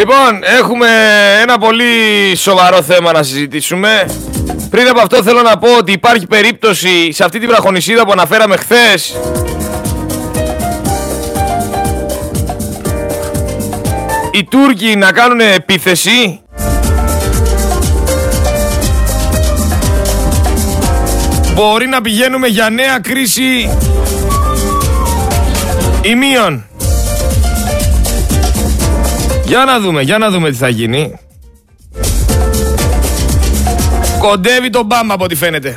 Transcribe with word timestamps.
Λοιπόν, 0.00 0.40
έχουμε 0.58 0.86
ένα 1.42 1.58
πολύ 1.58 2.36
σοβαρό 2.36 2.82
θέμα 2.82 3.12
να 3.12 3.22
συζητήσουμε. 3.22 4.06
Πριν 4.70 4.88
από 4.88 5.00
αυτό 5.00 5.22
θέλω 5.22 5.42
να 5.42 5.58
πω 5.58 5.76
ότι 5.76 5.92
υπάρχει 5.92 6.26
περίπτωση 6.26 7.12
σε 7.12 7.24
αυτή 7.24 7.38
την 7.38 7.48
βραχονισίδα 7.48 8.04
που 8.04 8.12
αναφέραμε 8.12 8.56
χθες 8.56 9.16
οι 14.32 14.44
Τούρκοι 14.44 14.96
να 14.96 15.12
κάνουν 15.12 15.40
επίθεση 15.40 16.40
Μπορεί 21.54 21.86
να 21.86 22.00
πηγαίνουμε 22.00 22.46
για 22.46 22.70
νέα 22.70 22.98
κρίση 22.98 23.78
ημίων. 26.02 26.69
Για 29.50 29.64
να 29.64 29.80
δούμε, 29.80 30.02
για 30.02 30.18
να 30.18 30.30
δούμε 30.30 30.50
τι 30.50 30.56
θα 30.56 30.68
γίνει. 30.68 31.18
Κοντεύει 34.18 34.70
τον 34.70 34.86
Μπάμα 34.86 35.14
από 35.14 35.24
ό,τι 35.24 35.34
φαίνεται. 35.34 35.76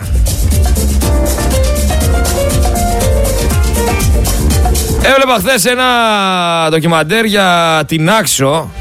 Έβλεπα 5.04 5.36
χθες 5.38 5.66
ένα 5.66 5.86
ντοκιμαντέρ 6.70 7.26
για 7.26 7.82
την 7.88 8.10
Άξο, 8.10 8.72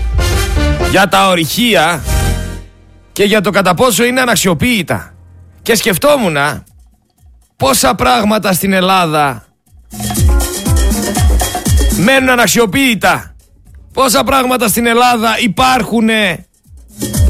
για 0.91 1.09
τα 1.09 1.29
ορυχεία 1.29 2.02
και 3.12 3.24
για 3.24 3.40
το 3.40 3.51
κατά 3.51 3.74
πόσο 3.74 4.04
είναι 4.04 4.20
αναξιοποίητα. 4.20 5.15
Και 5.62 5.74
σκεφτόμουν 5.74 6.37
πόσα 7.56 7.95
πράγματα 7.95 8.52
στην 8.52 8.73
Ελλάδα 8.73 9.46
μένουν 11.96 12.29
αναξιοποίητα. 12.29 13.31
Πόσα 13.92 14.24
πράγματα 14.24 14.69
στην 14.69 14.87
Ελλάδα 14.87 15.37
υπάρχουν 15.41 16.09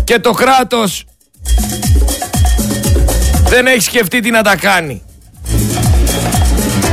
και 0.05 0.19
το 0.19 0.31
κράτος 0.31 1.05
δεν 3.49 3.67
έχει 3.67 3.81
σκεφτεί 3.81 4.21
τι 4.21 4.31
να 4.31 4.43
τα 4.43 4.57
κάνει. 4.57 5.03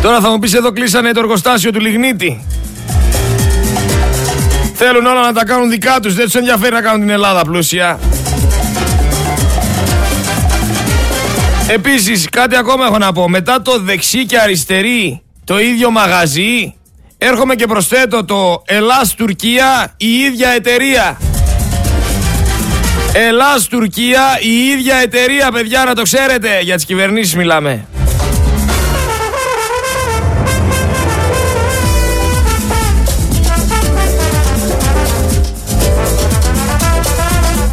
Τώρα 0.02 0.20
θα 0.20 0.30
μου 0.30 0.40
πεις 0.40 0.54
εδώ 0.54 0.72
κλείσανε 0.72 1.12
το 1.12 1.20
εργοστάσιο 1.20 1.72
του 1.72 1.80
Λιγνίτη. 1.80 2.46
Θέλουν 4.74 5.06
όλα 5.06 5.22
να 5.22 5.34
τα 5.34 5.46
κάνουν 5.46 5.70
δικά 5.70 6.00
τους, 6.00 6.16
δεν 6.16 6.26
τους 6.26 6.36
ενδιαφέρει 6.36 6.74
να 6.74 6.82
κάνουν 6.82 7.00
την 7.00 7.10
Ελλάδα 7.10 7.42
πλούσια. 7.42 8.00
Επίσης 11.68 12.30
κάτι 12.30 12.56
ακόμα 12.56 12.86
έχω 12.86 12.98
να 12.98 13.12
πω. 13.12 13.30
Μετά 13.30 13.62
το 13.62 13.80
δεξί 13.80 14.26
και 14.26 14.40
αριστερή 14.40 15.22
το 15.44 15.60
ίδιο 15.60 15.92
μαγαζί 15.92 16.74
έρχομαι 17.22 17.56
και 17.56 17.66
προσθέτω 17.66 18.26
το 18.26 18.62
Ελλάς 18.66 19.16
Τουρκία 19.16 19.94
η 19.98 20.08
ίδια 20.08 20.50
εταιρεία. 20.50 21.18
Ελλάς 23.14 23.68
Τουρκία 23.68 24.22
η 24.42 24.70
ίδια 24.70 24.96
εταιρεία 24.96 25.52
παιδιά 25.52 25.84
να 25.84 25.96
το 25.96 26.02
ξέρετε 26.02 26.60
για 26.62 26.76
τις 26.76 26.86
κυβερνήσεις 26.86 27.36
μιλάμε. 27.36 27.86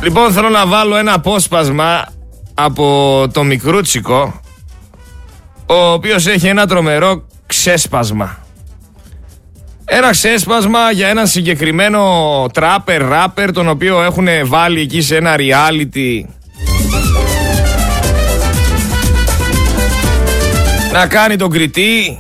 Λοιπόν 0.03 0.33
θέλω 0.33 0.49
να 0.49 0.67
βάλω 0.67 0.97
ένα 0.97 1.13
απόσπασμα 1.13 2.07
από 2.55 3.27
το 3.33 3.43
Μικρούτσικο 3.43 4.41
ο 5.67 5.93
οποίος 5.93 6.27
έχει 6.27 6.47
ένα 6.47 6.67
τρομερό 6.67 7.27
ξέσπασμα. 7.47 8.46
Ένα 9.89 10.11
ξέσπασμα 10.11 10.91
για 10.91 11.09
ένα 11.09 11.27
συγκεκριμένο 11.27 12.03
τράπερ, 12.53 13.09
ράπερ 13.09 13.53
τον 13.53 13.69
οποίο 13.69 14.03
έχουν 14.03 14.27
βάλει 14.45 14.81
εκεί 14.81 15.01
σε 15.01 15.17
ένα 15.17 15.35
reality 15.37 16.25
να 20.93 21.07
κάνει 21.07 21.37
τον 21.37 21.51
κριτή 21.51 22.19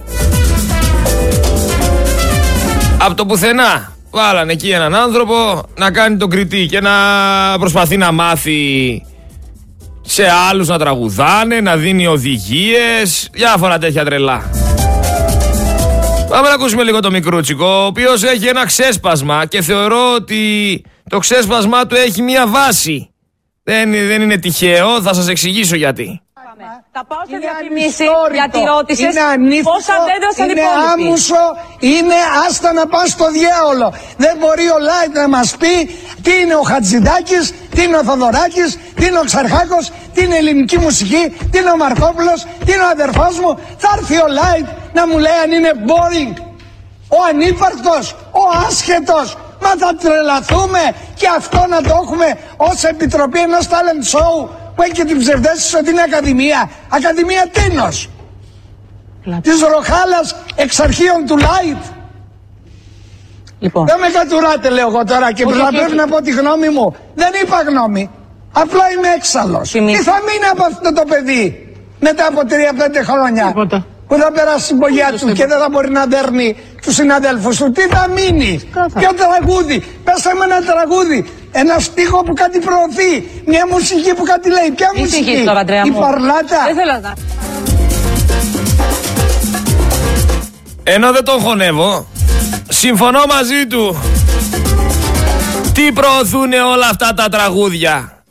από 2.98 3.14
το 3.14 3.26
πουθενά. 3.26 3.92
Βάλανε 4.10 4.52
εκεί 4.52 4.70
έναν 4.70 4.94
άνθρωπο 4.94 5.62
να 5.76 5.90
κάνει 5.90 6.16
τον 6.16 6.30
κριτή 6.30 6.66
και 6.66 6.80
να 6.80 6.92
προσπαθεί 7.58 7.96
να 7.96 8.12
μάθει 8.12 9.02
σε 10.02 10.24
άλλους 10.50 10.68
να 10.68 10.78
τραγουδάνε, 10.78 11.60
να 11.60 11.76
δίνει 11.76 12.06
οδηγίες, 12.06 13.28
διάφορα 13.32 13.78
τέτοια 13.78 14.04
τρελά. 14.04 14.65
Πάμε 16.28 16.48
να 16.48 16.54
ακούσουμε 16.54 16.82
λίγο 16.82 17.00
το 17.00 17.10
μικρούτσικο, 17.10 17.66
ο 17.66 17.84
οποίος 17.84 18.22
έχει 18.22 18.46
ένα 18.46 18.66
ξέσπασμα 18.66 19.46
και 19.46 19.62
θεωρώ 19.62 20.14
ότι 20.14 20.84
το 21.08 21.18
ξέσπασμά 21.18 21.86
του 21.86 21.94
έχει 21.94 22.22
μία 22.22 22.46
βάση. 22.46 23.10
Δεν, 23.62 23.90
δεν 23.90 24.22
είναι 24.22 24.38
τυχαίο, 24.38 25.02
θα 25.02 25.14
σας 25.14 25.28
εξηγήσω 25.28 25.76
γιατί. 25.76 26.20
Θα 26.92 27.04
πάω 27.04 27.22
σε 27.30 27.36
διαφημίσεις 27.36 28.08
γιατί 28.32 28.58
ρώτησες. 28.72 29.14
Πόσα 29.62 29.94
δέντρα 30.08 30.32
σαν 30.36 30.50
Είναι 30.50 30.62
άμουσο, 30.92 31.44
είναι 31.78 32.18
άστα 32.46 32.72
να 32.72 32.86
πας 32.86 33.08
στο 33.10 33.30
διάολο. 33.30 33.94
Δεν 34.16 34.36
μπορεί 34.38 34.66
ο 34.76 34.78
Λάιτ 34.88 35.14
να 35.14 35.28
μας 35.28 35.56
πει 35.56 35.74
τι 36.22 36.32
είναι 36.40 36.54
ο 36.54 36.62
Χατζηδάκης, 36.62 37.54
τι 37.74 37.82
είναι 37.82 37.96
ο 37.96 38.04
Θοδωράκης, 38.04 38.78
τι 38.94 39.06
είναι 39.06 39.18
ο 39.18 39.24
Ξαρχάκος, 39.24 39.92
τι 40.14 40.22
είναι 40.24 40.36
ελληνική 40.36 40.78
μουσική, 40.78 41.36
τι 41.50 41.58
είναι 41.58 41.70
ο 41.70 41.76
Μαρκόπουλος, 41.76 42.46
τι 42.64 42.72
είναι 42.72 42.82
ο 42.82 42.90
αδερφός 42.96 43.38
μου. 43.40 43.58
Θα 43.78 43.88
έρθει 43.98 44.16
ο 44.16 44.28
Λάιτ 44.38 44.66
να 44.92 45.06
μου 45.06 45.18
λέει 45.18 45.38
αν 45.44 45.50
είναι 45.52 45.72
boring. 45.90 46.34
Ο 47.08 47.18
ανύπαρκτος, 47.30 48.12
ο 48.12 48.42
άσχετος, 48.66 49.36
Μα 49.60 49.86
θα 49.86 49.94
τρελαθούμε 49.94 50.82
και 51.14 51.28
αυτό 51.36 51.66
να 51.68 51.82
το 51.82 52.00
έχουμε 52.02 52.38
ως 52.56 52.84
επιτροπή 52.84 53.40
ενός 53.40 53.68
talent 53.68 54.02
show 54.12 54.48
που 54.76 54.82
έχει 54.82 54.92
και 54.92 55.04
την 55.04 55.18
ψευδέστηση 55.18 55.76
ότι 55.76 55.90
είναι 55.90 56.02
ακαδημία. 56.02 56.70
Ακαδημία 56.88 57.44
τίνος. 57.52 58.10
Της 59.42 59.60
Ροχάλας 59.60 60.36
εξ 60.54 60.80
αρχείων 60.80 61.26
του 61.26 61.36
Λάιτ. 61.36 61.82
Λοιπόν. 63.58 63.86
Δεν 63.86 63.98
με 63.98 64.08
κατουράτε 64.18 64.68
λέω 64.70 64.88
εγώ 64.88 65.04
τώρα 65.04 65.32
και 65.32 65.44
πρέπει 65.44 65.94
να 65.94 66.06
πω 66.06 66.22
τη 66.22 66.30
γνώμη 66.30 66.68
μου. 66.68 66.96
Δεν 67.14 67.32
είπα 67.42 67.62
γνώμη. 67.68 68.10
Απλά 68.52 68.90
είμαι 68.90 69.08
έξαλλος. 69.16 69.70
Τι 69.70 70.02
θα 70.10 70.16
μείνει 70.26 70.46
από 70.52 70.64
αυτό 70.64 70.92
το 70.92 71.02
παιδί 71.08 71.74
μετά 72.00 72.26
από 72.26 72.40
3-5 72.40 73.02
χρόνια. 73.04 73.46
Τίποτα. 73.46 73.86
Που 74.08 74.16
θα 74.16 74.32
περάσει 74.32 74.66
την 74.68 74.78
πογιά 74.78 75.12
του 75.20 75.32
και 75.32 75.46
δεν 75.46 75.58
θα 75.58 75.68
μπορεί 75.70 75.90
να 75.90 76.06
δέρνει 76.06 76.56
τους 76.82 76.94
συναδέλφους 76.94 77.56
του; 77.56 77.72
Τι 77.72 77.80
θα 77.80 78.08
μείνει; 78.08 78.70
Ποιο 78.72 79.10
τραγούδι; 79.22 79.84
Πέστε 80.04 80.30
με 80.34 80.44
ένα 80.44 80.60
τραγούδι. 80.72 81.30
Ένα 81.58 81.78
στίχο 81.78 82.22
που 82.22 82.32
κάτι 82.32 82.58
προωθεί. 82.58 83.28
Μια 83.46 83.66
μουσική 83.70 84.14
που 84.14 84.22
κάτι 84.22 84.48
λέει. 84.48 84.70
Ποια 84.76 84.88
Τι 84.94 85.00
μουσική; 85.00 85.24
συγχύεις 85.24 85.44
τώρα, 85.44 85.60
Αντρέα 85.60 85.82
Η 85.84 85.90
μου; 85.90 86.00
παρλάτα. 86.00 86.64
Δεν 86.66 86.76
θέλω 86.76 87.00
να... 87.02 87.14
Ενώ 90.82 91.12
δεν 91.12 91.24
τον 91.24 91.40
χωνεύω, 91.40 92.06
συμφωνώ 92.68 93.20
μαζί 93.28 93.66
του. 93.66 94.00
Τι 95.72 95.92
προωθούν 95.92 96.52
όλα 96.52 96.88
αυτά 96.90 97.14
τα 97.14 97.28
τραγούδια; 97.28 98.24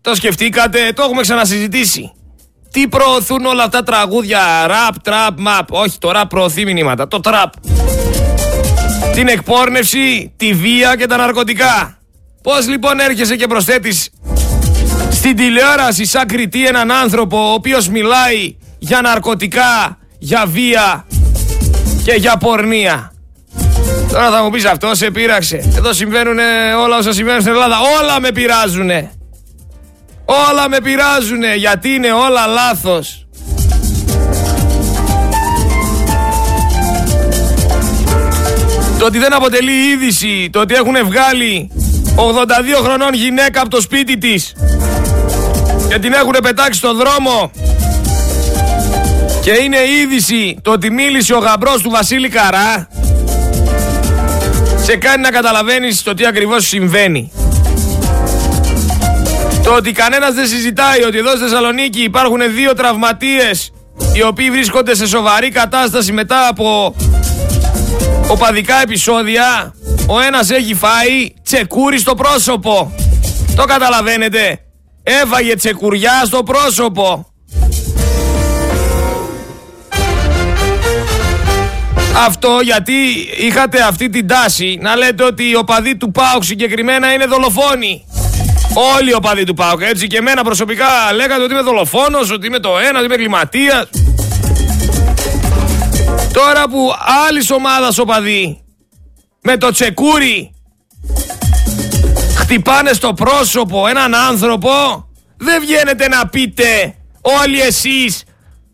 Το 0.00 0.14
σκεφτήκατε, 0.14 0.92
το 0.94 1.02
έχουμε 1.02 1.20
ξανασυζητήσει. 1.20 2.12
Τι 2.72 2.88
προωθούν 2.88 3.44
όλα 3.44 3.64
αυτά 3.64 3.82
τα 3.82 3.92
τραγούδια, 3.92 4.66
ραπ, 4.66 5.02
τραπ, 5.02 5.40
μαπ. 5.40 5.72
Όχι, 5.72 5.98
το 5.98 6.10
ραπ 6.10 6.28
προωθεί 6.28 6.64
μηνύματα, 6.64 7.08
το 7.08 7.20
τραπ. 7.20 7.52
Την 9.14 9.28
εκπόρνευση, 9.28 10.32
τη 10.36 10.52
βία 10.52 10.96
και 10.96 11.06
τα 11.06 11.16
ναρκωτικά. 11.16 11.97
Πώς 12.48 12.68
λοιπόν 12.68 13.00
έρχεσαι 13.00 13.36
και 13.36 13.46
προσθέτεις 13.46 14.10
στην 15.10 15.36
τηλεόραση 15.36 16.04
σαν 16.04 16.26
κριτή 16.26 16.66
έναν 16.66 16.92
άνθρωπο 16.92 17.50
ο 17.50 17.52
οποίος 17.52 17.88
μιλάει 17.88 18.56
για 18.78 19.00
ναρκωτικά, 19.00 19.98
για 20.18 20.44
βία 20.46 21.06
και 22.04 22.12
για 22.12 22.36
πορνεία; 22.36 23.12
Τώρα 24.12 24.30
θα 24.30 24.42
μου 24.42 24.50
πεις 24.50 24.64
αυτό 24.64 24.94
σε 24.94 25.10
πείραξε. 25.10 25.72
Εδώ 25.76 25.92
συμβαίνουν 25.92 26.38
όλα 26.84 26.96
όσα 26.96 27.12
συμβαίνουν 27.12 27.40
στην 27.40 27.52
Ελλάδα. 27.52 27.76
Όλα 28.00 28.20
με 28.20 28.32
πειράζουνε. 28.32 29.10
Όλα 30.24 30.68
με 30.68 30.80
πειράζουνε 30.80 31.54
γιατί 31.54 31.88
είναι 31.88 32.12
όλα 32.12 32.46
λάθος. 32.46 33.26
Το 38.98 39.04
ότι 39.04 39.18
δεν 39.18 39.34
αποτελεί 39.34 39.72
είδηση, 39.72 40.48
το 40.52 40.60
ότι 40.60 40.74
έχουν 40.74 40.94
βγάλει 41.04 41.70
82 42.18 42.82
χρονών 42.82 43.14
γυναίκα 43.14 43.60
από 43.60 43.70
το 43.70 43.80
σπίτι 43.80 44.18
της. 44.18 44.52
Και 45.88 45.98
την 45.98 46.12
έχουν 46.12 46.36
πετάξει 46.42 46.78
στο 46.78 46.94
δρόμο. 46.94 47.50
Και 49.42 49.50
είναι 49.50 49.76
είδηση 49.76 50.58
το 50.62 50.70
ότι 50.70 50.90
μίλησε 50.90 51.34
ο 51.34 51.38
γαμπρός 51.38 51.82
του 51.82 51.90
Βασίλη 51.90 52.28
Καρά. 52.28 52.88
Σε 54.84 54.96
κάνει 54.96 55.22
να 55.22 55.30
καταλαβαίνεις 55.30 56.02
το 56.02 56.14
τι 56.14 56.26
ακριβώς 56.26 56.66
συμβαίνει. 56.66 57.32
Το 59.62 59.74
ότι 59.74 59.92
κανένας 59.92 60.34
δεν 60.34 60.46
συζητάει 60.46 61.02
ότι 61.02 61.18
εδώ 61.18 61.30
στη 61.30 61.38
Θεσσαλονίκη 61.38 62.02
υπάρχουν 62.02 62.40
δύο 62.54 62.74
τραυματίες 62.74 63.72
οι 64.12 64.22
οποίοι 64.22 64.50
βρίσκονται 64.50 64.94
σε 64.94 65.06
σοβαρή 65.06 65.48
κατάσταση 65.48 66.12
μετά 66.12 66.48
από 66.48 66.94
οπαδικά 68.28 68.80
επεισόδια 68.82 69.74
Ο 70.10 70.20
ένας 70.20 70.50
έχει 70.50 70.74
φάει 70.74 71.32
τσεκούρι 71.42 71.98
στο 71.98 72.14
πρόσωπο. 72.14 72.94
Το 73.56 73.64
καταλαβαίνετε. 73.64 74.60
Έφαγε 75.02 75.54
τσεκουριά 75.54 76.22
στο 76.24 76.42
πρόσωπο. 76.42 77.26
Αυτό 82.26 82.58
γιατί 82.62 82.92
είχατε 83.38 83.82
αυτή 83.82 84.08
την 84.08 84.26
τάση 84.26 84.78
να 84.80 84.96
λέτε 84.96 85.24
ότι 85.24 85.48
οι 85.48 85.54
οπαδοί 85.54 85.96
του 85.96 86.10
ΠΑΟΚ 86.10 86.44
συγκεκριμένα 86.44 87.12
είναι 87.12 87.26
δολοφόνοι. 87.26 88.04
Όλοι 88.98 89.10
οι 89.10 89.14
οπαδοί 89.14 89.44
του 89.44 89.54
ΠΑΟΚ. 89.54 89.80
Έτσι 89.80 90.06
και 90.06 90.16
εμένα 90.16 90.42
προσωπικά 90.42 90.86
λέγατε 91.14 91.42
ότι 91.42 91.52
είμαι 91.52 91.62
δολοφόνος, 91.62 92.30
ότι 92.30 92.46
είμαι 92.46 92.58
το 92.58 92.78
ένα, 92.78 92.98
ότι 92.98 93.06
είμαι 93.06 93.16
κλιματίας. 93.16 93.88
Τώρα 96.32 96.68
που 96.68 96.92
άλλη 97.28 97.46
ομάδα 97.52 97.92
οπαδοί 98.00 98.62
με 99.50 99.56
το 99.56 99.70
τσεκούρι 99.70 100.54
χτυπάνε 102.36 102.92
στο 102.92 103.12
πρόσωπο 103.12 103.86
έναν 103.86 104.14
άνθρωπο, 104.14 104.70
δεν 105.36 105.60
βγαίνετε 105.60 106.08
να 106.08 106.28
πείτε 106.28 106.94
όλοι 107.20 107.60
εσείς 107.60 108.24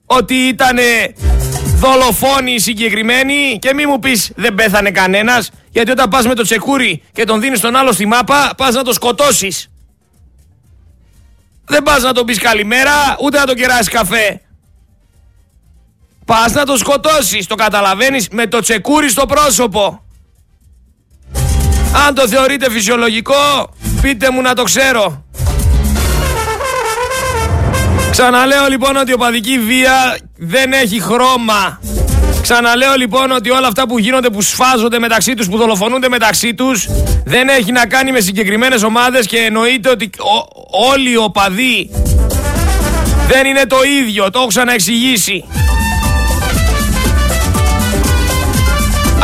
ότι 0.07 0.35
ήταν 0.35 0.77
δολοφόνοι 1.77 2.59
συγκεκριμένοι 2.59 3.59
και 3.61 3.75
μη 3.75 3.87
μου 3.87 3.99
πεις 3.99 4.33
δεν 4.37 4.55
πέθανε 4.55 4.91
κανένας 4.91 5.51
γιατί 5.71 5.91
όταν 5.91 6.09
πας 6.09 6.27
με 6.27 6.35
το 6.35 6.43
τσεκούρι 6.43 7.03
και 7.13 7.25
τον 7.25 7.41
δίνεις 7.41 7.61
τον 7.61 7.77
άλλο 7.77 7.93
στη 7.93 8.07
μάπα 8.07 8.53
πας 8.57 8.75
να 8.75 8.83
το 8.83 8.93
σκοτώσεις. 8.93 9.71
Δεν 11.65 11.83
πας 11.83 12.03
να 12.03 12.13
τον 12.13 12.27
πεις 12.27 12.39
καλημέρα 12.39 13.17
ούτε 13.23 13.39
να 13.39 13.45
τον 13.45 13.57
κεράσεις 13.57 13.89
καφέ. 13.89 14.41
Πας 16.25 16.53
να 16.53 16.65
το 16.65 16.77
σκοτώσεις, 16.77 17.47
το 17.47 17.55
καταλαβαίνεις 17.55 18.29
με 18.29 18.47
το 18.47 18.61
τσεκούρι 18.61 19.09
στο 19.09 19.27
πρόσωπο. 19.27 20.04
Αν 22.07 22.15
το 22.15 22.29
θεωρείτε 22.29 22.71
φυσιολογικό, 22.71 23.71
πείτε 24.03 24.31
μου 24.31 24.41
να 24.41 24.55
το 24.55 24.63
ξέρω. 24.63 25.25
Ξαναλέω 28.11 28.67
λοιπόν 28.69 28.97
ότι 28.97 29.11
η 29.11 29.15
οπαδική 29.15 29.59
βία 29.59 30.19
δεν 30.37 30.73
έχει 30.73 31.01
χρώμα. 31.01 31.81
Ξαναλέω 32.43 32.95
λοιπόν 32.97 33.31
ότι 33.31 33.51
όλα 33.51 33.67
αυτά 33.67 33.87
που 33.87 33.99
γίνονται, 33.99 34.31
που 34.31 34.43
σφάζονται 34.43 34.99
μεταξύ 34.99 35.35
τους, 35.35 35.49
που 35.49 35.57
δολοφονούνται 35.57 36.09
μεταξύ 36.09 36.55
τους, 36.55 36.89
δεν 37.25 37.49
έχει 37.49 37.73
να 37.73 37.87
κάνει 37.87 38.13
με 38.13 38.21
συγκεκριμένες 38.21 38.83
ομάδες 38.83 39.27
και 39.27 39.39
εννοείται 39.39 39.89
ότι 39.89 40.11
όλοι 40.93 41.11
οι 41.11 41.17
οπαδοί 41.17 41.91
δεν 43.29 43.47
είναι 43.47 43.67
το 43.67 43.77
ίδιο. 44.01 44.31
Το 44.31 44.39
έχω 44.39 44.49
ξαναεξηγήσει. 44.49 45.45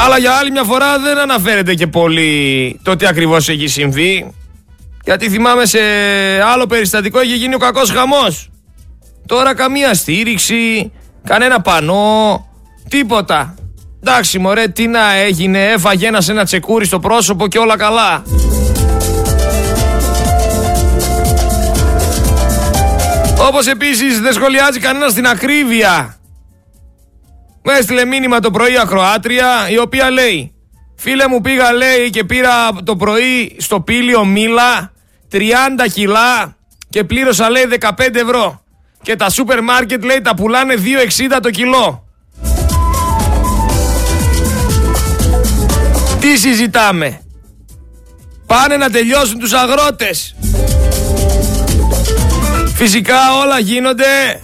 Αλλά 0.04 0.18
για 0.18 0.32
άλλη 0.32 0.50
μια 0.50 0.64
φορά 0.64 0.98
δεν 0.98 1.18
αναφέρεται 1.18 1.74
και 1.74 1.86
πολύ 1.86 2.80
το 2.82 2.96
τι 2.96 3.06
ακριβώς 3.06 3.48
έχει 3.48 3.66
συμβεί. 3.66 4.34
Γιατί 5.04 5.28
θυμάμαι 5.28 5.66
σε 5.66 5.78
άλλο 6.52 6.66
περιστατικό 6.66 7.22
είχε 7.22 7.34
γίνει 7.34 7.54
ο 7.54 7.58
κακός 7.58 7.90
χαμός. 7.90 8.50
Τώρα 9.26 9.54
καμία 9.54 9.94
στήριξη, 9.94 10.92
κανένα 11.24 11.60
πανό, 11.60 12.46
τίποτα. 12.88 13.54
Εντάξει 14.02 14.38
μωρέ 14.38 14.68
τι 14.68 14.86
να 14.86 15.12
έγινε, 15.14 15.64
έφαγε 15.64 16.06
ένας 16.06 16.28
ένα 16.28 16.44
τσεκούρι 16.44 16.84
στο 16.84 16.98
πρόσωπο 16.98 17.48
και 17.48 17.58
όλα 17.58 17.76
καλά. 17.76 18.22
Όπως 23.48 23.66
επίσης 23.66 24.20
δεν 24.20 24.32
σχολιάζει 24.32 24.78
κανένας 24.78 25.14
την 25.14 25.26
ακρίβεια 25.26 26.19
μου 27.62 27.72
έστειλε 27.78 28.04
μήνυμα 28.04 28.40
το 28.40 28.50
πρωί 28.50 28.78
ακροάτρια 28.78 29.68
η 29.70 29.78
οποία 29.78 30.10
λέει 30.10 30.54
Φίλε 31.02 31.28
μου 31.28 31.40
πήγα 31.40 31.72
λέει 31.72 32.10
και 32.10 32.24
πήρα 32.24 32.68
το 32.84 32.96
πρωί 32.96 33.56
στο 33.58 33.80
πύλιο 33.80 34.24
μήλα 34.24 34.92
30 35.32 35.36
κιλά 35.92 36.56
και 36.88 37.04
πλήρωσα 37.04 37.50
λέει 37.50 37.68
15 37.80 38.14
ευρώ. 38.14 38.62
Και 39.02 39.16
τα 39.16 39.30
σούπερ 39.30 39.62
μάρκετ 39.62 40.04
λέει 40.04 40.20
τα 40.20 40.34
πουλάνε 40.34 40.74
2,60 40.74 41.38
το 41.42 41.50
κιλό. 41.50 42.04
Τι 46.20 46.36
συζητάμε; 46.36 47.20
Πάνε 48.46 48.76
να 48.76 48.90
τελειώσουν 48.90 49.38
τους 49.38 49.52
αγρότες. 49.52 50.36
Φυσικά 52.74 53.34
όλα 53.42 53.58
γίνονται 53.58 54.40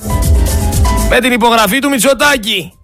με 1.09 1.21
την 1.21 1.33
υπογραφή 1.33 1.79
του 1.79 1.89
Μητσοτάκη. 1.89 2.76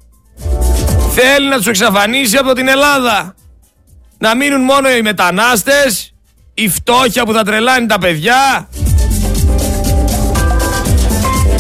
Θέλει 1.15 1.49
να 1.49 1.57
τους 1.57 1.67
εξαφανίσει 1.67 2.37
από 2.37 2.53
την 2.53 2.69
Ελλάδα. 2.69 3.35
Να 4.19 4.37
μείνουν 4.37 4.61
μόνο 4.65 4.91
οι 4.91 5.03
μετανάστες, 5.03 6.15
η 6.55 6.69
φτώχεια 6.69 7.25
που 7.25 7.33
θα 7.33 7.43
τρελάνει 7.43 7.87
τα 7.87 7.99
παιδιά 7.99 8.69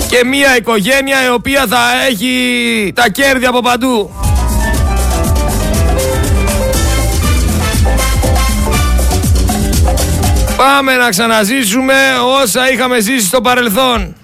και 0.08 0.24
μια 0.24 0.56
οικογένεια 0.56 1.24
η 1.24 1.28
οποία 1.28 1.66
θα 1.68 1.78
έχει 2.08 2.92
τα 2.94 3.08
κέρδη 3.08 3.46
από 3.46 3.60
παντού. 3.60 4.10
Πάμε 10.56 10.96
να 10.96 11.08
ξαναζήσουμε 11.08 11.94
όσα 12.42 12.72
είχαμε 12.72 13.00
ζήσει 13.00 13.26
στο 13.26 13.40
παρελθόν. 13.40 14.14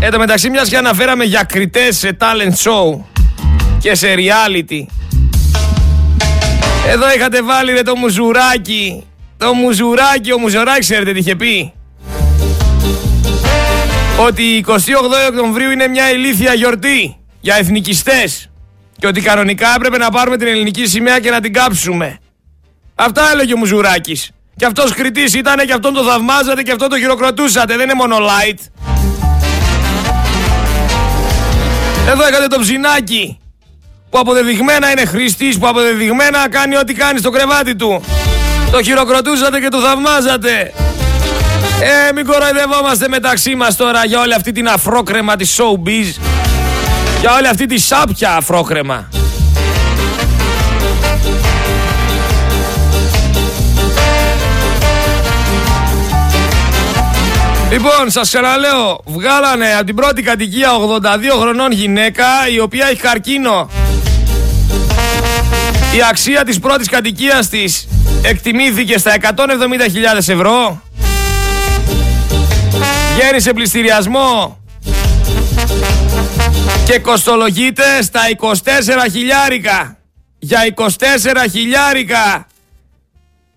Εν 0.00 0.10
τω 0.10 0.18
μεταξύ 0.18 0.50
μιας 0.50 0.68
και 0.68 0.76
αναφέραμε 0.76 1.24
για 1.24 1.42
κριτές 1.42 1.96
σε 1.98 2.16
talent 2.20 2.54
show 2.64 3.00
και 3.78 3.94
σε 3.94 4.14
reality. 4.16 4.86
Εδώ 6.88 7.12
είχατε 7.16 7.42
βάλει 7.42 7.72
ρε 7.72 7.82
το 7.82 7.96
μουζουράκι. 7.96 9.04
Το 9.36 9.54
μουζουράκι, 9.54 10.32
ο 10.32 10.38
μουζουράκι 10.38 10.80
ξέρετε 10.80 11.12
τι 11.12 11.18
είχε 11.18 11.36
πει; 11.36 11.72
Ότι 14.18 14.64
28 14.66 14.72
Οκτωβρίου 15.30 15.70
είναι 15.70 15.88
μια 15.88 16.10
ηλίθια 16.10 16.54
γιορτή 16.54 17.16
για 17.40 17.54
εθνικιστές. 17.54 18.50
Και 18.98 19.06
ότι 19.06 19.20
κανονικά 19.20 19.74
έπρεπε 19.76 19.98
να 19.98 20.10
πάρουμε 20.10 20.36
την 20.36 20.46
ελληνική 20.46 20.86
σημαία 20.86 21.20
και 21.20 21.30
να 21.30 21.40
την 21.40 21.52
κάψουμε. 21.52 22.18
Αυτά 22.94 23.30
έλεγε 23.32 23.54
ο 23.54 23.56
Μουζουράκης. 23.56 24.30
Και 24.56 24.64
αυτός 24.64 24.94
κριτής 24.94 25.34
ήταν 25.34 25.66
και 25.66 25.72
αυτόν 25.72 25.94
το 25.94 26.02
θαυμάζατε 26.02 26.62
και 26.62 26.72
αυτόν 26.72 26.88
το 26.88 26.98
χειροκροτούσατε. 26.98 27.76
Δεν 27.76 27.84
είναι 27.84 27.94
μόνο 27.94 28.16
light. 28.16 28.58
Εδώ 32.08 32.28
είχατε 32.28 32.46
το 32.46 32.58
ψινάκι 32.60 33.38
που 34.10 34.18
αποδεδειγμένα 34.18 34.90
είναι 34.90 35.04
χρηστής, 35.04 35.58
που 35.58 35.68
αποδεδειγμένα 35.68 36.48
κάνει 36.50 36.76
ό,τι 36.76 36.94
κάνει 36.94 37.18
στο 37.18 37.30
κρεβάτι 37.30 37.76
του. 37.76 38.02
Το 38.70 38.82
χειροκροτούσατε 38.82 39.60
και 39.60 39.68
το 39.68 39.78
θαυμάζατε. 39.78 40.72
Ε, 41.80 42.12
μην 42.12 42.26
κοροϊδευόμαστε 42.26 43.08
μεταξύ 43.08 43.54
μας 43.54 43.76
τώρα 43.76 44.04
για 44.04 44.20
όλη 44.20 44.34
αυτή 44.34 44.52
την 44.52 44.68
αφρόκρεμα 44.68 45.36
της 45.36 45.60
showbiz. 45.60 46.20
Για 47.20 47.34
όλη 47.34 47.48
αυτή 47.48 47.66
τη 47.66 47.78
σάπια 47.78 48.36
αφρόκρεμα. 48.36 49.08
Λοιπόν, 57.70 58.10
σας 58.10 58.28
ξαναλέω, 58.28 59.00
βγάλανε 59.04 59.74
από 59.74 59.84
την 59.84 59.94
πρώτη 59.94 60.22
κατοικία 60.22 60.70
82 60.72 61.40
χρονών 61.40 61.72
γυναίκα 61.72 62.24
η 62.52 62.60
οποία 62.60 62.86
έχει 62.86 63.00
καρκίνο. 63.00 63.68
Η 65.96 66.02
αξία 66.10 66.44
της 66.44 66.58
πρώτης 66.58 66.88
κατοικίας 66.88 67.48
της 67.48 67.88
εκτιμήθηκε 68.22 68.98
στα 68.98 69.14
170.000 69.20 70.28
ευρώ. 70.28 70.82
Γέννησε 73.20 73.52
πληστηριασμό 73.52 74.58
και 76.84 76.98
κοστολογείται 76.98 78.02
στα 78.02 78.20
24 78.40 79.10
χιλιάρικα. 79.12 79.96
Για 80.38 80.60
24 80.76 80.86
χιλιάρικα 81.50 82.46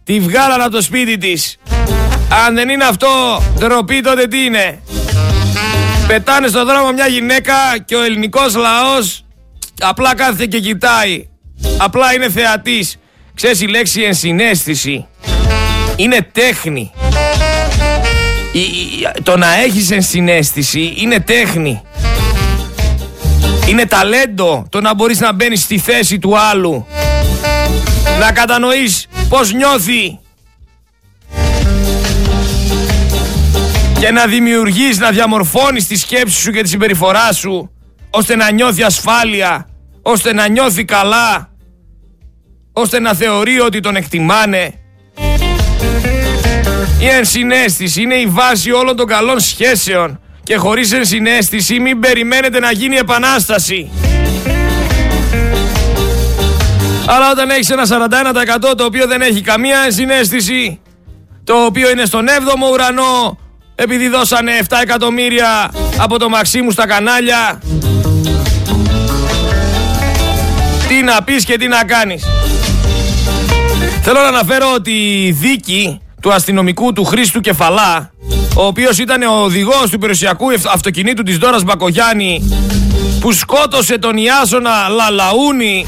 τη 0.03 0.19
βγάλανε 0.19 0.63
από 0.63 0.71
το 0.71 0.81
σπίτι 0.81 1.17
της. 1.17 1.57
Αν 2.45 2.55
δεν 2.55 2.69
είναι 2.69 2.83
αυτό 2.83 3.43
ντροπή 3.57 4.01
τότε 4.01 4.27
τι 4.27 4.43
είναι. 4.43 4.81
Πετάνε 6.07 6.47
στον 6.47 6.65
δρόμο 6.65 6.91
μια 6.91 7.07
γυναίκα 7.07 7.53
και 7.85 7.95
ο 7.95 8.01
ελληνικός 8.01 8.55
λαός 8.55 9.25
απλά 9.79 10.15
κάθεται 10.15 10.45
και 10.45 10.59
κοιτάει. 10.59 11.30
Απλά 11.77 12.13
είναι 12.13 12.29
θεατής. 12.29 12.97
Ξέρεις 13.33 13.61
η 13.61 13.67
λέξη 13.67 14.01
ενσυναίσθηση 14.01 15.05
είναι 15.95 16.27
τέχνη. 16.31 16.91
το 19.23 19.37
να 19.37 19.55
έχεις 19.55 19.91
ενσυναίσθηση 19.91 20.93
είναι 20.97 21.19
τέχνη. 21.19 21.81
Είναι 23.67 23.85
ταλέντο 23.85 24.65
το 24.69 24.81
να 24.81 24.93
μπορείς 24.93 25.19
να 25.19 25.33
μπαίνεις 25.33 25.61
στη 25.61 25.77
θέση 25.77 26.19
του 26.19 26.37
άλλου. 26.37 26.85
Να 28.19 28.31
κατανοείς 28.31 29.07
πώς 29.29 29.53
νιώθει. 29.53 30.19
Και 33.99 34.11
να 34.11 34.25
δημιουργείς, 34.25 34.99
να 34.99 35.11
διαμορφώνεις 35.11 35.87
τη 35.87 35.97
σκέψη 35.97 36.39
σου 36.39 36.51
και 36.51 36.61
τη 36.61 36.69
συμπεριφορά 36.69 37.33
σου 37.33 37.71
ώστε 38.09 38.35
να 38.35 38.51
νιώθει 38.51 38.83
ασφάλεια, 38.83 39.67
ώστε 40.01 40.33
να 40.33 40.47
νιώθει 40.47 40.85
καλά 40.85 41.50
ώστε 42.73 42.99
να 42.99 43.13
θεωρεί 43.13 43.59
ότι 43.59 43.79
τον 43.79 43.95
εκτιμάνε. 43.95 44.73
Η 46.99 47.07
ενσυναίσθηση 47.07 48.01
είναι 48.01 48.15
η 48.15 48.25
βάση 48.25 48.71
όλων 48.71 48.95
των 48.95 49.07
καλών 49.07 49.39
σχέσεων 49.39 50.19
και 50.43 50.55
χωρίς 50.55 50.91
ενσυναίσθηση 50.91 51.79
μην 51.79 51.99
περιμένετε 51.99 52.59
να 52.59 52.71
γίνει 52.71 52.95
επανάσταση. 52.95 53.91
Αλλά 57.05 57.31
όταν 57.31 57.49
έχεις 57.49 57.69
ένα 57.69 57.83
41% 58.71 58.75
το 58.77 58.83
οποίο 58.83 59.07
δεν 59.07 59.21
έχει 59.21 59.41
καμία 59.41 59.79
ενσυναίσθηση, 59.85 60.79
το 61.43 61.53
οποίο 61.65 61.89
είναι 61.89 62.05
στον 62.05 62.25
7ο 62.27 62.71
ουρανό 62.71 63.37
επειδή 63.75 64.07
δώσανε 64.07 64.51
7 64.69 64.77
εκατομμύρια 64.81 65.71
από 65.97 66.19
το 66.19 66.29
Μαξίμου 66.29 66.71
στα 66.71 66.87
κανάλια, 66.87 67.61
τι 70.87 71.01
να 71.03 71.23
πεις 71.23 71.45
και 71.45 71.57
τι 71.57 71.67
να 71.67 71.83
κάνεις. 71.83 72.25
Θέλω 74.03 74.19
να 74.19 74.27
αναφέρω 74.27 74.73
ότι 74.75 74.91
η 75.25 75.31
δίκη 75.31 75.99
του 76.21 76.33
αστυνομικού 76.33 76.93
του 76.93 77.03
Χρήστου 77.03 77.39
Κεφαλά, 77.39 78.11
ο 78.55 78.65
οποίος 78.65 78.97
ήταν 78.97 79.21
ο 79.21 79.43
οδηγός 79.43 79.89
του 79.89 79.97
περιουσιακού 79.97 80.47
αυτοκινήτου 80.73 81.23
της 81.23 81.37
Δόρας 81.37 81.63
Μπακογιάννη, 81.63 82.57
που 83.19 83.31
σκότωσε 83.31 83.97
τον 83.97 84.17
Ιάσονα 84.17 84.87
Λαλαούνι 84.87 85.85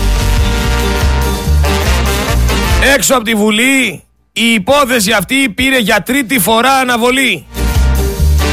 έξω 2.96 3.16
από 3.16 3.24
τη 3.24 3.34
Βουλή, 3.34 4.04
η 4.34 4.54
υπόθεση 4.54 5.12
αυτή 5.12 5.50
πήρε 5.50 5.78
για 5.78 6.04
τρίτη 6.04 6.40
φορά 6.40 6.72
αναβολή. 6.72 7.46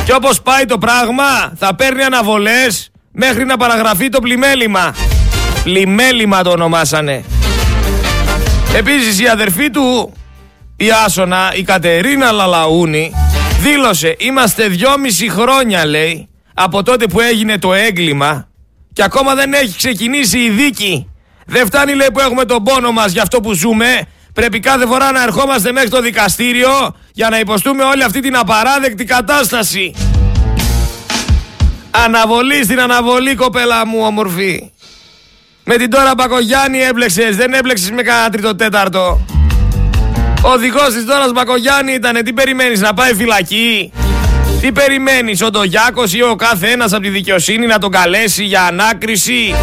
Και 0.04 0.12
όπως 0.12 0.42
πάει 0.42 0.64
το 0.64 0.78
πράγμα, 0.78 1.52
θα 1.58 1.74
παίρνει 1.74 2.02
αναβολές 2.02 2.90
μέχρι 3.12 3.44
να 3.44 3.56
παραγραφεί 3.56 4.08
το 4.08 4.20
πλημέλημα. 4.20 4.94
Πλημέλημα 5.64 6.42
το 6.42 6.50
ονομάσανε. 6.50 7.24
Επίσης 8.76 9.20
η 9.20 9.28
αδερφή 9.28 9.70
του, 9.70 10.12
η 10.76 10.90
Άσονα, 11.04 11.52
η 11.54 11.62
Κατερίνα 11.62 12.32
Λαλαούνη, 12.32 13.12
δήλωσε 13.60 14.16
είμαστε 14.18 14.68
δυόμιση 14.68 15.30
χρόνια 15.30 15.86
λέει 15.86 16.28
από 16.54 16.82
τότε 16.82 17.06
που 17.06 17.20
έγινε 17.20 17.58
το 17.58 17.74
έγκλημα 17.74 18.48
και 18.92 19.02
ακόμα 19.02 19.34
δεν 19.34 19.52
έχει 19.52 19.76
ξεκινήσει 19.76 20.38
η 20.38 20.50
δίκη. 20.50 21.10
Δεν 21.46 21.66
φτάνει 21.66 21.94
λέει 21.94 22.08
που 22.12 22.20
έχουμε 22.20 22.44
τον 22.44 22.62
πόνο 22.62 22.92
μας 22.92 23.12
για 23.12 23.22
αυτό 23.22 23.40
που 23.40 23.52
ζούμε. 23.52 24.06
Πρέπει 24.32 24.60
κάθε 24.60 24.86
φορά 24.86 25.12
να 25.12 25.22
ερχόμαστε 25.22 25.72
μέχρι 25.72 25.88
το 25.88 26.00
δικαστήριο 26.00 26.94
για 27.12 27.28
να 27.28 27.38
υποστούμε 27.38 27.82
όλη 27.82 28.02
αυτή 28.02 28.20
την 28.20 28.36
απαράδεκτη 28.36 29.04
κατάσταση. 29.04 29.94
Αναβολή 31.90 32.64
στην 32.64 32.80
αναβολή 32.80 33.34
κοπέλα 33.34 33.86
μου 33.86 33.98
όμορφη. 34.04 34.70
Με 35.72 35.76
την 35.76 35.90
τώρα 35.90 36.14
Μπακογιάννη 36.16 36.78
έμπλεξες, 36.78 37.36
δεν 37.36 37.52
έμπλεξες 37.52 37.90
με 37.90 38.02
κανένα 38.02 38.30
τρίτο 38.30 38.54
τέταρτο. 38.54 39.20
Ο 40.44 40.48
οδηγός 40.48 40.92
της 40.94 41.04
τώρας 41.04 41.32
Μπακογιάννη 41.32 41.92
ήταν, 41.92 42.24
τι 42.24 42.32
περιμένεις 42.32 42.80
να 42.80 42.94
πάει 42.94 43.14
φυλακή; 43.14 43.92
Τι 44.60 44.72
περιμένεις, 44.72 45.42
ο 45.42 45.50
Ντογιάκος 45.50 46.14
ή 46.14 46.22
ο 46.22 46.34
κάθε 46.34 46.66
ένας 46.70 46.92
από 46.92 47.02
τη 47.02 47.08
δικαιοσύνη 47.08 47.66
να 47.66 47.78
τον 47.78 47.90
καλέσει 47.90 48.44
για 48.44 48.62
ανάκριση 48.62 49.54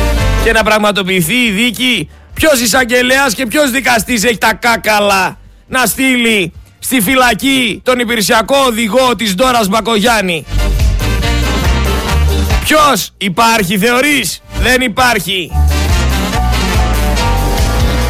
και 0.44 0.52
να 0.52 0.64
πραγματοποιηθεί 0.64 1.36
η 1.36 1.52
δίκη; 1.52 2.10
Ποιος 2.34 2.60
εισαγγελέας 2.60 3.34
και 3.34 3.46
ποιος 3.46 3.72
δικαστής 3.72 4.24
έχει 4.24 4.38
τα 4.38 4.54
κάκαλα 4.54 5.38
να 5.68 5.86
στείλει 5.86 6.54
στη 6.80 7.02
φυλακή 7.02 7.82
τον 7.84 8.00
υπηρεσιακό 8.00 8.58
οδηγό 8.68 9.16
της 9.16 9.36
Ντόρας 9.36 9.68
Μπακογιάννη; 9.68 10.46
Ποιος 12.64 13.12
υπάρχει 13.18 13.78
θεωρείς, 13.78 14.42
δεν 14.62 14.82
υπάρχει. 14.82 15.52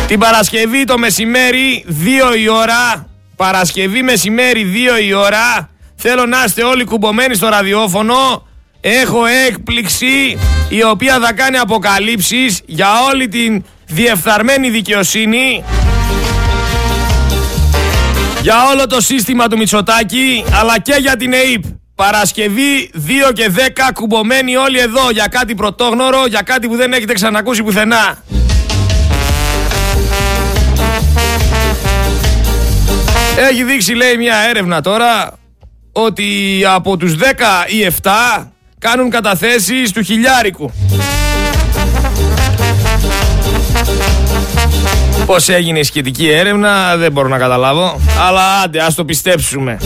Την 0.08 0.20
Παρασκευή 0.20 0.84
το 0.84 0.98
μεσημέρι 0.98 1.86
2 2.34 2.38
η 2.38 2.50
ώρα, 2.50 3.08
Παρασκευή 3.36 4.04
μεσημέρι 4.04 4.72
2 4.98 5.04
η 5.04 5.14
ώρα, 5.14 5.70
θέλω 5.96 6.26
να 6.26 6.44
είστε 6.46 6.64
όλοι 6.64 6.84
κουμπωμένοι 6.84 7.36
στο 7.36 7.48
ραδιόφωνο, 7.48 8.48
έχω 8.82 9.26
έκπληξη 9.26 10.38
η 10.70 10.84
οποία 10.84 11.20
θα 11.20 11.34
κάνει 11.34 11.58
αποκαλύψεις 11.58 12.62
για 12.66 12.88
όλη 13.12 13.28
την 13.28 13.64
διεφθαρμένη 13.86 14.70
δικαιοσύνη 14.70 15.64
για 18.42 18.56
όλο 18.72 18.88
το 18.88 19.02
σύστημα 19.02 19.48
του 19.48 19.58
Μητσοτάκη 19.58 20.44
αλλά 20.60 20.80
και 20.80 20.96
για 21.00 21.16
την 21.16 21.34
ΕΕΠ. 21.34 21.64
Παρασκευή 21.96 22.92
2 23.30 23.34
και 23.34 23.52
10 23.56 23.60
κουμπωμένοι 23.94 24.56
όλοι 24.56 24.80
εδώ 24.80 25.10
για 25.12 25.28
κάτι 25.28 25.56
πρωτόγνωρο, 25.56 26.26
για 26.28 26.42
κάτι 26.42 26.68
που 26.68 26.76
δεν 26.76 26.94
έχετε 26.94 27.14
ξανακούσει 27.14 27.64
πουθενά. 27.64 28.18
Έχει 33.40 33.64
δείξει 33.64 33.94
λέει 33.94 34.18
μια 34.18 34.36
έρευνα 34.50 34.82
τώρα 34.82 35.32
ότι 35.92 36.62
από 36.74 36.98
τους 36.98 37.16
10 37.16 37.22
ή 37.68 37.94
7 38.04 38.48
κάνουν 38.80 39.10
καταθέσεις 39.10 39.92
του 39.92 40.02
χιλιάρικου. 40.02 40.72
Πώς 45.26 45.50
έγινε 45.50 45.80
η 45.80 45.84
σχετική 45.84 46.30
έρευνα 46.30 46.98
δεν 46.98 47.12
μπορώ 47.12 47.28
να 47.28 47.38
καταλάβω. 47.38 48.02
Αλλά 48.28 48.60
άντε 48.64 48.80
ας 48.80 48.96
το 48.96 49.06
πιστέψουμε. 49.06 49.78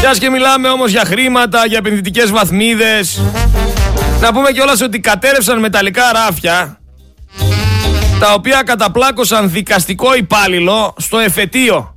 Κι 0.00 0.18
και 0.18 0.30
μιλάμε 0.30 0.68
όμως 0.68 0.90
για 0.90 1.04
χρήματα, 1.04 1.66
για 1.66 1.78
επενδυτικές 1.78 2.30
βαθμίδες. 2.30 3.22
Να 4.20 4.32
πούμε 4.32 4.52
κιόλας 4.52 4.80
ότι 4.80 5.00
κατέρευσαν 5.00 5.58
μεταλλικά 5.58 6.02
ράφια 6.12 6.76
τα 8.22 8.32
οποία 8.32 8.62
καταπλάκωσαν 8.62 9.50
δικαστικό 9.50 10.14
υπάλληλο 10.14 10.94
στο 10.98 11.18
εφετείο. 11.18 11.91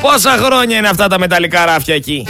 Πόσα 0.00 0.30
χρόνια 0.30 0.76
είναι 0.76 0.88
αυτά 0.88 1.08
τα 1.08 1.18
μεταλλικά 1.18 1.64
ράφια 1.64 1.94
εκεί; 1.94 2.26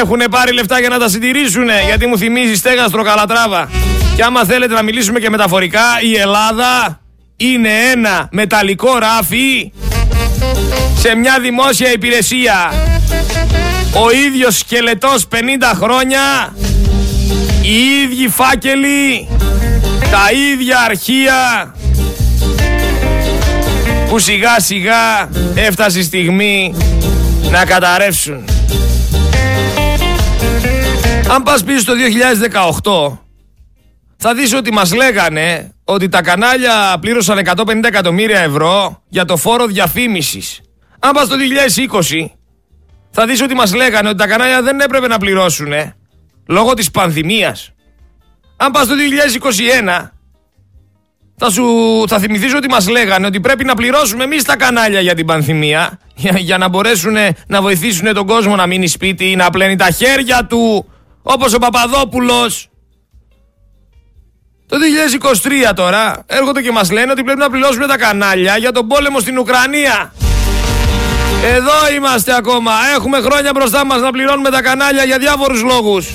Έχουν 0.00 0.18
πάρει 0.30 0.52
λεφτά 0.52 0.80
για 0.80 0.88
να 0.88 0.98
τα 0.98 1.08
συντηρήσουν 1.08 1.68
γιατί 1.86 2.06
μου 2.06 2.18
θυμίζει 2.18 2.54
στέγαστρο 2.54 3.02
Καλατράβα. 3.02 3.70
Και 4.16 4.22
άμα 4.22 4.44
θέλετε 4.44 4.74
να 4.74 4.82
μιλήσουμε 4.82 5.20
και 5.20 5.30
μεταφορικά, 5.30 5.84
η 6.02 6.14
Ελλάδα 6.16 7.00
είναι 7.36 7.68
ένα 7.92 8.28
μεταλλικό 8.30 8.98
ράφι 8.98 9.72
σε 10.98 11.14
μια 11.14 11.38
δημόσια 11.40 11.92
υπηρεσία. 11.92 12.72
Ο 14.04 14.10
ίδιος 14.10 14.58
σκελετός 14.58 15.26
50 15.32 15.36
χρόνια, 15.74 16.54
οι 17.62 18.02
ίδιοι 18.02 18.28
φάκελοι, 18.28 19.28
τα 20.10 20.30
ίδια 20.52 20.78
αρχεία 20.78 21.74
που 24.12 24.18
σιγά 24.18 24.60
σιγά 24.60 25.28
έφτασε 25.54 25.98
η 25.98 26.02
στιγμή 26.02 26.74
να 27.50 27.64
καταρρεύσουν. 27.64 28.44
Αν 31.28 31.42
πας 31.42 31.64
πίσω 31.64 31.78
στο 31.78 31.92
2018 33.12 33.18
θα 34.16 34.34
δεις 34.34 34.54
ότι 34.54 34.72
μας 34.72 34.94
λέγανε 34.94 35.74
ότι 35.84 36.08
τα 36.08 36.22
κανάλια 36.22 36.96
πλήρωσαν 37.00 37.38
150 37.38 37.84
εκατομμύρια 37.84 38.40
ευρώ 38.40 39.02
για 39.08 39.24
το 39.24 39.36
φόρο 39.36 39.66
διαφήμισης. 39.66 40.60
Αν 40.98 41.12
πας 41.12 41.26
στο 41.26 41.36
2020 41.36 42.30
θα 43.10 43.26
δεις 43.26 43.42
ότι 43.42 43.54
μας 43.54 43.74
λέγανε 43.74 44.08
ότι 44.08 44.18
τα 44.18 44.26
κανάλια 44.26 44.62
δεν 44.62 44.80
έπρεπε 44.80 45.06
να 45.06 45.18
πληρώσουν 45.18 45.72
λόγω 46.46 46.74
της 46.74 46.90
πανδημίας. 46.90 47.72
Αν 48.56 48.70
πας 48.70 48.84
στο 48.84 48.94
2021 48.94 50.12
θα, 51.36 51.50
σου, 51.50 51.64
θα 52.08 52.18
θυμηθείς 52.18 52.54
ότι 52.54 52.68
μας 52.68 52.88
λέγανε 52.88 53.26
ότι 53.26 53.40
πρέπει 53.40 53.64
να 53.64 53.74
πληρώσουμε 53.74 54.24
εμείς 54.24 54.44
τα 54.44 54.56
κανάλια 54.56 55.00
για 55.00 55.14
την 55.14 55.26
πανδημία 55.26 55.98
για, 56.14 56.38
για 56.38 56.58
να 56.58 56.68
μπορέσουν 56.68 57.14
να 57.46 57.62
βοηθήσουν 57.62 58.14
τον 58.14 58.26
κόσμο 58.26 58.56
να 58.56 58.66
μείνει 58.66 58.86
σπίτι 58.86 59.30
ή 59.30 59.36
να 59.36 59.50
πλένει 59.50 59.76
τα 59.76 59.90
χέρια 59.90 60.46
του 60.46 60.90
όπως 61.22 61.54
ο 61.54 61.58
Παπαδόπουλος. 61.58 62.66
Το 64.66 64.76
2023 65.70 65.74
τώρα 65.74 66.24
έρχονται 66.26 66.62
και 66.62 66.72
μας 66.72 66.90
λένε 66.90 67.10
ότι 67.10 67.24
πρέπει 67.24 67.38
να 67.38 67.50
πληρώσουμε 67.50 67.86
τα 67.86 67.96
κανάλια 67.96 68.56
για 68.56 68.72
τον 68.72 68.86
πόλεμο 68.86 69.20
στην 69.20 69.38
Ουκρανία. 69.38 70.12
Εδώ 71.44 71.94
είμαστε 71.96 72.34
ακόμα. 72.36 72.72
Έχουμε 72.94 73.20
χρόνια 73.20 73.50
μπροστά 73.54 73.84
μας 73.86 74.00
να 74.00 74.10
πληρώνουμε 74.10 74.50
τα 74.50 74.62
κανάλια 74.62 75.04
για 75.04 75.18
διάφορους 75.18 75.62
λόγους. 75.62 76.10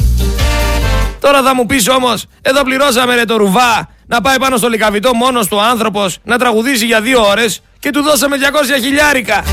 Τώρα 1.20 1.42
θα 1.42 1.56
μου 1.56 1.66
πεις 1.66 1.90
όμως, 1.90 2.26
εδώ 2.42 2.64
πληρώσαμε 2.64 3.16
ρε 3.16 3.26
το 3.26 3.38
ρουβά 3.38 3.90
να 4.08 4.22
πάει 4.22 4.40
πάνω 4.40 4.58
στο 4.58 4.68
λικαβιτό 4.68 5.14
μόνος 5.14 5.48
του 5.48 5.62
άνθρωπος 5.62 6.18
να 6.24 6.38
τραγουδήσει 6.38 6.86
για 6.86 7.02
δύο 7.02 7.28
ώρες 7.30 7.62
και 7.80 7.90
του 7.90 8.02
δώσαμε 8.02 8.38
200 8.38 8.82
χιλιάρικα. 8.82 9.44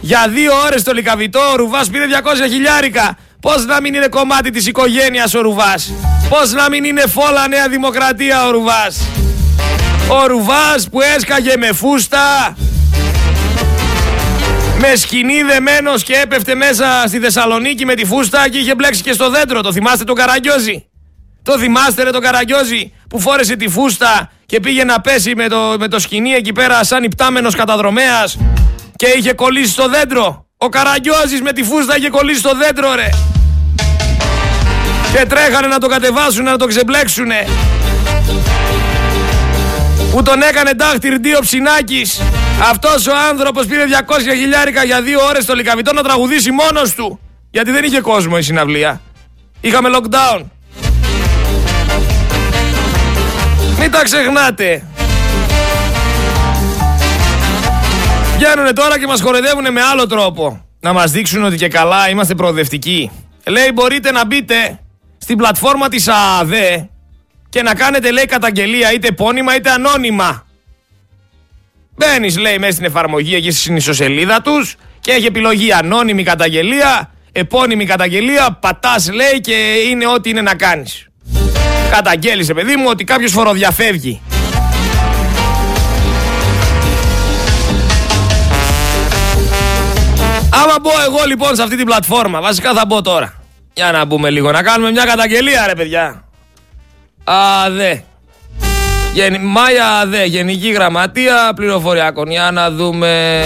Για 0.00 0.26
δύο 0.28 0.52
ώρες 0.66 0.82
το 0.82 0.92
λικαβιτό 0.92 1.40
ο 1.52 1.56
Ρουβάς 1.56 1.88
πήρε 1.90 2.04
200 2.44 2.50
χιλιάρικα. 2.50 3.16
Πώς 3.40 3.66
να 3.66 3.80
μην 3.80 3.94
είναι 3.94 4.08
κομμάτι 4.08 4.50
της 4.50 4.66
οικογένειας 4.66 5.34
ο 5.34 5.40
Ρουβάς; 5.40 5.92
Πώς 6.28 6.52
να 6.52 6.68
μην 6.68 6.84
είναι 6.84 7.06
φόλα 7.06 7.48
νέα 7.48 7.68
δημοκρατία 7.68 8.46
ο 8.46 8.50
Ρουβάς; 8.50 9.00
Ο 10.08 10.26
Ρουβάς 10.26 10.88
που 10.90 11.00
έσκαγε 11.16 11.56
με 11.56 11.72
φούστα. 11.72 12.56
Με 14.78 14.94
σκηνή 14.96 15.42
δεμένος 15.42 16.02
και 16.02 16.14
έπεφτε 16.14 16.54
μέσα 16.54 17.04
στη 17.06 17.18
Θεσσαλονίκη 17.18 17.84
με 17.84 17.94
τη 17.94 18.04
φούστα 18.04 18.48
και 18.48 18.58
είχε 18.58 18.74
μπλέξει 18.74 19.02
και 19.02 19.12
στο 19.12 19.30
δέντρο. 19.30 19.60
Το 19.60 19.72
θυμάστε 19.72 20.04
τον 20.04 20.14
Καραγκιόζη; 20.14 20.86
Το 21.42 21.58
θυμάστε 21.58 22.02
ρε 22.02 22.10
το 22.10 22.18
Καραγκιόζη 22.18 22.92
που 23.08 23.20
φόρεσε 23.20 23.56
τη 23.56 23.68
φούστα 23.68 24.30
και 24.46 24.60
πήγε 24.60 24.84
να 24.84 25.00
πέσει 25.00 25.34
με 25.34 25.48
το, 25.48 25.76
με 25.78 25.88
το 25.88 25.98
σκηνή 25.98 26.30
εκεί 26.30 26.52
πέρα 26.52 26.84
σαν 26.84 27.02
υπτάμενος 27.02 27.54
καταδρομέας 27.54 28.38
και 28.96 29.06
είχε 29.16 29.32
κολλήσει 29.32 29.70
στο 29.70 29.88
δέντρο. 29.88 30.46
Ο 30.56 30.68
Καραγκιόζης 30.68 31.40
με 31.40 31.52
τη 31.52 31.62
φούστα 31.62 31.96
είχε 31.96 32.08
κολλήσει 32.08 32.38
στο 32.38 32.54
δέντρο 32.54 32.94
ρε. 32.94 33.08
Και 35.12 35.26
τρέχανε 35.26 35.66
να 35.66 35.78
το 35.78 35.86
κατεβάσουν, 35.86 36.44
να 36.44 36.56
το 36.56 36.66
ξεμπλέξουνε. 36.66 37.46
Που 40.12 40.22
τον 40.22 40.42
έκανε 40.42 40.72
ντάχτυρ 40.72 41.14
ο 41.36 41.40
Ψινάκης. 41.40 42.20
Αυτός 42.70 43.06
ο 43.06 43.12
άνθρωπος 43.30 43.66
πήρε 43.66 43.84
200 44.06 44.18
χιλιάρικα 44.38 44.84
για 44.84 45.02
δύο 45.02 45.20
ώρες 45.28 45.42
στο 45.42 45.54
Λικαβιτό 45.54 45.92
να 45.92 46.02
τραγουδήσει 46.02 46.50
μόνος 46.50 46.94
του. 46.94 47.20
Γιατί 47.50 47.70
δεν 47.70 47.84
είχε 47.84 48.00
κόσμο 48.00 48.36
η 48.38 48.42
συναυλία. 48.42 49.00
Είχαμε 49.60 49.88
lockdown. 49.92 50.42
Μην 53.82 53.90
τα 53.90 54.02
ξεχνάτε. 54.02 54.84
Βγαίνουνε 58.36 58.72
τώρα 58.72 58.98
και 58.98 59.06
μας 59.06 59.20
χορεδεύουν 59.20 59.72
με 59.72 59.82
άλλο 59.82 60.06
τρόπο. 60.06 60.64
Να 60.80 60.92
μας 60.92 61.10
δείξουν 61.10 61.44
ότι 61.44 61.56
και 61.56 61.68
καλά 61.68 62.08
είμαστε 62.08 62.34
προοδευτικοί. 62.34 63.10
Λέει 63.46 63.70
μπορείτε 63.74 64.10
να 64.10 64.26
μπείτε 64.26 64.80
στην 65.18 65.36
πλατφόρμα 65.36 65.88
της 65.88 66.08
ΑΑΔΕ 66.08 66.88
και 67.48 67.62
να 67.62 67.74
κάνετε 67.74 68.10
λέει 68.10 68.24
καταγγελία 68.24 68.92
είτε 68.92 69.08
επώνυμα 69.08 69.56
είτε 69.56 69.70
ανώνυμα. 69.70 70.46
Μπαίνεις 71.96 72.38
λέει 72.38 72.58
μέσα 72.58 72.72
στην 72.72 72.84
εφαρμογή 72.84 73.34
εκεί 73.34 73.50
στην 73.50 73.76
ισοσελίδα 73.76 74.40
τους 74.42 74.76
και 75.00 75.12
έχει 75.12 75.26
επιλογή 75.26 75.72
ανώνυμη 75.72 76.22
καταγγελία, 76.22 77.10
επώνυμη 77.32 77.86
καταγγελία, 77.86 78.58
πατάς 78.60 79.12
λέει 79.12 79.40
και 79.40 79.54
είναι 79.90 80.06
ό,τι 80.06 80.30
είναι 80.30 80.42
να 80.42 80.54
κάνεις. 80.54 81.06
Καταγγέλισε 81.92 82.54
παιδί 82.54 82.76
μου 82.76 82.84
ότι 82.88 83.04
κάποιος 83.04 83.32
φοροδιαφεύγει. 83.32 84.20
Άμα 90.50 90.74
μπω 90.82 90.90
εγώ 91.06 91.24
λοιπόν 91.26 91.54
σε 91.56 91.62
αυτή 91.62 91.76
την 91.76 91.86
πλατφόρμα, 91.86 92.40
βασικά 92.40 92.72
θα 92.72 92.84
μπω 92.86 93.02
τώρα. 93.02 93.34
Για 93.74 93.92
να 93.92 94.04
μπούμε 94.04 94.30
λίγο, 94.30 94.50
να 94.50 94.62
κάνουμε 94.62 94.90
μια 94.90 95.04
καταγγελία 95.04 95.66
ρε 95.66 95.74
παιδιά. 95.74 96.24
ΑΔΕ. 97.24 98.04
Γεν... 99.12 99.40
Μάια 99.40 99.88
ΑΔΕ, 99.98 100.24
Γενική 100.24 100.70
Γραμματεία 100.70 101.52
Πληροφοριακών. 101.54 102.30
Για 102.30 102.50
να 102.50 102.70
δούμε. 102.70 103.44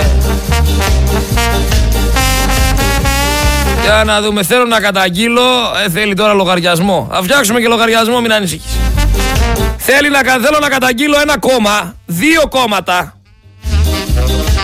Για 3.87 4.05
να 4.05 4.21
δούμε. 4.21 4.43
Θέλω 4.43 4.65
να 4.65 4.81
καταγγείλω. 4.81 5.43
Ε, 5.85 5.91
θέλει 5.91 6.15
τώρα 6.15 6.33
λογαριασμό. 6.33 7.09
Θα 7.13 7.23
φτιάξουμε 7.23 7.61
και 7.61 7.69
λογαριασμό, 7.69 8.21
μην 8.21 8.33
ανησυχείς. 8.33 8.77
Θέλει 9.77 10.11
να, 10.11 10.19
θέλω 10.19 10.59
να 10.61 10.69
καταγγείλω 10.69 11.21
ένα 11.21 11.39
κόμμα, 11.39 11.97
δύο 12.07 12.49
κόμματα, 12.49 13.21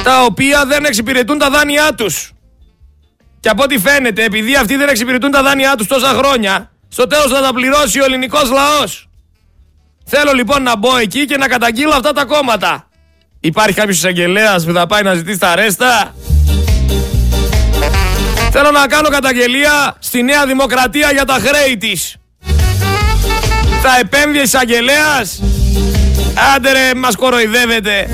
τα 0.02 0.24
οποία 0.24 0.64
δεν 0.66 0.84
εξυπηρετούν 0.84 1.38
τα 1.38 1.50
δάνειά 1.50 1.94
τους. 1.94 2.32
Και 3.40 3.48
από 3.48 3.62
ό,τι 3.62 3.78
φαίνεται, 3.78 4.24
επειδή 4.24 4.56
αυτοί 4.56 4.76
δεν 4.76 4.88
εξυπηρετούν 4.88 5.30
τα 5.30 5.42
δάνειά 5.42 5.74
τους 5.76 5.86
τόσα 5.86 6.08
χρόνια, 6.08 6.70
στο 6.88 7.06
τέλος 7.06 7.32
θα 7.32 7.40
τα 7.40 7.52
πληρώσει 7.52 8.00
ο 8.00 8.04
ελληνικός 8.04 8.50
λαός. 8.50 9.08
Θέλω 10.04 10.32
λοιπόν 10.32 10.62
να 10.62 10.76
μπω 10.76 10.96
εκεί 10.96 11.24
και 11.24 11.36
να 11.36 11.48
καταγγείλω 11.48 11.92
αυτά 11.94 12.12
τα 12.12 12.24
κόμματα. 12.24 12.88
Υπάρχει 13.40 13.74
κάποιος 13.74 13.96
εισαγγελέας 13.96 14.64
που 14.64 14.72
θα 14.72 14.86
πάει 14.86 15.02
να 15.02 15.14
ζητήσει 15.14 15.38
τα 15.38 15.54
ρέστα. 15.54 16.14
Θέλω 18.54 18.70
να 18.70 18.86
κάνω 18.86 19.08
καταγγελία 19.08 19.96
στη 19.98 20.22
Νέα 20.22 20.46
Δημοκρατία 20.46 21.12
για 21.12 21.24
τα 21.24 21.38
χρέη 21.44 21.76
της. 21.76 22.16
Θα 23.82 23.98
επέμβει 24.00 24.38
εισαγγελέας. 24.38 25.42
Άντε 26.54 26.72
ρε, 26.72 26.94
μας 26.94 27.16
κοροϊδεύετε. 27.16 28.08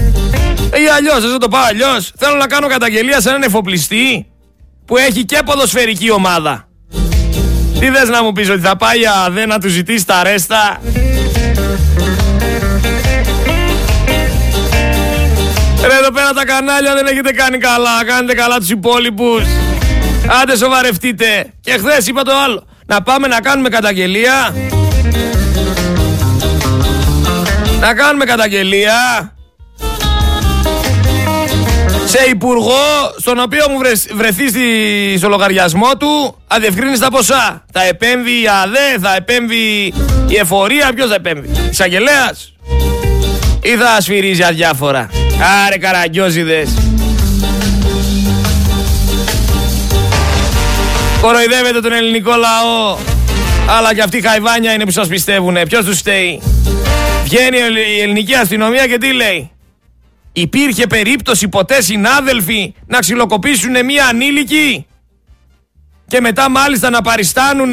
Ή 0.72 0.88
αλλιώς, 0.96 1.30
δεν 1.30 1.38
το 1.38 1.48
πάω 1.48 1.62
αλλιώς. 1.68 2.12
Θέλω 2.16 2.36
να 2.36 2.46
κάνω 2.46 2.66
καταγγελία 2.66 3.20
σε 3.20 3.28
έναν 3.28 3.42
εφοπλιστή 3.42 4.26
που 4.84 4.96
έχει 4.96 5.24
και 5.24 5.38
ποδοσφαιρική 5.44 6.10
ομάδα. 6.10 6.68
Τι 7.80 7.86
θες 7.90 8.08
να 8.08 8.22
μου 8.22 8.32
πεις 8.32 8.50
ότι 8.50 8.60
θα 8.60 8.76
πάει 8.76 9.00
αδέ 9.26 9.46
να 9.46 9.58
του 9.58 9.68
ζητήσει 9.68 10.06
τα 10.06 10.22
ρέστα; 10.22 10.80
Ρε 15.86 15.94
εδώ 15.94 16.10
πέρα 16.10 16.32
τα 16.32 16.44
κανάλια 16.44 16.94
δεν 16.94 17.06
έχετε 17.06 17.32
κάνει 17.32 17.58
καλά. 17.58 18.04
Κάνετε 18.04 18.34
καλά 18.34 18.58
τους 18.58 18.70
υπόλοιπους. 18.70 19.42
Άντε 20.42 20.56
σοβαρευτείτε. 20.56 21.52
Και 21.60 21.70
χθες 21.70 22.06
είπα 22.06 22.22
το 22.22 22.32
άλλο. 22.44 22.66
Να 22.86 23.02
πάμε 23.02 23.26
να 23.26 23.40
κάνουμε 23.40 23.68
καταγγελία. 23.68 24.54
Να 27.80 27.94
κάνουμε 27.94 28.24
καταγγελία 28.24 29.32
σε 32.08 32.24
υπουργό 32.28 33.14
στον 33.16 33.38
οποίο 33.38 33.64
μου 33.70 33.78
βρεθεί 34.14 34.48
στη, 34.48 34.60
στο 35.18 35.28
λογαριασμό 35.28 35.96
του 35.96 36.36
αδιευκρίνηστα 36.46 37.10
ποσά. 37.10 37.64
Θα 37.72 37.82
επέμβει 37.84 38.30
η 38.30 38.48
ΑΔΕ, 38.62 38.98
θα 39.00 39.14
επέμβει 39.16 39.94
η 40.28 40.36
εφορία, 40.36 40.92
ποιος 40.94 41.08
θα 41.08 41.14
επέμβει. 41.14 41.50
Εισαγγελέας 41.70 42.52
ή 43.62 43.68
θα 43.68 44.00
σφυρίζει 44.00 44.42
αδιάφορα. 44.42 45.10
Άρε 45.66 45.76
καραγκιόζιδες. 45.78 46.70
Κοροϊδεύετε 51.20 51.80
τον 51.80 51.92
ελληνικό 51.92 52.30
λαό. 52.30 52.98
Αλλά 53.68 53.94
και 53.94 54.02
αυτοί 54.02 54.16
οι 54.16 54.20
χαϊβάνια 54.20 54.72
είναι 54.72 54.84
που 54.84 54.90
σας 54.90 55.08
πιστεύουνε. 55.08 55.66
Ποιος 55.66 55.84
τους 55.84 55.98
στέει. 55.98 56.42
Βγαίνει 57.24 57.56
η 57.96 58.00
ελληνική 58.00 58.34
αστυνομία 58.34 58.86
και 58.86 58.98
τι 58.98 59.12
λέει; 59.12 59.50
Υπήρχε 60.32 60.86
περίπτωση 60.86 61.48
ποτέ 61.48 61.82
συνάδελφοι 61.82 62.74
να 62.86 62.98
ξυλοκοπήσουν 62.98 63.84
μία 63.84 64.06
ανήλικη; 64.06 64.86
Και 66.06 66.20
μετά 66.20 66.50
μάλιστα 66.50 66.90
να 66.90 67.02
παριστάνουν 67.02 67.72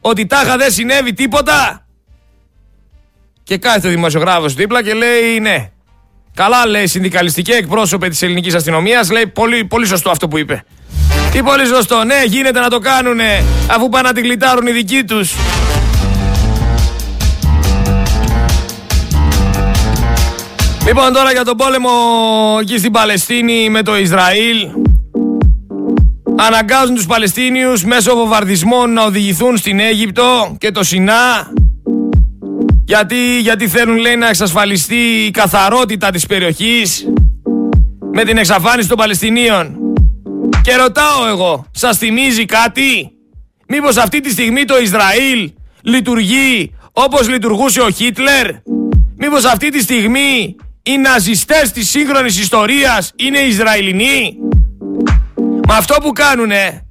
ότι 0.00 0.26
τάχα 0.26 0.56
δεν 0.56 0.70
συνέβη 0.70 1.12
τίποτα; 1.12 1.86
Και 3.42 3.58
κάθεται 3.58 3.86
ο 3.86 3.90
δημοσιογράφος 3.90 4.54
δίπλα 4.54 4.82
και 4.82 4.94
λέει 4.94 5.40
ναι. 5.40 5.68
Καλά 6.34 6.66
λέει 6.66 6.86
συνδικαλιστική 6.86 7.52
εκπρόσωπε 7.52 8.08
της 8.08 8.22
ελληνικής 8.22 8.54
αστυνομίας 8.54 9.10
λέει 9.10 9.26
πολύ, 9.26 9.64
πολύ 9.64 9.86
σωστό 9.86 10.10
αυτό 10.10 10.28
που 10.28 10.38
είπε. 10.38 10.64
Τι 11.34 11.42
πολύ 11.42 11.66
σωστό. 11.66 12.04
Ναι 12.04 12.22
γίνεται 12.26 12.60
να 12.60 12.68
το 12.68 12.78
κάνουνε 12.78 13.44
αφού 13.66 13.88
πάνε 13.88 14.08
να 14.08 14.14
την 14.14 14.22
κλειτάρουν 14.22 14.66
οι 14.66 14.72
δικοί 14.72 15.04
τους. 15.04 15.34
Λοιπόν 20.86 21.12
τώρα 21.12 21.32
για 21.32 21.44
τον 21.44 21.56
πόλεμο 21.56 21.90
εκεί 22.60 22.78
στην 22.78 22.92
Παλαιστίνη 22.92 23.68
με 23.68 23.82
το 23.82 23.96
Ισραήλ 23.96 24.68
Αναγκάζουν 26.36 26.94
τους 26.94 27.06
Παλαιστίνιους 27.06 27.84
μέσω 27.84 28.14
βομβαρδισμών 28.14 28.92
να 28.92 29.04
οδηγηθούν 29.04 29.56
στην 29.56 29.80
Αίγυπτο 29.80 30.56
και 30.58 30.70
το 30.70 30.82
Σινά 30.82 31.52
γιατί, 32.84 33.40
γιατί 33.40 33.68
θέλουν 33.68 33.96
λέει 33.96 34.16
να 34.16 34.28
εξασφαλιστεί 34.28 35.24
η 35.26 35.30
καθαρότητα 35.30 36.10
της 36.10 36.26
περιοχής 36.26 37.08
με 38.12 38.24
την 38.24 38.36
εξαφάνιση 38.36 38.88
των 38.88 38.96
Παλαιστινίων. 38.96 39.83
Και 40.64 40.76
ρωτάω 40.76 41.26
εγώ, 41.26 41.66
σας 41.70 41.98
θυμίζει 41.98 42.44
κάτι; 42.44 43.10
Μήπως 43.68 43.96
αυτή 43.96 44.20
τη 44.20 44.30
στιγμή 44.30 44.64
το 44.64 44.78
Ισραήλ 44.78 45.52
λειτουργεί 45.82 46.74
όπως 46.92 47.28
λειτουργούσε 47.28 47.80
ο 47.80 47.90
Χίτλερ; 47.90 48.46
Μήπως 49.16 49.44
αυτή 49.44 49.68
τη 49.70 49.82
στιγμή 49.82 50.56
οι 50.82 50.96
ναζιστές 50.96 51.72
της 51.72 51.90
σύγχρονης 51.90 52.40
ιστορίας 52.40 53.12
είναι 53.16 53.38
Ισραηλινοί; 53.38 54.36
Με 55.68 55.74
αυτό 55.74 55.94
που 56.02 56.12
κάνουνε 56.12 56.86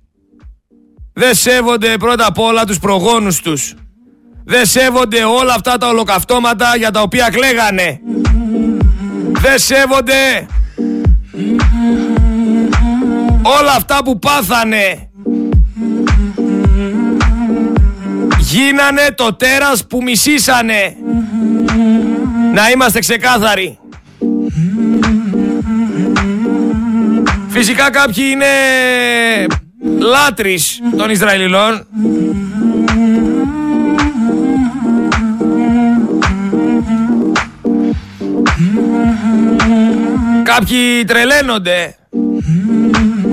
δεν 1.14 1.36
σέβονται 1.36 1.98
πρώτα 1.98 2.26
απ' 2.26 2.40
όλα 2.40 2.66
τους 2.66 2.80
προγόνους 2.80 3.42
τους. 3.42 3.74
Δεν 4.46 4.66
σέβονται 4.66 5.24
όλα 5.24 5.54
αυτά 5.54 5.78
τα 5.78 5.88
ολοκαυτώματα 5.88 6.76
για 6.78 6.92
τα 6.92 7.02
οποία 7.02 7.30
κλαίγανε. 7.30 8.00
Δεν 9.32 9.60
σέβονται 9.60 10.48
όλα 13.44 13.72
αυτά 13.78 14.04
που 14.04 14.20
πάθανε. 14.20 15.10
Γίνανε 18.40 19.08
το 19.16 19.34
τέρας 19.34 19.88
που 19.88 20.04
μισήσανε. 20.04 20.96
Να 22.54 22.70
είμαστε 22.70 23.00
ξεκάθαροι. 23.00 23.78
Φυσικά 27.48 27.90
κάποιοι 27.90 28.24
είναι 28.32 28.46
λάτρεις 30.00 30.80
των 30.98 31.10
Ισραηλινών. 31.10 31.86
Κάποιοι 40.44 41.04
τρελαίνονται, 41.08 41.96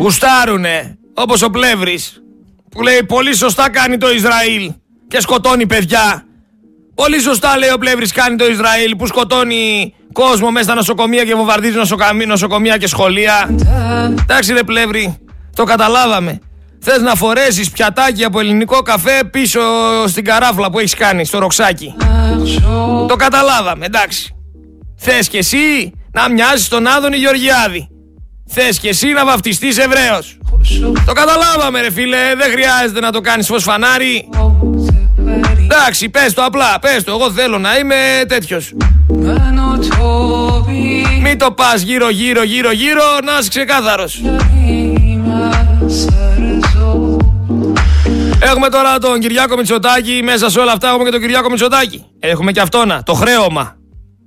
γουστάρουνε, 0.03 0.99
όπως 1.15 1.43
ο 1.43 1.51
Πλεύρης, 1.51 2.23
που 2.71 2.83
λέει 2.83 3.05
πολύ 3.05 3.35
σωστά 3.35 3.71
κάνει 3.71 3.99
το 3.99 4.11
Ισραήλ 4.11 4.73
και 5.09 5.21
σκοτώνει 5.21 5.67
παιδιά 5.67 6.25
Πολύ 7.01 7.21
σωστά 7.21 7.59
λέει 7.59 7.71
ο 7.71 7.79
Πλεύρης 7.79 8.13
κάνει 8.13 8.37
το 8.37 8.47
Ισραήλ 8.47 8.97
που 8.97 9.07
σκοτώνει 9.07 9.95
κόσμο 10.13 10.51
μέσα 10.51 10.65
στα 10.65 10.75
νοσοκομεία 10.75 11.25
και 11.25 11.35
βομβαρδίζει 11.35 11.77
νοσοκομεία 12.27 12.77
και 12.77 12.87
σχολεία. 12.87 13.51
Εντάξει 14.23 14.53
ρε 14.53 14.63
Πλεύρη, 14.63 15.19
το 15.55 15.65
καταλάβαμε. 15.65 16.39
Θες 16.81 17.01
να 17.01 17.15
φορέσεις 17.15 17.71
πιατάκι 17.71 18.25
από 18.25 18.41
ελληνικό 18.41 18.83
καφέ 18.83 19.25
πίσω 19.31 19.61
στην 20.07 20.25
καράφλα 20.25 20.71
που 20.71 20.79
έχεις 20.79 20.95
κάνει, 20.95 21.25
στο 21.25 21.39
ροξάκι. 21.39 21.95
Το 23.09 23.17
καταλάβαμε, 23.17 23.87
εντάξει. 23.87 24.35
Θες 24.97 25.29
κι 25.29 25.37
εσύ 25.37 25.93
να 26.13 26.31
μοιάζεις 26.31 26.69
τον 26.69 26.87
Άδωνη 26.87 27.17
Γεωργιάδη. 27.17 27.90
Θες 28.53 28.79
κι 28.79 28.89
εσύ 28.89 29.07
να 29.07 29.25
βαφτιστείς 29.25 29.79
Εβραίος. 29.79 30.39
Το 31.07 31.13
καταλάβαμε, 31.13 31.81
ρε 31.81 31.91
φίλε. 31.91 32.35
Δεν 32.37 32.51
χρειάζεται 32.51 33.01
να 33.01 33.13
το 33.13 33.21
κάνεις 33.21 33.47
φως 33.47 33.63
φανάρι. 33.63 34.29
Εντάξει, 35.63 36.09
πες 36.09 36.35
το 36.35 36.45
απλά, 36.45 36.79
πες 36.81 37.05
το. 37.05 37.13
Εγώ 37.13 37.31
θέλω 37.31 37.59
να 37.59 37.79
είμαι 37.79 37.97
τέτοιος. 38.29 38.73
Μην 41.23 41.39
το 41.39 41.51
πας 41.51 41.81
γύρω, 41.83 42.11
γύρω, 42.11 42.43
γύρω, 42.43 42.73
γύρω, 42.73 43.03
να 43.25 43.39
είσαι 43.41 43.49
ξεκάθαρος. 43.49 44.21
Έχουμε 48.41 48.69
τώρα 48.69 48.99
τον 48.99 49.21
Κυριάκο 49.21 49.57
Μητσοτάκη. 49.57 50.21
Μέσα 50.25 50.51
σε 50.51 50.61
όλα 50.61 50.73
αυτά 50.73 50.89
έχουμε 50.89 51.05
και 51.05 51.11
τον 51.11 51.21
Κυριάκο 51.21 51.51
Μητσοτάκη. 51.51 52.05
Έχουμε 52.21 52.53
και 52.53 52.61
αυτόνα, 52.61 53.03
το 53.03 53.15
χρέωμα. 53.15 53.77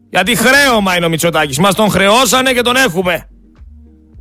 Γιατί 0.10 0.36
χρέωμα 0.36 0.96
είναι 0.96 1.06
ο 1.06 1.10
Μητσοτάκης. 1.10 1.58
Μας 1.58 1.76
τον 1.76 1.90
χρεώσανε 1.90 2.52
και 2.52 2.62
τον 2.62 2.76
έχουμε. 2.76 3.28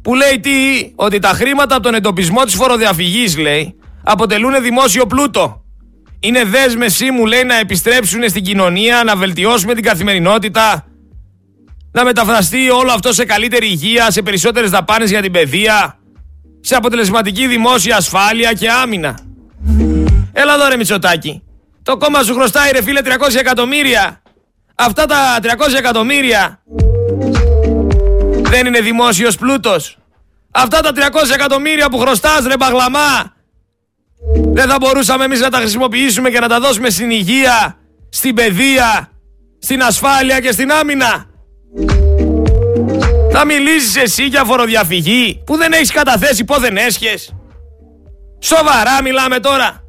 Που 0.02 0.14
λέει 0.14 0.40
τι, 0.40 0.50
ότι 0.94 1.18
τα 1.18 1.28
χρήματα 1.28 1.74
από 1.74 1.82
τον 1.82 1.94
εντοπισμό 1.94 2.44
της 2.44 2.54
φοροδιαφυγής, 2.54 3.38
λέει, 3.38 3.76
αποτελούν 4.02 4.62
δημόσιο 4.62 5.06
πλούτο. 5.06 5.64
Είναι 6.20 6.44
δέσμευσή 6.44 7.10
μου, 7.10 7.26
λέει, 7.26 7.42
να 7.42 7.58
επιστρέψουν 7.58 8.28
στην 8.28 8.42
κοινωνία, 8.42 9.04
να 9.04 9.16
βελτιώσουμε 9.16 9.74
την 9.74 9.84
καθημερινότητα, 9.84 10.86
να 11.92 12.04
μεταφραστεί 12.04 12.70
όλο 12.70 12.92
αυτό 12.92 13.12
σε 13.12 13.24
καλύτερη 13.24 13.66
υγεία, 13.66 14.10
σε 14.10 14.22
περισσότερες 14.22 14.70
δαπάνες 14.70 15.10
για 15.10 15.22
την 15.22 15.32
παιδεία, 15.32 15.98
σε 16.60 16.74
αποτελεσματική 16.74 17.46
δημόσια 17.46 17.96
ασφάλεια 17.96 18.52
και 18.52 18.70
άμυνα. 18.70 19.18
Έλα 20.32 20.54
εδώ 20.54 20.68
ρε 20.68 20.76
Μητσοτάκη. 20.76 21.42
Το 21.82 21.96
κόμμα 21.96 22.22
σου 22.22 22.34
χρωστάει 22.34 22.70
ρε 22.72 22.82
φίλε 22.82 23.00
300 23.04 23.08
εκατομμύρια. 23.38 24.22
Αυτά 24.74 25.06
τα 25.06 25.38
300 25.42 25.48
εκατομμύρια 25.78 26.62
δεν 28.52 28.66
είναι 28.66 28.80
δημόσιος 28.80 29.36
πλούτος. 29.36 29.98
Αυτά 30.50 30.80
τα 30.80 30.92
300 30.94 31.34
εκατομμύρια 31.34 31.88
που 31.88 31.98
χρωστάς 31.98 32.46
ρε 32.46 32.56
Μπαγλαμά 32.56 33.34
δεν 34.52 34.68
θα 34.68 34.76
μπορούσαμε 34.80 35.24
εμείς 35.24 35.40
να 35.40 35.50
τα 35.50 35.58
χρησιμοποιήσουμε 35.58 36.30
και 36.30 36.40
να 36.40 36.48
τα 36.48 36.60
δώσουμε 36.60 36.90
στην 36.90 37.10
υγεία, 37.10 37.78
στην 38.08 38.34
παιδεία, 38.34 39.10
στην 39.58 39.82
ασφάλεια 39.82 40.40
και 40.40 40.52
στην 40.52 40.72
άμυνα. 40.72 41.26
Θα 43.30 43.44
μιλήσεις 43.44 43.96
εσύ 43.96 44.24
για 44.24 44.44
φοροδιαφυγή 44.44 45.42
που 45.46 45.56
δεν 45.56 45.72
έχεις 45.72 45.92
καταθέσει 45.92 46.44
πόθεν 46.44 46.76
έσχες. 46.76 47.34
Σοβαρά 48.38 49.02
μιλάμε 49.02 49.40
τώρα. 49.40 49.84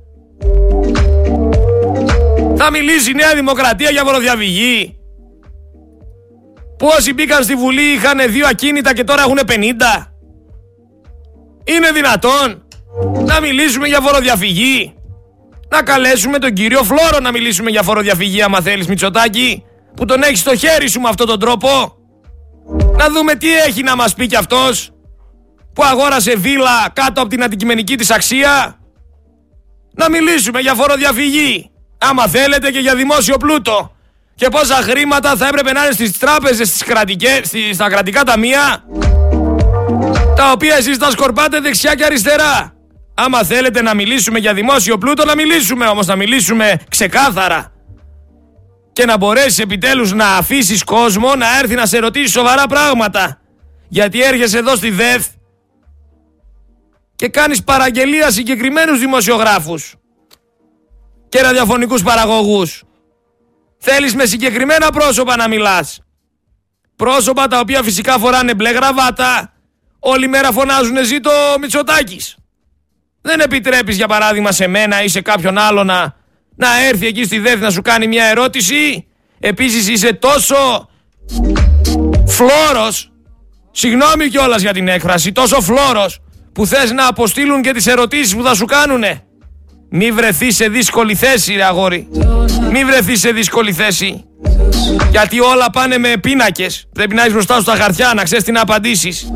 Θα 2.58 2.71
μιλήσει 2.71 3.12
η 3.12 3.13
Νέα 3.13 3.36
Δημοκρατία 3.36 3.89
για 3.89 4.04
φοροδιαφυγή. 4.04 4.97
Πόσοι 6.83 7.13
μπήκαν 7.13 7.43
στη 7.43 7.55
Βουλή 7.55 7.81
είχαν 7.81 8.31
δύο 8.31 8.47
ακίνητα 8.47 8.93
και 8.93 9.03
τώρα 9.03 9.21
έχουν 9.21 9.39
50. 9.47 9.51
Είναι 11.63 11.91
δυνατόν 11.91 12.63
να 13.25 13.39
μιλήσουμε 13.39 13.87
για 13.87 13.99
φοροδιαφυγή. 13.99 14.93
Να 15.69 15.83
καλέσουμε 15.83 16.39
τον 16.39 16.53
κύριο 16.53 16.83
Φλόρο 16.83 17.19
να 17.21 17.31
μιλήσουμε 17.31 17.69
για 17.69 17.83
φοροδιαφυγή 17.83 18.41
άμα 18.41 18.61
θέλεις 18.61 18.87
Μητσοτάκη 18.87 19.63
που 19.95 20.05
τον 20.05 20.23
έχει 20.23 20.35
στο 20.35 20.55
χέρι 20.55 20.89
σου 20.89 21.01
με 21.01 21.09
αυτόν 21.09 21.27
τον 21.27 21.39
τρόπο. 21.39 21.95
Να 22.97 23.09
δούμε 23.09 23.35
τι 23.35 23.53
έχει 23.53 23.83
να 23.83 23.95
μας 23.95 24.13
πει 24.13 24.27
κι 24.27 24.35
αυτός 24.35 24.91
που 25.73 25.83
αγόρασε 25.83 26.35
βίλα 26.35 26.89
κάτω 26.93 27.21
από 27.21 27.29
την 27.29 27.43
αντικειμενική 27.43 27.95
της 27.95 28.11
αξία. 28.11 28.79
Να 29.93 30.09
μιλήσουμε 30.09 30.59
για 30.59 30.73
φοροδιαφυγή. 30.73 31.71
Άμα 31.97 32.27
θέλετε 32.27 32.71
και 32.71 32.79
για 32.79 32.95
δημόσιο 32.95 33.37
πλούτο. 33.37 33.91
Και 34.35 34.49
πόσα 34.49 34.75
χρήματα 34.75 35.35
θα 35.35 35.47
έπρεπε 35.47 35.71
να 35.71 35.83
είναι 35.83 35.93
στις 35.93 36.17
τράπεζες, 36.17 36.67
στις 36.67 36.83
κρατικές, 36.83 37.51
στα 37.73 37.89
κρατικά 37.89 38.23
ταμεία. 38.23 38.83
Τα 40.35 40.51
οποία 40.51 40.75
εσείς 40.75 40.97
τα 40.97 41.11
σκορπάτε 41.11 41.59
δεξιά 41.59 41.95
και 41.95 42.05
αριστερά. 42.05 42.73
Άμα 43.13 43.43
θέλετε 43.43 43.81
να 43.81 43.93
μιλήσουμε 43.93 44.39
για 44.39 44.53
δημόσιο 44.53 44.97
πλούτο, 44.97 45.25
να 45.25 45.35
μιλήσουμε 45.35 45.85
όμως, 45.85 46.05
να 46.05 46.15
μιλήσουμε 46.15 46.79
ξεκάθαρα. 46.89 47.71
Και 48.93 49.05
να 49.05 49.17
μπορέσεις 49.17 49.59
επιτέλους 49.59 50.13
να 50.13 50.35
αφήσεις 50.35 50.83
κόσμο 50.83 51.35
να 51.35 51.59
έρθει 51.59 51.75
να 51.75 51.85
σε 51.85 51.97
ρωτήσει 51.97 52.31
σοβαρά 52.31 52.67
πράγματα. 52.67 53.39
Γιατί 53.87 54.21
έρχεσαι 54.23 54.57
εδώ 54.57 54.75
στη 54.75 54.89
ΔΕΘ 54.89 55.25
και 57.15 57.27
κάνεις 57.27 57.63
παραγγελία 57.63 58.31
συγκεκριμένους 58.31 58.99
δημοσιογράφους 58.99 59.95
και 61.29 61.41
ραδιοφωνικούς 61.41 62.03
παραγωγούς. 62.03 62.83
Θέλεις 63.85 64.15
με 64.15 64.25
συγκεκριμένα 64.25 64.89
πρόσωπα 64.89 65.35
να 65.35 65.47
μιλάς. 65.47 65.99
Πρόσωπα 66.95 67.47
τα 67.47 67.59
οποία 67.59 67.83
φυσικά 67.83 68.17
φοράνε 68.17 68.55
μπλε 68.55 68.69
γραβάτα. 68.69 69.53
Όλη 69.99 70.27
μέρα 70.27 70.51
φωνάζουν 70.51 71.05
ζήτω 71.05 71.31
Μητσοτάκης. 71.59 72.35
Δεν 73.21 73.39
επιτρέπεις 73.39 73.95
για 73.95 74.07
παράδειγμα 74.07 74.51
σε 74.51 74.67
μένα 74.67 75.03
ή 75.03 75.07
σε 75.07 75.21
κάποιον 75.21 75.57
άλλο 75.57 75.83
να, 75.83 76.15
να 76.55 76.83
έρθει 76.87 77.07
εκεί 77.07 77.23
στη 77.23 77.39
ΔΕΘ 77.39 77.59
να 77.59 77.69
σου 77.69 77.81
κάνει 77.81 78.07
μια 78.07 78.25
ερώτηση. 78.25 79.07
Επίσης 79.39 79.87
είσαι 79.87 80.13
τόσο 80.13 80.89
φλόρος, 82.27 83.11
συγγνώμη 83.71 84.27
κιόλας 84.27 84.61
για 84.61 84.73
την 84.73 84.87
έκφραση, 84.87 85.31
τόσο 85.31 85.61
φλόρος 85.61 86.19
που 86.53 86.65
θες 86.65 86.91
να 86.91 87.07
αποστείλουν 87.07 87.61
και 87.61 87.71
τις 87.71 87.87
ερωτήσεις 87.87 88.35
που 88.35 88.43
θα 88.43 88.55
σου 88.55 88.65
κάνουνε. 88.65 89.23
Μη 89.95 90.12
βρεθεί 90.12 90.51
σε 90.51 90.67
δύσκολη 90.67 91.15
θέση, 91.15 91.53
ρε 91.53 91.63
αγόρι. 91.63 92.08
Μη 92.71 92.86
βρεθεί 92.86 93.15
σε 93.15 93.32
δύσκολη 93.32 93.73
θέση. 93.73 94.23
Γιατί 95.12 95.39
όλα 95.39 95.69
πάνε 95.69 95.97
με 95.97 96.17
πίνακες. 96.17 96.88
Πρέπει 96.93 97.15
να 97.15 97.21
έχεις 97.21 97.34
μπροστά 97.34 97.58
σου 97.58 97.63
τα 97.63 97.75
χαρτιά, 97.75 98.12
να 98.15 98.23
ξέρεις 98.23 98.43
τι 98.43 98.51
να 98.51 98.62
απαντήσεις. 98.62 99.32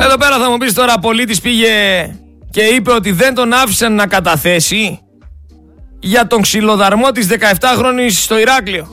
Εδώ 0.00 0.16
πέρα 0.18 0.38
θα 0.38 0.50
μου 0.50 0.56
πεις 0.56 0.74
τώρα, 0.74 0.98
πολίτης 0.98 1.40
πήγε 1.40 1.68
και 2.50 2.60
είπε 2.60 2.92
ότι 2.92 3.12
δεν 3.12 3.34
τον 3.34 3.52
άφησαν 3.52 3.94
να 3.94 4.06
καταθέσει 4.06 4.98
για 5.98 6.26
τον 6.26 6.42
ξυλοδαρμό 6.42 7.10
της 7.10 7.28
17χρονης 7.30 8.10
στο 8.10 8.38
Ηράκλειο. 8.38 8.88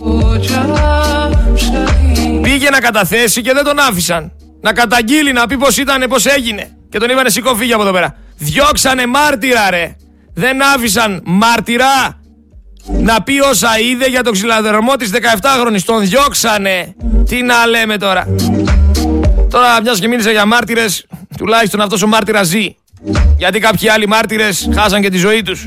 Πήγε 2.42 2.70
να 2.70 2.80
καταθέσει 2.80 3.42
και 3.42 3.54
δεν 3.54 3.64
τον 3.64 3.80
άφησαν 3.80 4.32
να 4.66 4.74
καταγγείλει, 4.74 5.32
να 5.32 5.48
πει 5.48 5.58
πώς 5.58 5.78
ήταν, 5.78 6.06
πώς 6.10 6.26
έγινε. 6.26 6.70
Και 6.90 6.98
τον 6.98 7.10
είπανε 7.10 7.30
σηκώ 7.30 7.56
φύγει 7.56 7.74
από 7.74 7.82
εδώ 7.82 7.92
πέρα. 7.92 8.16
Διώξανε 8.38 9.06
μάρτυρα 9.06 9.70
ρε. 9.70 9.96
Δεν 10.34 10.64
άφησαν 10.76 11.22
μάρτυρα 11.26 12.20
να 12.86 13.22
πει 13.22 13.40
όσα 13.40 13.80
είδε 13.80 14.08
για 14.10 14.24
τον 14.24 14.34
ξυλαδερμό 14.34 14.96
της 14.96 15.12
17χρονης. 15.14 15.82
Τον 15.86 16.02
διώξανε. 16.02 16.96
Τι 17.30 17.42
να 17.42 17.66
λέμε 17.66 17.98
τώρα. 17.98 18.28
Τώρα 19.50 19.82
μιας 19.82 20.00
και 20.00 20.08
μίλησα 20.08 20.32
για 20.32 20.46
μάρτυρες, 20.46 21.06
τουλάχιστον 21.38 21.82
αυτός 21.82 22.02
ο 22.02 22.08
μάρτυρας 22.08 22.48
ζει. 22.48 22.76
Γιατί 23.38 23.60
κάποιοι 23.60 23.90
άλλοι 23.90 24.08
μάρτυρες 24.08 24.70
χάσαν 24.76 25.02
και 25.02 25.10
τη 25.10 25.18
ζωή 25.18 25.42
τους. 25.42 25.64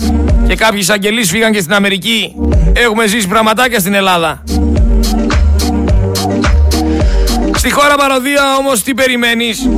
Και 0.46 0.54
κάποιοι 0.54 0.78
εισαγγελείς 0.82 1.30
φύγαν 1.30 1.52
και 1.52 1.60
στην 1.60 1.72
Αμερική. 1.72 2.34
Έχουμε 2.72 3.06
ζήσει 3.06 3.28
πραγματάκια 3.28 3.78
στην 3.78 3.94
Ελλάδα. 3.94 4.42
Στη 7.58 7.70
χώρα 7.70 7.94
παροδία 7.94 8.56
όμως 8.58 8.82
τι 8.82 8.94
περιμένεις; 8.94 9.68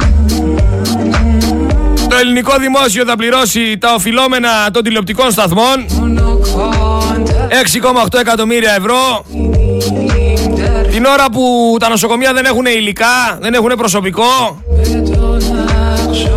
Το 2.09 2.17
ελληνικό 2.21 2.57
δημόσιο 2.59 3.05
θα 3.05 3.17
πληρώσει 3.17 3.79
τα 3.79 3.95
οφειλόμενα 3.95 4.71
των 4.73 4.83
τηλεοπτικών 4.83 5.31
σταθμών. 5.31 5.87
6,8 7.49 8.19
εκατομμύρια 8.19 8.75
ευρώ. 8.75 9.25
Την 10.91 11.05
ώρα 11.05 11.31
που 11.33 11.77
τα 11.79 11.89
νοσοκομεία 11.89 12.33
δεν 12.33 12.45
έχουν 12.45 12.67
υλικά, 12.67 13.39
δεν 13.41 13.55
έχουν 13.55 13.73
προσωπικό. 13.77 14.63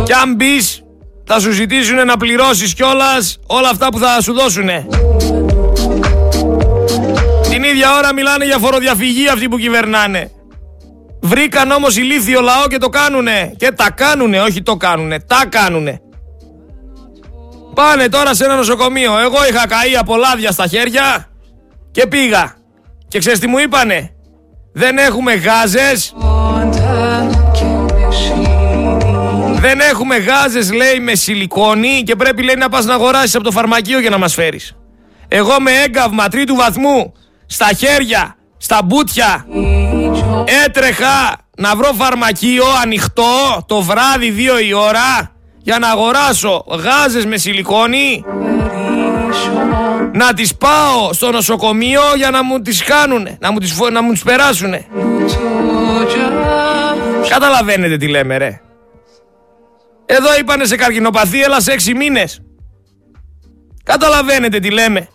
Και 0.04 0.12
αν 0.22 0.34
μπεις, 0.34 0.82
θα 1.24 1.40
σου 1.40 1.50
ζητήσουν 1.50 2.06
να 2.06 2.16
πληρώσεις 2.16 2.74
κιόλας 2.74 3.38
όλα 3.46 3.68
αυτά 3.68 3.88
που 3.88 3.98
θα 3.98 4.20
σου 4.22 4.32
δώσουν 4.32 4.68
Την 7.50 7.62
ίδια 7.62 7.96
ώρα 7.98 8.12
μιλάνε 8.12 8.44
για 8.44 8.58
φοροδιαφυγή 8.58 9.28
αυτοί 9.28 9.48
που 9.48 9.58
κυβερνάνε 9.58 10.30
Βρήκαν 11.24 11.70
όμως 11.70 11.96
ηλίθιο 11.96 12.40
λαό 12.40 12.66
και 12.66 12.78
το 12.78 12.88
κάνουνε. 12.88 13.54
Και 13.56 13.72
τα 13.72 13.90
κάνουνε, 13.90 14.40
όχι 14.40 14.62
το 14.62 14.76
κάνουνε, 14.76 15.20
τα 15.20 15.44
κάνουνε. 15.48 16.00
Πάνε 17.74 18.08
τώρα 18.08 18.34
σε 18.34 18.44
ένα 18.44 18.56
νοσοκομείο. 18.56 19.18
Εγώ 19.18 19.36
είχα 19.50 19.66
καεί 19.66 19.96
από 19.96 20.16
λάδια 20.16 20.50
στα 20.50 20.66
χέρια 20.66 21.28
και 21.90 22.06
πήγα. 22.06 22.54
Και 23.08 23.18
ξέρεις 23.18 23.38
τι 23.38 23.46
μου 23.46 23.58
είπανε; 23.58 24.14
Δεν 24.72 24.98
έχουμε 24.98 25.34
γάζες. 25.34 26.14
Δεν 29.60 29.80
έχουμε 29.80 30.16
γάζες 30.16 30.72
λέει 30.72 31.00
με 31.00 31.14
σιλικόνη 31.14 32.02
και 32.02 32.16
πρέπει 32.16 32.42
λέει 32.42 32.54
να 32.58 32.68
πας 32.68 32.84
να 32.84 32.94
αγοράσεις 32.94 33.34
από 33.34 33.44
το 33.44 33.50
φαρμακείο 33.50 34.00
για 34.00 34.10
να 34.10 34.18
μας 34.18 34.34
φέρεις. 34.34 34.76
Εγώ 35.28 35.60
με 35.60 35.70
έγκαυμα 35.70 36.28
τρίτου 36.28 36.54
βαθμού, 36.54 37.12
στα 37.46 37.72
χέρια, 37.72 38.36
στα 38.64 38.82
μπούτια, 38.84 39.46
έτρεχα 40.64 41.36
να 41.56 41.76
βρω 41.76 41.92
φαρμακείο 41.92 42.64
ανοιχτό 42.82 43.64
το 43.66 43.82
βράδυ 43.82 44.30
δύο 44.30 44.58
η 44.58 44.72
ώρα 44.72 45.32
για 45.58 45.78
να 45.78 45.88
αγοράσω 45.88 46.64
γάζες 46.68 47.26
με 47.26 47.36
σιλικόνη 47.36 48.24
να 50.12 50.34
τις 50.34 50.56
πάω 50.56 51.12
στο 51.12 51.30
νοσοκομείο 51.30 52.00
για 52.16 52.30
να 52.30 52.44
μου 52.44 52.60
τις 52.60 52.82
κάνουνε, 52.82 53.36
να 53.40 53.52
μου 53.52 53.58
τις, 53.58 53.78
να 53.92 54.02
μου 54.02 54.12
τις 54.12 54.22
περάσουνε. 54.22 54.86
Καταλαβαίνετε 57.28 57.96
τι 57.96 58.08
λέμε 58.08 58.36
ρε. 58.36 58.60
Εδώ 60.06 60.36
είπανε 60.38 60.64
σε 60.64 60.76
καρκινοπαθή, 60.76 61.42
έλα 61.42 61.60
σε 61.60 61.72
έξι 61.72 61.94
μήνες. 61.94 62.42
Καταλαβαίνετε 63.82 64.58
τι 64.58 64.70
λέμε. 64.70 65.08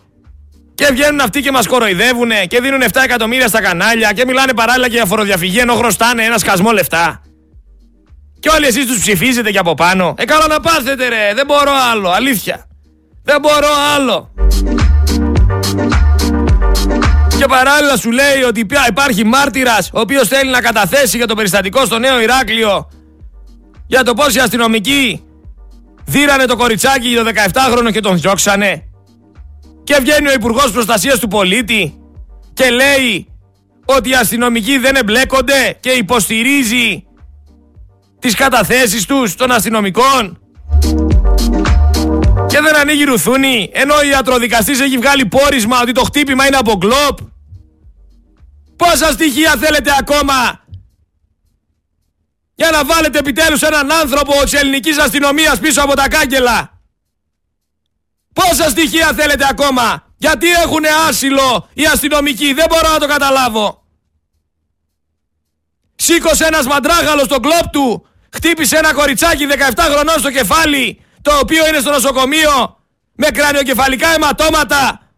Και 0.80 0.92
βγαίνουν 0.92 1.20
αυτοί 1.20 1.40
και 1.40 1.50
μας 1.50 1.66
κοροϊδεύουνε 1.66 2.44
και 2.46 2.60
δίνουν 2.60 2.82
7 2.82 2.86
εκατομμύρια 3.04 3.48
στα 3.48 3.60
κανάλια 3.60 4.12
και 4.12 4.24
μιλάνε 4.26 4.54
παράλληλα 4.54 4.88
και 4.88 4.94
για 4.94 5.04
φοροδιαφυγή 5.04 5.58
ενώ 5.58 5.74
χρωστάνε 5.74 6.24
ένα 6.24 6.38
σκασμό 6.38 6.70
λεφτά. 6.70 7.22
Και 8.40 8.48
όλοι 8.48 8.66
εσείς 8.66 8.86
τους 8.86 8.98
ψηφίζετε 9.00 9.50
και 9.50 9.58
από 9.58 9.74
πάνω. 9.74 10.14
Ε, 10.18 10.24
καλά 10.24 10.46
να 10.46 10.60
πάθετε 10.60 11.08
ρε, 11.08 11.32
δεν 11.34 11.46
μπορώ 11.46 11.72
άλλο, 11.90 12.10
αλήθεια. 12.10 12.66
Δεν 13.22 13.40
μπορώ 13.40 13.68
άλλο. 13.94 14.34
Και 17.38 17.46
παράλληλα 17.46 17.96
σου 17.96 18.10
λέει 18.10 18.42
ότι 18.48 18.64
πια 18.64 18.86
υπάρχει 18.88 19.24
μάρτυρας 19.24 19.90
ο 19.92 20.00
οποίος 20.00 20.28
θέλει 20.28 20.50
να 20.50 20.60
καταθέσει 20.60 21.16
για 21.16 21.26
το 21.26 21.34
περιστατικό 21.34 21.84
στο 21.84 21.98
νέο 21.98 22.20
Ηράκλειο 22.20 22.88
για 23.86 24.02
το 24.02 24.14
πώς 24.14 24.34
οι 24.34 24.38
αστυνομικοί 24.38 25.22
δίρανε 26.04 26.44
το 26.44 26.56
κοριτσάκι 26.56 27.14
το 27.14 27.30
17χρονο 27.52 27.92
και 27.92 28.00
τον 28.00 28.20
διώξανε. 28.20 28.89
Και 29.90 30.00
βγαίνει 30.00 30.28
ο 30.28 30.32
Υπουργός 30.32 30.70
Προστασίας 30.72 31.18
του 31.18 31.28
Πολίτη 31.28 31.94
και 32.54 32.70
λέει 32.70 33.26
ότι 33.84 34.08
οι 34.08 34.14
αστυνομικοί 34.14 34.78
δεν 34.78 34.96
εμπλέκονται 34.96 35.76
και 35.80 35.90
υποστηρίζει 35.90 37.04
τις 38.18 38.34
καταθέσεις 38.34 39.06
τους 39.06 39.34
των 39.34 39.50
αστυνομικών. 39.50 40.38
Και 42.46 42.60
δεν 42.60 42.76
ανοίγει 42.76 43.04
ρουθούνη, 43.04 43.70
ενώ 43.72 43.94
ο 43.94 44.02
ιατροδικαστής 44.04 44.80
έχει 44.80 44.98
βγάλει 44.98 45.26
πόρισμα 45.26 45.80
ότι 45.80 45.92
το 45.92 46.02
χτύπημα 46.04 46.46
είναι 46.46 46.56
από 46.56 46.72
γκλόπ. 46.76 47.18
Πόσα 48.76 49.12
στοιχεία 49.12 49.56
θέλετε 49.58 49.90
ακόμα 49.98 50.64
για 52.54 52.70
να 52.70 52.84
βάλετε 52.84 53.18
επιτέλους 53.18 53.62
έναν 53.62 53.92
άνθρωπο 53.92 54.32
της 54.42 54.52
ελληνικής 54.52 54.98
αστυνομίας 54.98 55.58
πίσω 55.58 55.82
από 55.82 55.94
τα 55.94 56.08
κάγκελα; 56.08 56.79
Πόσα 58.32 58.68
στοιχεία 58.68 59.12
θέλετε 59.12 59.46
ακόμα; 59.50 60.04
Γιατί 60.16 60.50
έχουν 60.50 60.84
άσυλο 61.08 61.68
οι 61.72 61.86
αστυνομικοί; 61.86 62.52
Δεν 62.52 62.66
μπορώ 62.68 62.92
να 62.92 62.98
το 62.98 63.06
καταλάβω. 63.06 63.84
Σήκωσε 65.96 66.44
ένας 66.44 66.66
μαντράγαλος 66.66 67.24
στον 67.24 67.42
κλόπ 67.42 67.68
του. 67.72 68.06
Χτύπησε 68.32 68.76
ένα 68.76 68.94
κοριτσάκι 68.94 69.46
17 69.46 69.88
χρονών 69.90 70.18
στο 70.18 70.30
κεφάλι. 70.30 71.04
Το 71.22 71.38
οποίο 71.38 71.66
είναι 71.68 71.80
στο 71.80 71.90
νοσοκομείο. 71.90 72.78
Με 73.14 73.26
κρανιοκεφαλικά 73.30 74.08
αιματώματα. 74.08 75.10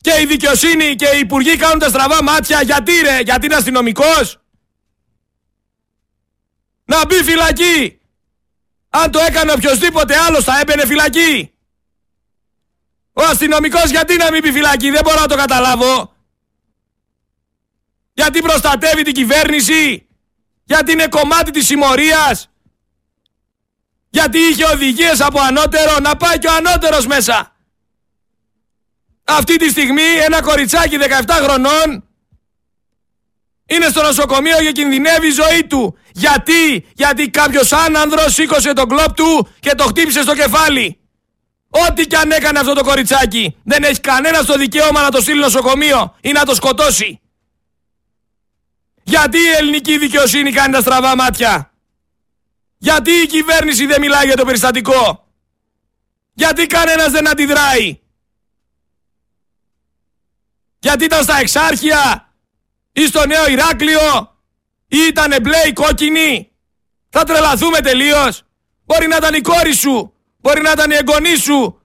Και 0.00 0.20
η 0.20 0.26
δικαιοσύνη 0.26 0.94
και 0.96 1.06
οι 1.14 1.18
υπουργοί 1.18 1.56
κάνουν 1.56 1.78
τα 1.78 1.88
στραβά 1.88 2.22
μάτια. 2.22 2.62
Γιατί 2.62 2.92
ρε, 3.00 3.20
γιατί 3.20 3.46
είναι 3.46 3.54
αστυνομικός; 3.54 4.40
Να 6.84 7.06
μπει 7.06 7.14
φυλακή. 7.14 7.99
Αν 8.90 9.10
το 9.10 9.18
έκανε 9.18 9.52
οποιοδήποτε 9.52 10.16
άλλος 10.18 10.44
θα 10.44 10.58
έμπαινε 10.58 10.86
φυλακή. 10.86 11.52
Ο 13.12 13.22
αστυνομικός 13.22 13.90
γιατί 13.90 14.16
να 14.16 14.30
μην 14.30 14.42
πει 14.42 14.52
φυλακή, 14.52 14.90
δεν 14.90 15.00
μπορώ 15.04 15.20
να 15.20 15.26
το 15.26 15.36
καταλάβω. 15.36 16.14
Γιατί 18.12 18.40
προστατεύει 18.40 19.02
την 19.02 19.14
κυβέρνηση. 19.14 20.06
Γιατί 20.64 20.92
είναι 20.92 21.08
κομμάτι 21.08 21.50
της 21.50 21.66
συμμορίας. 21.66 22.50
Γιατί 24.10 24.38
είχε 24.38 24.64
οδηγίες 24.64 25.20
από 25.20 25.40
ανώτερο, 25.40 25.98
να 25.98 26.16
πάει 26.16 26.38
και 26.38 26.46
ο 26.46 26.52
ανώτερος 26.52 27.06
μέσα. 27.06 27.56
Αυτή 29.24 29.56
τη 29.56 29.68
στιγμή 29.68 30.02
ένα 30.02 30.42
κοριτσάκι 30.42 30.96
17 30.98 31.40
χρονών 31.42 32.09
είναι 33.70 33.88
στο 33.88 34.02
νοσοκομείο 34.02 34.58
και 34.60 34.72
κινδυνεύει 34.72 35.26
η 35.26 35.30
ζωή 35.30 35.64
του. 35.64 35.98
Γιατί, 36.12 36.86
γιατί 36.94 37.30
κάποιος 37.30 37.72
άνανδρος 37.72 38.34
σήκωσε 38.34 38.72
τον 38.72 38.88
κλόπ 38.88 39.12
του 39.14 39.48
και 39.60 39.74
το 39.74 39.84
χτύπησε 39.84 40.22
στο 40.22 40.34
κεφάλι. 40.34 41.00
Ό,τι 41.68 42.06
και 42.06 42.16
αν 42.16 42.30
έκανε 42.30 42.58
αυτό 42.58 42.72
το 42.72 42.84
κοριτσάκι, 42.84 43.56
δεν 43.64 43.82
έχει 43.82 44.00
κανένα 44.00 44.44
το 44.44 44.54
δικαίωμα 44.54 45.02
να 45.02 45.10
το 45.10 45.20
στείλει 45.20 45.40
νοσοκομείο 45.40 46.16
ή 46.20 46.32
να 46.32 46.44
το 46.44 46.54
σκοτώσει. 46.54 47.20
Γιατί 49.02 49.38
η 49.38 49.48
ελληνική 49.58 49.98
δικαιοσύνη 49.98 50.52
κάνει 50.52 50.72
τα 50.72 50.80
στραβά 50.80 51.16
μάτια; 51.16 51.72
Γιατί 52.78 53.10
η 53.10 53.26
κυβέρνηση 53.26 53.86
δεν 53.86 54.00
μιλάει 54.00 54.26
για 54.26 54.36
το 54.36 54.44
περιστατικό; 54.44 55.28
Γιατί 56.32 56.66
κανένας 56.66 57.10
δεν 57.10 57.28
αντιδράει; 57.28 58.00
Γιατί 60.78 61.04
ήταν 61.04 61.22
στα 61.22 61.38
εξάρχεια; 61.38 62.29
Ή 62.92 63.06
στο 63.06 63.26
νέο 63.26 63.48
Ηράκλειο 63.48 64.36
ή 64.88 64.98
ήταν 65.08 65.36
μπλε 65.42 65.58
ή 65.66 65.72
κόκκινη. 65.72 66.50
Θα 67.08 67.24
τρελαθούμε 67.24 67.80
τελείως. 67.80 68.42
Μπορεί 68.84 69.06
να 69.06 69.16
ήταν 69.16 69.34
η 69.34 69.40
κόρη 69.40 69.72
σου. 69.74 70.14
Μπορεί 70.40 70.60
να 70.60 70.70
ήταν 70.70 70.90
η 70.90 70.94
εγγονή 70.94 71.36
σου. 71.36 71.82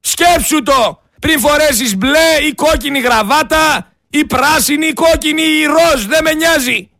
Σκέψου 0.00 0.62
το 0.62 1.02
πριν 1.20 1.40
φορέσεις 1.40 1.96
μπλε 1.96 2.36
ή 2.48 2.54
κόκκινη 2.54 3.00
γραβάτα 3.00 3.92
ή 4.10 4.24
πράσινη 4.24 4.86
ή 4.86 4.92
κόκκινη 4.92 5.42
ή 5.42 5.64
ροζ. 5.64 6.04
Δεν 6.04 6.22
με 6.24 6.32
νοιάζει. 6.32 6.90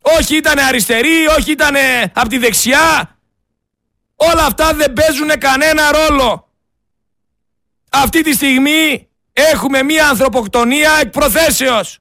Όχι 0.00 0.36
ήταν 0.36 0.58
αριστερή, 0.58 1.26
όχι 1.26 1.50
ήταν 1.50 1.74
από 2.12 2.28
τη 2.28 2.38
δεξιά. 2.38 3.18
Όλα 4.16 4.44
αυτά 4.44 4.74
δεν 4.74 4.92
παίζουν 4.92 5.38
κανένα 5.38 5.92
ρόλο. 5.92 6.48
Αυτή 7.90 8.22
τη 8.22 8.32
στιγμή 8.32 9.11
Έχουμε 9.32 9.82
μία 9.82 10.08
ανθρωποκτονία 10.08 10.98
εκ 11.00 11.10
προθέσεως. 11.10 11.98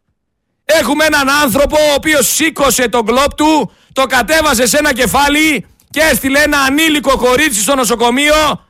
Έχουμε 0.65 1.06
έναν 1.06 1.30
άνθρωπο 1.30 1.78
ο 1.78 1.94
οποίος 1.94 2.28
σήκωσε 2.28 2.89
τον 2.89 3.06
κλόπ 3.06 3.34
του, 3.34 3.72
το 3.94 4.06
κατέβασε 4.06 4.65
σε 4.65 4.78
ένα 4.78 4.94
κεφάλι 4.94 5.65
και 5.89 6.00
έστειλε 6.00 6.39
ένα 6.39 6.60
ανήλικο 6.60 7.17
κορίτσι 7.17 7.62
στο 7.62 7.76
νοσοκομείο 7.76 8.65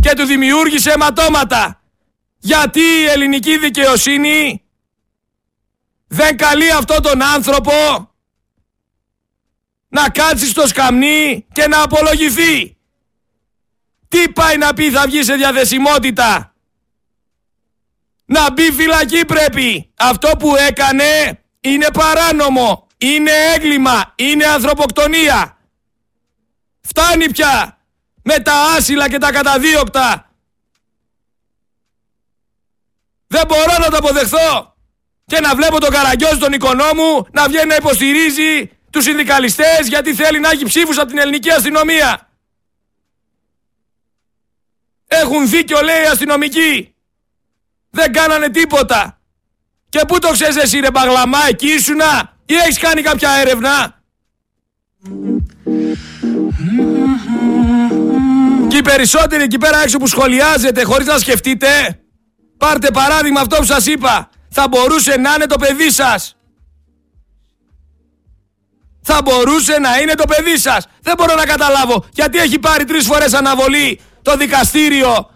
και 0.00 0.12
του 0.16 0.24
δημιούργησε 0.24 0.90
αιματώματα. 0.90 1.80
Γιατί 2.38 2.80
η 2.80 3.04
ελληνική 3.04 3.58
δικαιοσύνη 3.58 4.62
δεν 6.06 6.36
καλεί 6.36 6.72
αυτόν 6.72 7.02
τον 7.02 7.22
άνθρωπο 7.22 7.72
να 9.88 10.08
κάτσει 10.08 10.46
στο 10.46 10.66
σκαμνί 10.66 11.46
και 11.52 11.66
να 11.66 11.82
απολογηθεί. 11.82 12.76
Τι 14.08 14.28
πάει 14.28 14.56
να 14.56 14.74
πει 14.74 14.90
θα 14.90 15.06
βγει 15.06 15.22
σε 15.22 15.34
διαδεσιμότητα. 15.34 16.51
Να 18.24 18.52
μπει 18.52 18.72
φυλακή 18.72 19.24
πρέπει. 19.24 19.92
Αυτό 19.96 20.30
που 20.38 20.56
έκανε 20.56 21.40
είναι 21.60 21.86
παράνομο. 21.92 22.86
Είναι 22.98 23.30
έγκλημα. 23.54 24.12
Είναι 24.14 24.44
ανθρωποκτονία. 24.44 25.56
Φτάνει 26.80 27.30
πια 27.30 27.78
με 28.22 28.38
τα 28.38 28.54
άσυλα 28.76 29.08
και 29.08 29.18
τα 29.18 29.32
καταδίωκτα. 29.32 30.30
Δεν 33.26 33.46
μπορώ 33.46 33.78
να 33.78 33.90
το 33.90 33.96
αποδεχθώ. 33.96 34.76
Και 35.26 35.40
να 35.40 35.54
βλέπω 35.54 35.80
τον 35.80 35.90
Καραγκιόζη 35.90 36.38
τον 36.38 36.52
οικονόμου 36.52 37.26
να 37.30 37.48
βγαίνει 37.48 37.66
να 37.66 37.74
υποστηρίζει 37.74 38.70
τους 38.90 39.04
συνδικαλιστές 39.04 39.88
γιατί 39.88 40.14
θέλει 40.14 40.40
να 40.40 40.50
έχει 40.50 40.64
ψήφους 40.64 40.98
από 40.98 41.08
την 41.08 41.18
ελληνική 41.18 41.50
αστυνομία. 41.50 42.28
Έχουν 45.06 45.48
δίκιο 45.48 45.80
λέει 45.80 46.02
οι 46.02 46.06
αστυνομικοί. 46.06 46.91
Δεν 47.94 48.12
κάνανε 48.12 48.48
τίποτα. 48.48 49.18
Και 49.88 50.00
πού 50.08 50.18
το 50.18 50.28
ξέρεις 50.30 50.56
εσύ 50.56 50.80
ρε 50.80 50.90
Μπαγλαμά, 50.90 51.38
εκεί 51.48 51.66
ήσουνα; 51.66 52.36
Ή 52.46 52.54
έχεις 52.54 52.78
κάνει 52.78 53.02
κάποια 53.02 53.30
έρευνα; 53.30 54.00
Και 58.68 58.76
οι 58.76 58.82
περισσότεροι 58.82 59.42
εκεί 59.42 59.58
πέρα 59.58 59.82
έξω 59.82 59.98
που 59.98 60.06
σχολιάζετε 60.06 60.82
χωρίς 60.82 61.06
να 61.06 61.18
σκεφτείτε, 61.18 62.00
πάρτε 62.56 62.90
παράδειγμα 62.90 63.40
αυτό 63.40 63.56
που 63.56 63.64
σας 63.64 63.86
είπα. 63.86 64.30
Θα 64.50 64.68
μπορούσε 64.68 65.16
να 65.16 65.34
είναι 65.34 65.46
το 65.46 65.56
παιδί 65.58 65.90
σας. 65.90 66.36
Θα 69.02 69.20
μπορούσε 69.24 69.78
να 69.78 70.00
είναι 70.00 70.14
το 70.14 70.24
παιδί 70.24 70.58
σας. 70.58 70.86
Δεν 71.02 71.14
μπορώ 71.16 71.34
να 71.34 71.44
καταλάβω 71.44 72.04
γιατί 72.12 72.38
έχει 72.38 72.58
πάρει 72.58 72.84
τρεις 72.84 73.06
φορές 73.06 73.34
αναβολή 73.34 74.00
το 74.22 74.36
δικαστήριο 74.36 75.30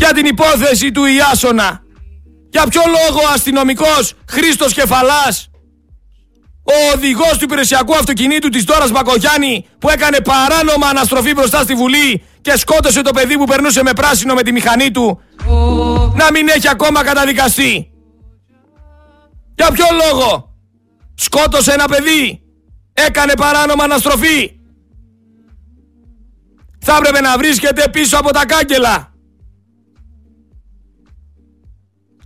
για 0.00 0.12
την 0.12 0.26
υπόθεση 0.26 0.90
του 0.90 1.04
Ιάσονα. 1.04 1.82
Για 2.50 2.66
ποιο 2.66 2.82
λόγο 2.86 3.20
ο 3.28 3.32
αστυνομικός 3.34 4.14
Χρήστος 4.28 4.72
Κεφαλάς 4.72 5.50
ο 6.62 6.92
οδηγός 6.94 7.38
του 7.38 7.44
υπηρεσιακού 7.44 7.94
αυτοκινήτου 7.94 8.48
της 8.48 8.64
Δόρας 8.64 8.90
Μπακογιάννη 8.90 9.66
που 9.78 9.88
έκανε 9.88 10.20
παράνομα 10.20 10.86
αναστροφή 10.88 11.32
μπροστά 11.32 11.62
στη 11.62 11.74
Βουλή 11.74 12.22
και 12.40 12.56
σκότωσε 12.56 13.02
το 13.02 13.10
παιδί 13.10 13.38
που 13.38 13.44
περνούσε 13.44 13.82
με 13.82 13.92
πράσινο 13.92 14.34
με 14.34 14.42
τη 14.42 14.52
μηχανή 14.52 14.90
του 14.90 15.20
να 16.14 16.30
μην 16.32 16.48
έχει 16.48 16.68
ακόμα 16.68 17.04
καταδικαστεί. 17.04 17.90
Για 19.54 19.70
ποιο 19.72 19.86
λόγο 20.04 20.54
σκότωσε 21.14 21.72
ένα 21.72 21.84
παιδί, 21.84 22.42
έκανε 22.92 23.32
παράνομα 23.34 23.84
αναστροφή. 23.84 24.50
Θα 26.80 26.96
έπρεπε 26.96 27.20
να 27.20 27.36
βρίσκεται 27.36 27.88
πίσω 27.88 28.18
από 28.18 28.30
τα 28.30 28.46
κάγκελα. 28.46 29.09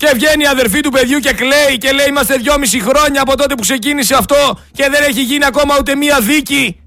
Και 0.05 0.11
βγαίνει 0.15 0.43
η 0.43 0.47
αδερφή 0.47 0.81
του 0.81 0.91
παιδιού 0.91 1.19
και 1.19 1.33
κλαίει 1.33 1.79
και 1.79 1.93
λέει 1.93 2.07
είμαστε 2.09 2.37
δυόμιση 2.37 2.81
χρόνια 2.81 3.23
από 3.23 3.37
τότε 3.37 3.55
που 3.55 3.61
ξεκίνησε 3.61 4.15
αυτό 4.15 4.59
και 4.73 4.89
δεν 4.91 5.03
έχει 5.03 5.23
γίνει 5.23 5.45
ακόμα 5.45 5.77
ούτε 5.79 5.97
μία 5.97 6.21
δίκη. 6.21 6.81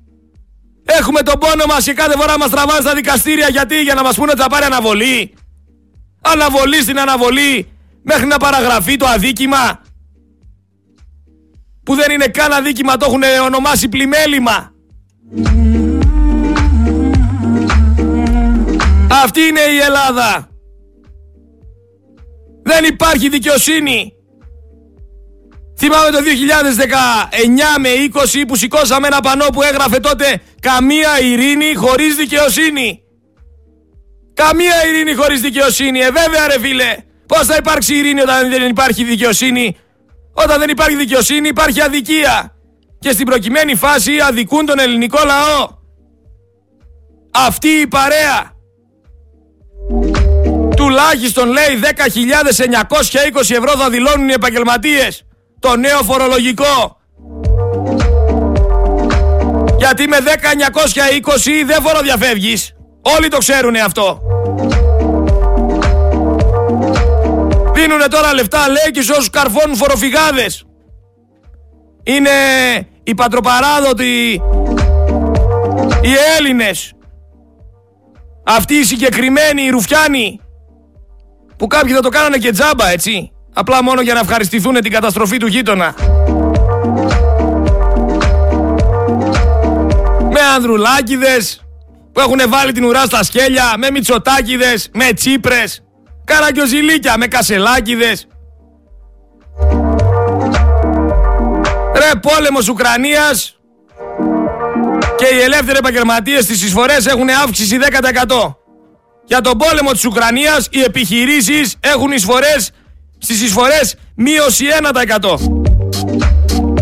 Έχουμε 0.85 1.21
τον 1.21 1.39
πόνο 1.39 1.65
μας 1.65 1.83
και 1.83 1.93
κάθε 1.93 2.17
φορά 2.17 2.37
μας 2.37 2.49
τραβάνε 2.49 2.81
στα 2.81 2.93
δικαστήρια 2.93 3.49
γιατί; 3.49 3.81
Για 3.81 3.93
να 3.93 4.03
μας 4.03 4.15
πούνε 4.15 4.31
ότι 4.31 4.41
θα 4.41 4.47
πάρει 4.49 4.65
αναβολή. 4.65 5.33
Αναβολή 6.21 6.81
στην 6.81 6.99
αναβολή 6.99 7.71
μέχρι 8.03 8.25
να 8.25 8.37
παραγραφεί 8.37 8.95
το 8.95 9.05
αδίκημα. 9.07 9.81
Που 11.83 11.95
δεν 11.95 12.11
είναι 12.11 12.27
καν 12.27 12.51
αδίκημα, 12.53 12.97
το 12.97 13.05
έχουν 13.05 13.23
ονομάσει 13.45 13.89
πλημέλημα. 13.89 14.71
Αυτή 19.23 19.41
είναι 19.41 19.59
η 19.59 19.77
Ελλάδα. 19.77 20.47
Δεν 22.67 22.83
υπάρχει 22.83 23.29
δικαιοσύνη. 23.29 24.13
Θυμάμαι 25.77 26.09
το 26.09 26.17
2019 26.17 27.79
με 27.79 27.89
20 28.13 28.43
που 28.47 28.55
σηκώσαμε 28.55 29.07
ένα 29.07 29.19
πανό 29.19 29.45
που 29.45 29.61
έγραφε 29.61 29.99
τότε 29.99 30.41
«Καμία 30.61 31.19
ειρήνη 31.21 31.73
χωρίς 31.73 32.15
δικαιοσύνη». 32.15 33.01
Καμία 34.33 34.87
ειρήνη 34.87 35.13
χωρίς 35.13 35.41
δικαιοσύνη. 35.41 35.99
Ε, 35.99 36.11
βέβαια 36.11 36.47
ρε 36.47 36.59
φίλε. 36.59 36.95
Πώς 37.27 37.45
θα 37.45 37.55
υπάρξει 37.55 37.95
ειρήνη 37.95 38.21
όταν 38.21 38.49
δεν 38.49 38.69
υπάρχει 38.69 39.03
δικαιοσύνη; 39.03 39.75
Όταν 40.33 40.59
δεν 40.59 40.69
υπάρχει 40.69 40.95
δικαιοσύνη 40.95 41.47
υπάρχει 41.47 41.81
αδικία. 41.81 42.55
Και 42.99 43.11
στην 43.11 43.25
προκειμένη 43.25 43.75
φάση 43.75 44.19
αδικούν 44.19 44.65
τον 44.65 44.79
ελληνικό 44.79 45.19
λαό. 45.25 45.69
Αυτή 47.31 47.67
η 47.67 47.87
παρέα 47.87 48.56
Τουλάχιστον 50.77 51.47
λέει 51.47 51.79
10.920 51.81 53.55
ευρώ 53.55 53.71
θα 53.77 53.89
δηλώνουν 53.89 54.29
οι 54.29 54.33
επαγγελματίες. 54.33 55.23
Το 55.59 55.75
νέο 55.75 56.03
φορολογικό. 56.03 56.97
Γιατί 59.77 60.07
με 60.07 60.17
10.920 60.23 61.65
δεν 61.65 61.81
φοροδιαφεύγεις. 61.81 62.73
Όλοι 63.17 63.27
το 63.27 63.37
ξέρουν 63.37 63.75
αυτό. 63.75 64.21
Δίνουνε 67.73 68.07
τώρα 68.07 68.33
λεφτά 68.33 68.69
λέει 68.69 68.91
και 68.91 69.01
σε 69.01 69.11
όσους 69.11 69.29
καρφώνουν 69.29 69.75
φοροφυγάδες. 69.75 70.65
Είναι 72.03 72.29
οι 73.03 73.15
πατροπαράδοτοι 73.15 74.41
οι 76.01 76.13
Έλληνες. 76.37 76.93
Αυτοί 78.45 78.73
οι 78.73 78.83
συγκεκριμένοι 78.83 79.61
οι 79.61 79.69
Ρουφιάνοι 79.69 80.39
που 81.57 81.67
κάποιοι 81.67 81.93
θα 81.93 81.99
το 81.99 82.09
κάνανε 82.09 82.37
και 82.37 82.51
τζάμπα, 82.51 82.89
έτσι. 82.89 83.31
Απλά 83.53 83.83
μόνο 83.83 84.01
για 84.01 84.13
να 84.13 84.19
ευχαριστηθούν 84.19 84.73
την 84.73 84.91
καταστροφή 84.91 85.37
του 85.37 85.47
γείτονα. 85.47 85.93
Με 90.31 90.39
ανδρουλάκιδες 90.55 91.61
που 92.11 92.19
έχουν 92.19 92.39
βάλει 92.47 92.71
την 92.71 92.83
ουρά 92.83 93.05
στα 93.05 93.23
σκέλια, 93.23 93.73
με 93.77 93.91
μυτσοτάκιδες, 93.91 94.89
με 94.93 95.13
τσίπρες, 95.13 95.83
καραγκιοζηλίκια, 96.25 97.17
με 97.17 97.27
κασελάκιδες. 97.27 98.27
Ρε 101.95 102.19
πόλεμος 102.19 102.67
Ουκρανίας 102.67 103.57
και 105.17 105.35
οι 105.35 105.39
ελεύθεροι 105.41 105.77
επαγγελματίες 105.77 106.43
στις 106.43 106.63
εισφορές 106.63 107.05
έχουν 107.05 107.29
αύξηση 107.29 107.77
10%. 107.77 108.57
Για 109.27 109.41
τον 109.41 109.57
πόλεμο 109.57 109.91
της 109.91 110.05
Ουκρανίας 110.05 110.67
οι 110.71 110.81
επιχειρήσεις 110.81 111.75
έχουν 111.79 112.11
εισφορές 112.11 112.71
στις 113.17 113.41
εισφορές 113.41 113.95
μείωση 114.15 114.65
1%. 115.21 115.37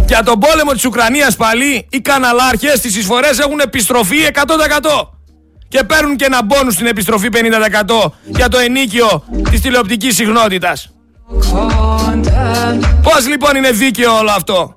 Για 0.07 0.23
τον 0.23 0.39
πόλεμο 0.39 0.71
της 0.71 0.85
Ουκρανίας 0.85 1.35
πάλι 1.35 1.87
οι 1.89 1.99
καναλάρχες 1.99 2.77
στις 2.77 2.95
εισφορές 2.97 3.39
έχουν 3.39 3.59
επιστροφή 3.59 4.17
100%. 4.23 5.09
Και 5.67 5.83
παίρνουν 5.83 6.15
και 6.15 6.25
ένα 6.25 6.43
μπόνους 6.43 6.73
στην 6.73 6.85
επιστροφή 6.85 7.29
50% 7.31 8.11
για 8.23 8.47
το 8.47 8.57
ενίκιο 8.57 9.23
της 9.49 9.61
τηλεοπτικής 9.61 10.15
συχνότητας. 10.15 10.89
Πώς 13.01 13.27
λοιπόν 13.27 13.55
είναι 13.55 13.71
δίκαιο 13.71 14.17
όλο 14.17 14.31
αυτό; 14.31 14.75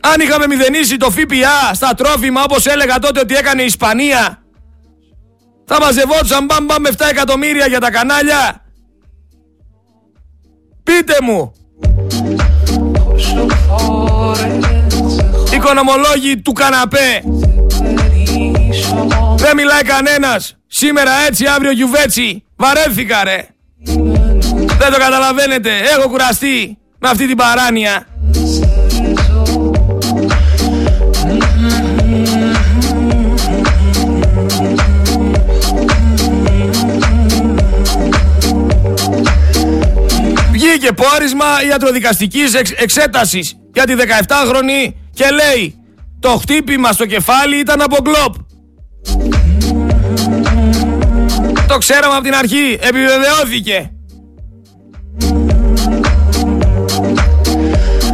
Αν 0.00 0.20
είχαμε 0.20 0.46
μηδενίσει 0.46 0.96
το 0.96 1.10
ΦΠΑ 1.10 1.74
στα 1.74 1.94
τρόφιμα 1.94 2.42
όπως 2.42 2.66
έλεγα 2.66 2.98
τότε 2.98 3.20
ότι 3.20 3.34
έκανε 3.34 3.62
η 3.62 3.64
Ισπανία 3.64 4.43
θα 5.64 5.78
μαζευόντουσαν 5.80 6.44
μπαμ 6.44 6.64
μπαμ 6.64 6.82
7 6.86 6.90
εκατομμύρια 7.10 7.66
για 7.66 7.80
τα 7.80 7.90
κανάλια. 7.90 8.62
Πείτε 10.82 11.16
μου. 11.22 11.52
Οικονομολόγοι 15.54 16.36
του 16.42 16.52
καναπέ. 16.52 17.22
Δεν 19.36 19.56
μιλάει 19.56 19.82
κανένας. 19.82 20.56
Σήμερα 20.66 21.10
έτσι, 21.28 21.46
αύριο 21.46 21.70
γιουβέτσι. 21.70 22.44
Βαρέθηκα 22.56 23.24
ρε. 23.24 23.46
Δεν 24.78 24.92
το 24.92 24.98
καταλαβαίνετε. 24.98 25.70
Έχω 25.96 26.08
κουραστεί 26.08 26.78
με 26.98 27.08
αυτή 27.08 27.26
την 27.26 27.36
παράνοια. 27.36 28.06
Βγήκε 40.84 41.02
πόρισμα 41.02 41.44
ιατροδικαστικής 41.68 42.54
εξ, 42.54 42.70
εξέτασης 42.70 43.56
για 43.72 43.84
τη 43.84 43.94
17χρονη 43.98 44.92
και 45.12 45.24
λέει 45.30 45.74
το 46.20 46.28
χτύπημα 46.28 46.92
στο 46.92 47.06
κεφάλι 47.06 47.56
ήταν 47.56 47.82
από 47.82 47.96
γκλόπ. 48.02 48.34
Το 51.68 51.78
ξέραμε 51.78 52.14
από 52.14 52.22
την 52.22 52.34
αρχή, 52.34 52.78
επιβεβαιώθηκε. 52.80 53.90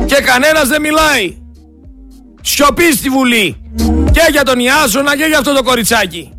Και 0.06 0.22
κανένας 0.24 0.68
δεν 0.68 0.80
μιλάει. 0.80 1.36
Σιωπή 2.42 2.92
στη 2.92 3.08
Βουλή. 3.08 3.56
Και 4.10 4.26
για 4.30 4.42
τον 4.42 4.58
Ιάσονα 4.58 5.16
και 5.16 5.24
για 5.24 5.38
αυτό 5.38 5.54
το 5.54 5.62
κοριτσάκι. 5.62 6.32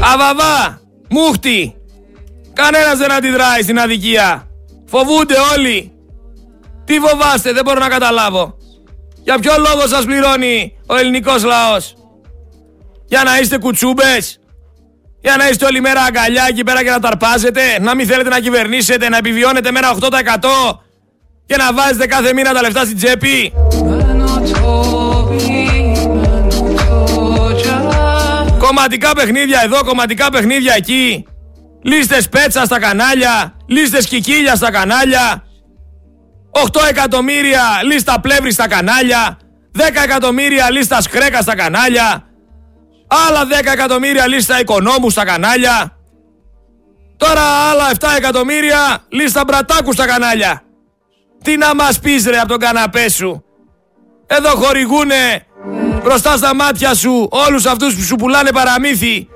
Αβαβά, 0.00 0.80
Μούχτη! 1.10 1.76
Κανένας 2.52 2.98
δεν 2.98 3.12
αντιδράει 3.12 3.62
στην 3.62 3.78
αδικία. 3.78 4.48
Φοβούνται 4.86 5.34
όλοι. 5.56 5.92
Τι 6.84 6.98
φοβάστε, 6.98 7.52
δεν 7.52 7.64
μπορώ 7.64 7.78
να 7.78 7.88
καταλάβω. 7.88 8.56
Για 9.22 9.38
ποιο 9.38 9.52
λόγο 9.58 9.86
σας 9.86 10.04
πληρώνει 10.04 10.78
ο 10.86 10.96
ελληνικός 10.96 11.44
λαός; 11.44 11.94
Για 13.06 13.22
να 13.22 13.38
είστε 13.38 13.58
κουτσούμπες; 13.58 14.40
Για 15.20 15.36
να 15.36 15.48
είστε 15.48 15.64
όλη 15.64 15.80
μέρα 15.80 16.02
αγκαλιά 16.02 16.46
εκεί 16.48 16.64
πέρα 16.64 16.82
και 16.84 16.90
να 16.90 17.00
ταρπάζετε; 17.00 17.60
Να 17.80 17.94
μην 17.94 18.06
θέλετε 18.06 18.28
να 18.28 18.40
κυβερνήσετε, 18.40 19.08
να 19.08 19.16
επιβιώνετε 19.16 19.70
μέρα 19.70 19.90
8% 19.90 20.80
και 21.46 21.56
να 21.56 21.72
βάζετε 21.72 22.06
κάθε 22.06 22.32
μήνα 22.32 22.52
τα 22.52 22.60
λεφτά 22.60 22.84
στην 22.84 22.96
τσέπη; 22.96 23.52
Κομματικά 28.68 29.12
παιχνίδια 29.12 29.60
εδώ, 29.64 29.84
κομματικά 29.84 30.30
παιχνίδια 30.30 30.74
εκεί. 30.74 31.26
Λίστες 31.82 32.28
πέτσα 32.28 32.64
στα 32.64 32.80
κανάλια, 32.80 33.56
λίστες 33.66 34.06
κικίλια 34.06 34.54
στα 34.54 34.70
κανάλια. 34.70 35.42
8 36.50 36.80
εκατομμύρια 36.88 37.62
λίστα 37.84 38.20
πλεύρη 38.20 38.52
στα 38.52 38.68
κανάλια. 38.68 39.38
10 39.76 39.80
εκατομμύρια 40.04 40.70
λίστα 40.70 41.00
σκρέκα 41.00 41.40
στα 41.40 41.56
κανάλια. 41.56 42.24
Άλλα 43.28 43.44
10 43.44 43.72
εκατομμύρια 43.72 44.26
λίστα 44.28 44.60
οικονόμου 44.60 45.10
στα 45.10 45.24
κανάλια. 45.24 45.96
Τώρα 47.16 47.42
άλλα 47.70 47.90
7 48.00 48.06
εκατομμύρια 48.16 48.98
λίστα 49.08 49.44
μπρατάκου 49.46 49.92
στα 49.92 50.06
κανάλια. 50.06 50.62
Τι 51.42 51.56
να 51.56 51.74
μας 51.74 51.98
πεις 52.00 52.26
ρε 52.26 52.38
από 52.38 52.48
τον 52.48 52.58
καναπέ 52.58 53.08
σου. 53.08 53.44
Εδώ 54.26 54.48
χορηγούνε 54.48 55.46
μπροστά 56.08 56.36
στα 56.36 56.54
μάτια 56.54 56.94
σου 56.94 57.28
όλους 57.30 57.66
αυτούς 57.66 57.94
που 57.94 58.02
σου 58.02 58.16
πουλάνε 58.16 58.50
παραμύθι 58.50 59.28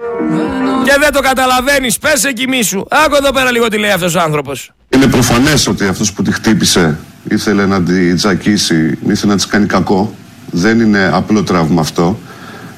και 0.84 0.96
δεν 1.00 1.12
το 1.12 1.20
καταλαβαίνεις, 1.20 1.98
πες 1.98 2.24
εκεί 2.24 2.62
σου. 2.62 2.86
Άκου 2.90 3.14
εδώ 3.14 3.32
πέρα 3.32 3.50
λίγο 3.50 3.68
τι 3.68 3.78
λέει 3.78 3.90
αυτός 3.90 4.14
ο 4.14 4.20
άνθρωπος. 4.20 4.72
Είναι 4.88 5.06
προφανές 5.06 5.66
ότι 5.66 5.86
αυτός 5.86 6.12
που 6.12 6.22
τη 6.22 6.32
χτύπησε 6.32 6.98
ήθελε 7.28 7.66
να 7.66 7.82
τη 7.82 8.14
τζακίσει, 8.14 8.98
ήθελε 9.08 9.30
να 9.32 9.36
της 9.36 9.46
κάνει 9.46 9.66
κακό. 9.66 10.14
Δεν 10.50 10.80
είναι 10.80 11.10
απλό 11.12 11.42
τραύμα 11.42 11.80
αυτό. 11.80 12.18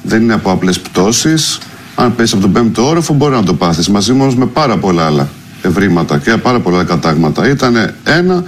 Δεν 0.01 0.21
είναι 0.21 0.33
από 0.33 0.51
απλές 0.51 0.79
πτώσεις. 0.79 1.59
Αν 1.95 2.15
πέσει 2.15 2.33
από 2.33 2.43
τον 2.43 2.53
πέμπτο 2.53 2.87
όροφο 2.87 3.13
μπορεί 3.13 3.33
να 3.33 3.43
το 3.43 3.53
πάθεις. 3.53 3.89
Μαζί 3.89 4.11
όμως 4.11 4.35
με 4.35 4.45
πάρα 4.45 4.77
πολλά 4.77 5.05
άλλα 5.05 5.27
ευρήματα 5.61 6.17
και 6.17 6.37
πάρα 6.37 6.59
πολλά 6.59 6.83
κατάγματα. 6.83 7.49
Ήταν 7.49 7.93
ένα 8.03 8.43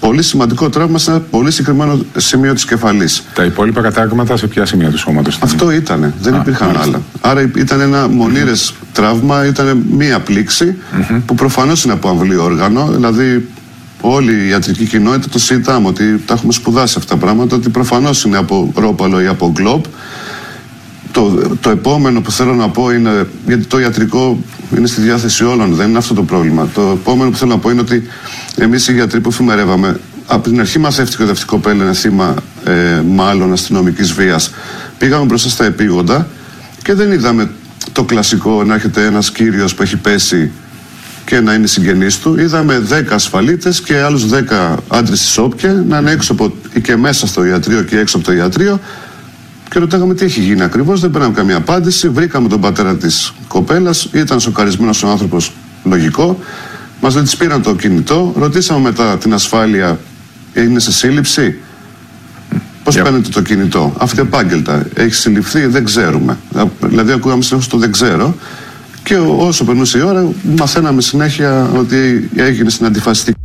πολύ 0.00 0.22
σημαντικό 0.22 0.68
τραύμα 0.68 0.98
σε 0.98 1.10
ένα 1.10 1.20
πολύ 1.20 1.50
συγκεκριμένο 1.50 2.04
σημείο 2.16 2.54
της 2.54 2.64
κεφαλής. 2.64 3.22
Τα 3.34 3.44
υπόλοιπα 3.44 3.80
κατάγματα 3.80 4.36
σε 4.36 4.46
ποια 4.46 4.66
σημεία 4.66 4.90
του 4.90 4.98
σώματος 4.98 5.38
Αυτό 5.42 5.70
ήταν. 5.70 6.14
Δεν 6.20 6.34
υπήρχαν 6.34 6.76
άλλα. 6.76 7.02
Άρα 7.20 7.50
ήταν 7.56 7.80
ένα 7.80 8.08
μονήρες 8.08 8.74
τραύμα, 8.92 9.46
ήταν 9.46 9.84
μία 9.90 10.22
που 11.26 11.34
προφανώς 11.34 11.84
είναι 11.84 11.92
από 11.92 12.08
αμβλή 12.08 12.36
όργανο. 12.36 12.88
Δηλαδή, 12.90 13.48
όλη 14.00 14.32
η 14.32 14.48
ιατρική 14.48 14.84
κοινότητα 14.84 15.28
το 15.28 15.38
συζητάμε 15.38 15.88
ότι 15.88 16.22
τα 16.26 16.34
έχουμε 16.34 16.52
σπουδάσει 16.52 16.94
αυτά 16.98 17.14
τα 17.14 17.20
πράγματα, 17.20 17.56
ότι 17.56 17.68
προφανώς 17.68 18.24
είναι 18.24 18.36
από 18.36 18.72
ρόπαλο 18.74 19.20
ή 19.20 19.26
από 19.26 19.52
γκλόπ. 19.54 19.84
Το, 21.12 21.42
το 21.60 21.70
επόμενο 21.70 22.20
που 22.20 22.30
θέλω 22.30 22.54
να 22.54 22.68
πω 22.68 22.90
είναι, 22.90 23.26
γιατί 23.46 23.66
το 23.66 23.80
ιατρικό 23.80 24.38
είναι 24.76 24.86
στη 24.86 25.00
διάθεση 25.00 25.44
όλων, 25.44 25.74
δεν 25.74 25.88
είναι 25.88 25.98
αυτό 25.98 26.14
το 26.14 26.22
πρόβλημα. 26.22 26.68
Το 26.74 26.80
επόμενο 27.00 27.30
που 27.30 27.36
θέλω 27.36 27.50
να 27.50 27.58
πω 27.58 27.70
είναι 27.70 27.80
ότι 27.80 28.02
εμείς 28.56 28.88
οι 28.88 28.92
γιατροί 28.92 29.20
που 29.20 29.28
εφημερεύαμε, 29.28 30.00
από 30.26 30.48
την 30.48 30.60
αρχή 30.60 30.78
μαθεύτηκε 30.78 31.22
ότι 31.22 31.30
αυτή 31.32 31.44
η 31.44 31.46
κοπέλα 31.46 31.84
είναι 31.84 31.92
θύμα 31.92 32.34
ε, 32.64 33.02
μάλλον 33.06 33.52
αστυνομικής 33.52 34.12
βίας. 34.12 34.50
Πήγαμε 34.98 35.24
μπροστά 35.24 35.48
στα 35.48 35.64
επίγοντα 35.64 36.28
και 36.82 36.94
δεν 36.94 37.12
είδαμε 37.12 37.50
το 37.92 38.04
κλασικό 38.04 38.64
να 38.64 38.74
έρχεται 38.74 39.04
ένας 39.04 39.30
κύριος 39.30 39.74
που 39.74 39.82
έχει 39.82 39.96
πέσει 39.96 40.50
και 41.24 41.40
να 41.40 41.54
είναι 41.54 41.66
συγγενής 41.66 42.18
του. 42.18 42.38
Είδαμε 42.38 42.82
10 42.90 43.04
ασφαλίτες 43.10 43.80
και 43.80 44.00
άλλους 44.00 44.26
10 44.26 44.76
άντρες 44.88 45.20
της 45.20 45.38
Όπια 45.38 45.84
να 45.88 45.98
είναι 45.98 46.10
έξω 46.10 46.32
από, 46.32 46.54
και 46.82 46.96
μέσα 46.96 47.26
στο 47.26 47.44
ιατρείο 47.44 47.82
και 47.82 47.98
έξω 47.98 48.16
από 48.16 48.26
το 48.26 48.32
ιατρείο 48.32 48.80
και 49.70 49.78
ρωτάγαμε 49.78 50.14
τι 50.14 50.24
έχει 50.24 50.40
γίνει 50.40 50.62
ακριβώς. 50.62 51.00
Δεν 51.00 51.10
πήραμε 51.10 51.34
καμία 51.34 51.56
απάντηση. 51.56 52.08
Βρήκαμε 52.08 52.48
τον 52.48 52.60
πατέρα 52.60 52.96
της 52.96 53.32
κοπέλας. 53.48 54.08
Ήταν 54.12 54.40
σοκαρισμένος 54.40 55.02
ο 55.02 55.08
άνθρωπος, 55.08 55.52
λογικό. 55.84 56.38
Μας 57.00 57.14
δεν 57.14 57.22
της 57.22 57.36
πήραν 57.36 57.62
το 57.62 57.74
κινητό. 57.74 58.34
Ρωτήσαμε 58.36 58.80
μετά 58.80 59.18
την 59.18 59.34
ασφάλεια, 59.34 59.98
είναι 60.54 60.78
σε 60.78 60.92
σύλληψη; 60.92 61.58
Πώς 62.82 62.98
yeah. 62.98 63.02
παίρνετε 63.02 63.28
το 63.28 63.42
κινητό, 63.42 63.94
αυτεπάγγελτα. 63.98 64.86
Έχει 64.94 65.14
συλληφθεί, 65.14 65.66
δεν 65.66 65.84
ξέρουμε. 65.84 66.38
Δηλαδή, 66.80 67.12
ακούγαμε 67.12 67.42
συνεχώ 67.42 67.66
το 67.70 67.76
δεν 67.76 67.92
ξέρω. 67.92 68.34
Και 69.02 69.16
όσο 69.16 69.64
περνούσε 69.64 69.98
η 69.98 70.02
ώρα, 70.02 70.32
μαθαίναμε 70.58 71.00
συνέχεια 71.00 71.70
ότι 71.76 72.30
έγινε 72.36 72.70
στην 72.70 72.86
αντιφασιστική. 72.86 73.38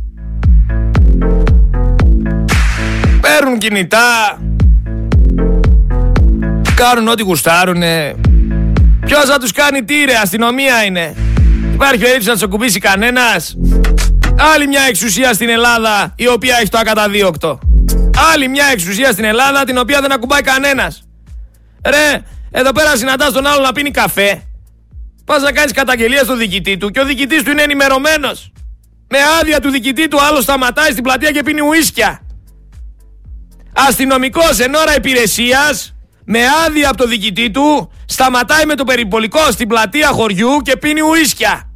Παίρνουν 3.20 3.58
κινητά, 3.58 4.38
Κάνουν 6.76 7.08
ό,τι 7.08 7.22
γουστάρουνε. 7.22 8.14
Ποιος 9.06 9.24
θα 9.24 9.38
τους 9.38 9.52
κάνει 9.52 9.84
τι, 9.84 10.04
ρε, 10.04 10.14
αστυνομία 10.16 10.84
είναι. 10.84 11.14
Υπάρχει 11.72 11.98
περίπτωση 11.98 12.26
να 12.26 12.32
τους 12.32 12.42
ακουμπήσει 12.42 12.78
κανένας. 12.78 13.56
Άλλη 14.54 14.66
μια 14.66 14.82
εξουσία 14.88 15.32
στην 15.32 15.48
Ελλάδα 15.48 16.12
η 16.16 16.28
οποία 16.28 16.56
έχει 16.60 16.68
το 16.68 16.78
ακαταδίωκτο. 16.78 17.58
Άλλη 18.32 18.48
μια 18.48 18.64
εξουσία 18.72 19.12
στην 19.12 19.24
Ελλάδα 19.24 19.64
την 19.64 19.78
οποία 19.78 20.00
δεν 20.00 20.12
ακουμπάει 20.12 20.40
κανένας. 20.40 21.08
Ρε, 21.86 22.22
εδώ 22.50 22.72
πέρα 22.72 22.96
συναντάς 22.96 23.32
τον 23.32 23.46
άλλο 23.46 23.62
να 23.62 23.72
πίνει 23.72 23.90
καφέ. 23.90 24.42
Πας 25.24 25.42
να 25.42 25.52
κάνεις 25.52 25.72
καταγγελία 25.72 26.22
στο 26.22 26.36
διοικητή 26.36 26.76
του 26.76 26.90
και 26.90 27.00
ο 27.00 27.04
διοικητής 27.04 27.42
του 27.42 27.50
είναι 27.50 27.62
ενημερωμένος. 27.62 28.52
Με 29.08 29.18
άδεια 29.40 29.60
του 29.60 29.70
διοικητή 29.70 30.08
του 30.08 30.22
άλλος 30.22 30.42
σταματάει 30.42 30.90
στην 30.90 31.02
πλατεία 31.02 31.30
και 31.30 31.42
πίνει 31.42 31.60
ουίσκια. 31.60 32.20
Αστυνομικός 33.88 34.58
εν 34.58 34.74
ώρα 34.74 34.96
υπηρεσίας 34.96 35.95
με 36.26 36.38
άδεια 36.66 36.88
από 36.88 36.96
το 36.96 37.06
διοικητή 37.06 37.50
του 37.50 37.92
σταματάει 38.06 38.66
με 38.66 38.74
το 38.74 38.84
περιπολικό 38.84 39.50
στην 39.50 39.68
πλατεία 39.68 40.08
χωριού 40.08 40.60
και 40.62 40.76
πίνει 40.76 41.00
ουίσκια. 41.00 41.70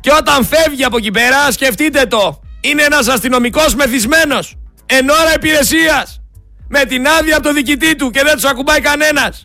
Και 0.00 0.10
όταν 0.18 0.44
φεύγει 0.44 0.84
από 0.84 0.96
εκεί 0.96 1.10
πέρα 1.10 1.50
σκεφτείτε 1.50 2.06
το. 2.06 2.40
Είναι 2.60 2.82
ένας 2.82 3.08
αστυνομικός 3.08 3.74
μεθυσμένος. 3.74 4.56
Εν 4.86 5.08
ώρα 5.08 5.34
υπηρεσίας. 5.34 6.20
Με 6.68 6.84
την 6.84 7.06
άδεια 7.08 7.36
από 7.36 7.46
το 7.46 7.52
διοικητή 7.52 7.96
του 7.96 8.10
και 8.10 8.22
δεν 8.22 8.34
τους 8.34 8.44
ακουμπάει 8.44 8.80
κανένας. 8.80 9.44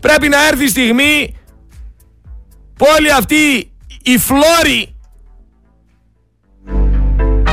Πρέπει 0.00 0.28
να 0.28 0.46
έρθει 0.46 0.64
η 0.64 0.68
στιγμή 0.68 1.36
που 2.76 2.86
όλοι 2.96 3.12
αυτοί 3.12 3.72
οι 4.02 4.18
φλόροι 4.18 4.99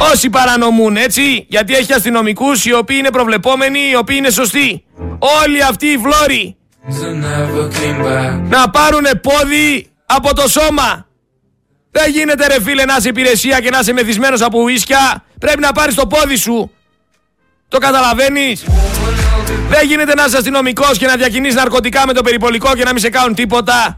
Όσοι 0.01 0.29
παρανομούν, 0.29 0.97
έτσι, 0.97 1.45
γιατί 1.49 1.75
έχει 1.75 1.93
αστυνομικούς 1.93 2.65
οι 2.65 2.73
οποίοι 2.73 2.95
είναι 2.99 3.09
προβλεπόμενοι, 3.09 3.79
οι 3.91 3.95
οποίοι 3.95 4.15
είναι 4.19 4.29
σωστοί. 4.29 4.83
Όλοι 5.43 5.63
αυτοί 5.63 5.87
οι 5.87 5.97
βλόροι 5.97 6.57
να 8.43 8.69
πάρουν 8.69 9.05
πόδι 9.21 9.87
από 10.05 10.33
το 10.33 10.47
σώμα. 10.47 11.05
Δεν 11.91 12.11
γίνεται 12.11 12.47
ρε 12.47 12.61
φίλε 12.61 12.85
να 12.85 12.95
είσαι 12.95 13.09
υπηρεσία 13.09 13.59
και 13.59 13.69
να 13.69 13.79
είσαι 13.79 13.93
μεθυσμένος 13.93 14.41
από 14.41 14.61
ουίσκια. 14.61 15.23
Πρέπει 15.39 15.59
να 15.59 15.71
πάρεις 15.71 15.95
το 15.95 16.07
πόδι 16.07 16.35
σου. 16.35 16.71
Το 17.67 17.77
καταλαβαίνεις; 17.77 18.65
Δεν 19.69 19.87
γίνεται 19.87 20.13
να 20.13 20.25
είσαι 20.25 20.37
αστυνομικός 20.37 20.97
και 20.97 21.05
να 21.05 21.15
διακινείς 21.15 21.53
ναρκωτικά 21.53 22.05
με 22.05 22.13
το 22.13 22.21
περιπολικό 22.21 22.75
και 22.75 22.83
να 22.83 22.91
μην 22.91 23.01
σε 23.01 23.09
κάνουν 23.09 23.35
τίποτα. 23.35 23.97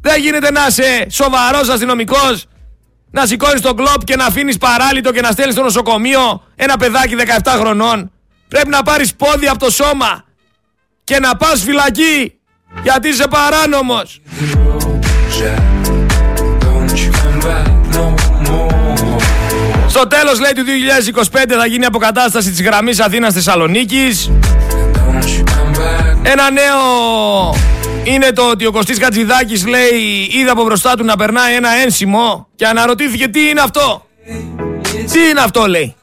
Δεν 0.00 0.20
γίνεται 0.20 0.50
να 0.50 0.66
είσαι 0.68 1.06
σοβαρός 1.10 1.68
αστυνομικός 1.68 2.46
να 3.10 3.26
σηκώνεις 3.26 3.60
τον 3.60 3.76
κλοπ 3.76 4.04
και 4.04 4.16
να 4.16 4.24
αφήνεις 4.24 4.58
παράλυτο 4.58 5.12
και 5.12 5.20
να 5.20 5.30
στέλνεις 5.30 5.54
στο 5.54 5.62
νοσοκομείο 5.62 6.42
ένα 6.56 6.76
παιδάκι 6.76 7.14
17 7.42 7.56
χρονών. 7.58 8.10
Πρέπει 8.48 8.68
να 8.68 8.82
πάρεις 8.82 9.14
πόδι 9.14 9.46
από 9.46 9.58
το 9.58 9.70
σώμα 9.70 10.24
και 11.04 11.18
να 11.18 11.36
πας 11.36 11.62
φυλακή 11.62 12.38
γιατί 12.82 13.08
είσαι 13.08 13.24
παράνομος. 13.28 14.20
Στο 19.88 20.06
τέλος 20.06 20.40
λέει 20.40 20.52
του 20.52 20.62
2025 21.30 21.54
θα 21.58 21.66
γίνει 21.66 21.84
αποκατάσταση 21.84 22.50
της 22.50 22.62
γραμμής 22.62 23.00
Αθήνας 23.00 23.34
Θεσσαλονίκης 23.34 24.30
Ένα 26.22 26.50
νέο 26.50 27.54
είναι 28.04 28.32
το 28.32 28.50
ότι 28.50 28.66
ο 28.66 28.72
Κωστής 28.72 28.98
Κατζηδάκης 28.98 29.66
λέει 29.66 30.28
είδα 30.30 30.52
από 30.52 30.64
μπροστά 30.64 30.94
του 30.96 31.04
να 31.04 31.16
περνάει 31.16 31.54
ένα 31.54 31.70
ένσημο 31.70 32.48
και 32.54 32.66
αναρωτήθηκε 32.66 33.28
τι 33.28 33.48
είναι 33.48 33.60
αυτό; 33.60 34.06
Τι 35.12 35.28
είναι 35.28 35.40
αυτό; 35.40 35.66
λέει. 35.66 35.94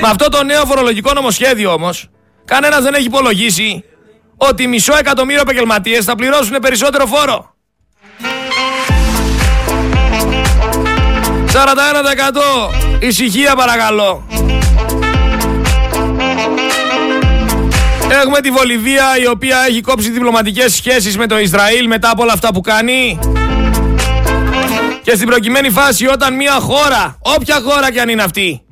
Με 0.00 0.08
αυτό 0.08 0.28
το 0.28 0.44
νέο 0.44 0.64
φορολογικό 0.64 1.12
νομοσχέδιο 1.12 1.72
όμως 1.72 2.08
κανένας 2.44 2.82
δεν 2.82 2.94
έχει 2.94 3.06
υπολογίσει 3.06 3.84
ότι 4.36 4.66
μισό 4.66 4.96
εκατομμύριο 4.98 5.40
επαγγελματίες 5.40 6.04
θα 6.04 6.14
πληρώσουν 6.14 6.56
περισσότερο 6.60 7.06
φόρο. 7.06 7.54
41% 11.52 11.54
ησυχία 13.00 13.54
παρακαλώ. 13.56 14.26
Έχουμε 18.20 18.40
τη 18.40 18.50
Βολιβία 18.50 19.18
η 19.18 19.26
οποία 19.26 19.64
έχει 19.68 19.80
κόψει 19.80 20.10
διπλωματικές 20.10 20.74
σχέσεις 20.74 21.16
με 21.16 21.26
το 21.26 21.38
Ισραήλ 21.38 21.86
μετά 21.86 22.10
από 22.10 22.22
όλα 22.22 22.32
αυτά 22.32 22.52
που 22.52 22.60
κάνει. 22.60 23.18
Και 25.02 25.14
στην 25.14 25.26
προκειμένη 25.26 25.70
φάση 25.70 26.06
όταν 26.06 26.34
μια 26.34 26.52
χώρα, 26.52 27.18
όποια 27.20 27.60
χώρα 27.60 27.92
κι 27.92 28.00
αν 28.00 28.08
είναι 28.08 28.22
αυτή, 28.22 28.62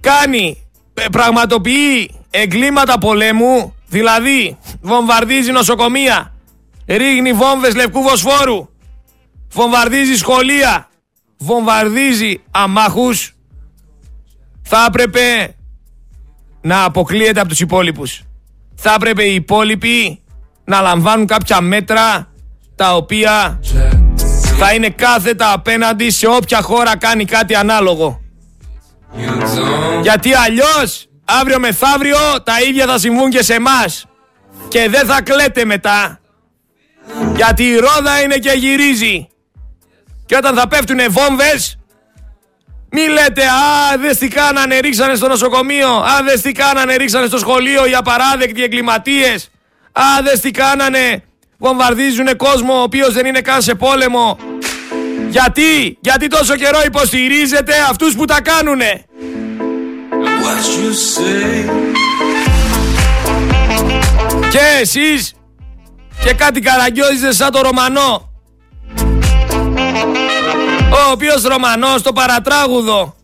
κάνει, 0.00 0.68
ε, 0.94 1.04
πραγματοποιεί 1.12 2.10
εγκλήματα 2.30 2.98
πολέμου, 2.98 3.74
δηλαδή 3.88 4.58
βομβαρδίζει 4.80 5.52
νοσοκομεία, 5.52 6.34
ρίχνει 6.86 7.32
βόμβες 7.32 7.74
λευκού 7.74 8.02
βοσφόρου, 8.02 8.68
βομβαρδίζει 9.52 10.16
σχολεία, 10.16 10.88
βομβαρδίζει 11.38 12.42
αμάχους, 12.50 13.34
θα 14.62 14.84
έπρεπε 14.88 15.54
να 16.60 16.84
αποκλείεται 16.84 17.40
από 17.40 17.48
τους 17.48 17.60
υπόλοιπους. 17.60 18.25
Θα 18.76 18.92
έπρεπε 18.94 19.22
οι 19.22 19.34
υπόλοιποι 19.34 20.22
να 20.64 20.80
λαμβάνουν 20.80 21.26
κάποια 21.26 21.60
μέτρα 21.60 22.32
τα 22.76 22.94
οποία 22.94 23.60
θα 24.58 24.74
είναι 24.74 24.88
κάθετα 24.88 25.52
απέναντι 25.52 26.10
σε 26.10 26.26
όποια 26.26 26.62
χώρα 26.62 26.96
κάνει 26.96 27.24
κάτι 27.24 27.54
ανάλογο. 27.54 28.20
Γιατί 30.02 30.34
αλλιώς 30.34 31.08
αύριο 31.24 31.58
μεθαύριο 31.58 32.18
τα 32.44 32.60
ίδια 32.68 32.86
θα 32.86 32.98
συμβούν 32.98 33.30
και 33.30 33.42
σε 33.42 33.54
εμά. 33.54 33.84
Και 34.68 34.88
δεν 34.88 35.06
θα 35.06 35.22
κλαίτε 35.22 35.64
μετά. 35.64 36.20
Γιατί 37.34 37.64
η 37.64 37.76
ρόδα 37.76 38.20
είναι 38.22 38.36
και 38.36 38.50
γυρίζει. 38.50 39.28
Και 40.26 40.36
όταν 40.36 40.54
θα 40.54 40.68
πέφτουν 40.68 40.98
βόμβες 41.10 41.78
μη 42.90 43.08
λέτε, 43.08 43.42
α, 43.42 43.96
δες 43.98 44.18
τι 44.18 44.28
κάνανε, 44.28 44.78
ρίξανε 44.78 45.14
στο 45.14 45.28
νοσοκομείο. 45.28 45.88
Α, 45.88 46.22
δες 46.24 46.40
τι 46.40 46.52
κάνανε, 46.52 46.96
ρίξανε 46.96 47.26
στο 47.26 47.38
σχολείο 47.38 47.86
οι 47.86 47.94
απαράδεκτοι 47.94 48.62
εγκληματίες. 48.62 49.50
Α, 49.92 50.02
δες 50.22 50.40
τι 50.40 50.50
κάνανε, 50.50 51.22
βομβαρδίζουν 51.58 52.36
κόσμο 52.36 52.78
ο 52.78 52.82
οποίος 52.82 53.12
δεν 53.12 53.26
είναι 53.26 53.40
καν 53.40 53.62
σε 53.62 53.74
πόλεμο. 53.74 54.38
Γιατί, 55.28 55.98
γιατί 56.00 56.26
τόσο 56.26 56.56
καιρό 56.56 56.80
υποστηρίζετε 56.84 57.72
αυτούς 57.90 58.14
που 58.14 58.24
τα 58.24 58.40
κάνουνε; 58.40 59.04
Και 64.50 64.80
εσείς 64.80 65.34
και 66.24 66.32
κάτι 66.32 66.60
καραγκιόζησε 66.60 67.32
σαν 67.32 67.50
το 67.50 67.60
Ρωμανό. 67.60 68.35
Ο 70.90 71.10
οποίος 71.12 71.42
Ρωμανός 71.42 72.02
το 72.02 72.12
παρατράγουδο. 72.12 73.14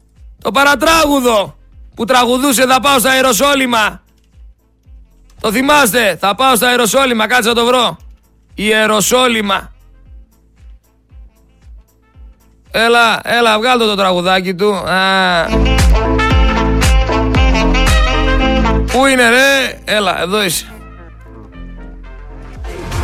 Το 0.43 0.51
παρατράγουδο 0.51 1.57
που 1.95 2.05
τραγουδούσε 2.05 2.67
θα 2.67 2.81
πάω 2.81 2.99
στα 2.99 3.11
Αεροσόλυμα. 3.11 4.03
Το 5.41 5.53
θυμάστε, 5.53 6.17
θα 6.21 6.35
πάω 6.35 6.57
στα 6.57 6.69
Αεροσόλυμα, 6.69 7.27
κάτσε 7.27 7.49
να 7.49 7.55
το 7.55 7.65
βρω. 7.65 7.97
Ιεροσόλυμα. 8.55 9.73
Έλα, 12.71 13.21
έλα, 13.23 13.59
βγάλτε 13.59 13.85
το 13.85 13.95
τραγουδάκι 13.95 14.55
του. 14.55 14.75
Α. 14.75 15.45
Πού 18.93 19.07
είναι 19.07 19.29
ρε, 19.29 19.79
έλα, 19.85 20.21
εδώ 20.21 20.43
είσαι. 20.43 20.67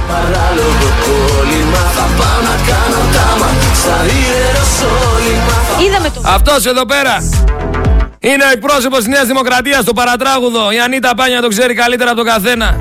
Παράλογο 0.08 0.88
κόλλημα, 1.04 1.78
θα 1.96 2.06
πάω 2.18 2.40
να 2.42 2.56
κάνω 2.68 3.00
τάμα 3.12 3.48
στα 3.48 3.56
Ιεροσόλυμα. 3.56 3.67
Είδαμε 3.67 3.67
το... 6.14 6.22
Αυτός 6.24 6.66
εδώ 6.66 6.86
πέρα. 6.86 7.16
Είναι 8.20 8.44
ο 8.44 8.50
εκπρόσωπος 8.52 8.98
της 8.98 9.06
Νέας 9.06 9.26
Δημοκρατίας, 9.26 9.84
το 9.84 9.92
παρατράγουδο. 9.92 10.72
Η 10.72 10.78
Ανίτα 10.78 11.14
Πάνια 11.14 11.40
το 11.40 11.48
ξέρει 11.48 11.74
καλύτερα 11.74 12.10
από 12.10 12.18
τον 12.18 12.28
καθένα. 12.28 12.76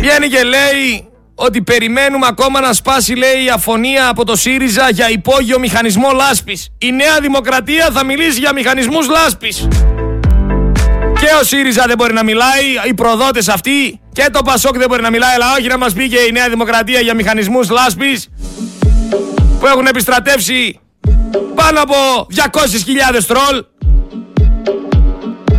Βγαίνει 0.00 0.28
και 0.28 0.42
λέει 0.42 1.08
ότι 1.34 1.62
περιμένουμε 1.62 2.26
ακόμα 2.26 2.60
να 2.60 2.72
σπάσει 2.72 3.14
λέει 3.14 3.44
η 3.44 3.50
αφωνία 3.50 4.08
από 4.08 4.24
το 4.24 4.36
ΣΥΡΙΖΑ 4.36 4.90
για 4.90 5.10
υπόγειο 5.10 5.58
μηχανισμό 5.58 6.10
λάσπης. 6.12 6.68
Η 6.78 6.92
Νέα 6.92 7.20
Δημοκρατία 7.20 7.88
θα 7.92 8.04
μιλήσει 8.04 8.38
για 8.38 8.52
μηχανισμούς 8.52 9.08
λάσπης. 9.08 9.68
Και 11.20 11.28
ο 11.40 11.44
ΣΥΡΙΖΑ 11.44 11.84
δεν 11.86 11.96
μπορεί 11.96 12.12
να 12.12 12.24
μιλάει, 12.24 12.64
οι 12.88 12.94
προδότες 12.94 13.48
αυτοί 13.48 14.00
και 14.16 14.28
το 14.30 14.42
Πασόκ 14.42 14.78
δεν 14.78 14.88
μπορεί 14.88 15.02
να 15.02 15.10
μιλάει, 15.10 15.34
αλλά 15.34 15.52
όχι 15.58 15.68
να 15.68 15.78
μας 15.78 15.92
πει 15.92 16.08
και 16.08 16.18
η 16.18 16.32
Νέα 16.32 16.48
Δημοκρατία 16.48 17.00
για 17.00 17.14
μηχανισμούς 17.14 17.68
λάσπης 17.68 18.28
που 19.60 19.66
έχουν 19.66 19.86
επιστρατεύσει 19.86 20.80
πάνω 21.54 21.80
από 21.80 21.94
200.000 22.34 23.22
τρόλ. 23.26 23.64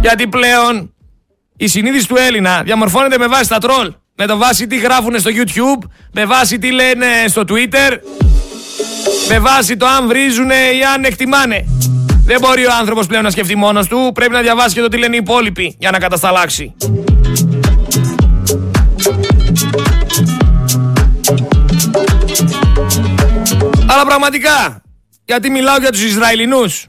Γιατί 0.01 0.27
πλέον 0.27 0.93
η 1.57 1.67
συνείδηση 1.67 2.07
του 2.07 2.15
Έλληνα 2.17 2.61
διαμορφώνεται 2.63 3.17
με 3.17 3.27
βάση 3.27 3.49
τα 3.49 3.57
τρόλ. 3.57 3.93
Με 4.15 4.25
το 4.25 4.37
βάση 4.37 4.67
τι 4.67 4.77
γράφουν 4.77 5.19
στο 5.19 5.31
YouTube, 5.33 5.89
με 6.13 6.25
βάση 6.25 6.59
τι 6.59 6.71
λένε 6.71 7.07
στο 7.27 7.43
Twitter, 7.49 7.97
με 9.29 9.39
βάση 9.39 9.77
το 9.77 9.85
αν 9.85 10.07
βρίζουν 10.07 10.49
ή 10.49 10.83
αν 10.93 11.03
εκτιμάνε. 11.03 11.65
Δεν 12.25 12.39
μπορεί 12.39 12.65
ο 12.65 12.71
άνθρωπος 12.79 13.07
πλέον 13.07 13.23
να 13.23 13.29
σκεφτεί 13.29 13.55
μόνος 13.55 13.87
του, 13.87 14.11
πρέπει 14.13 14.31
να 14.31 14.41
διαβάσει 14.41 14.75
και 14.75 14.81
το 14.81 14.87
τι 14.87 14.97
λένε 14.97 15.15
οι 15.15 15.19
υπόλοιποι 15.21 15.75
για 15.79 15.91
να 15.91 15.99
κατασταλάξει. 15.99 16.75
Αλλά 23.97 24.05
πραγματικά, 24.05 24.81
γιατί 25.25 25.49
μιλάω 25.49 25.77
για 25.77 25.91
τους 25.91 26.03
Ισραηλινούς. 26.03 26.87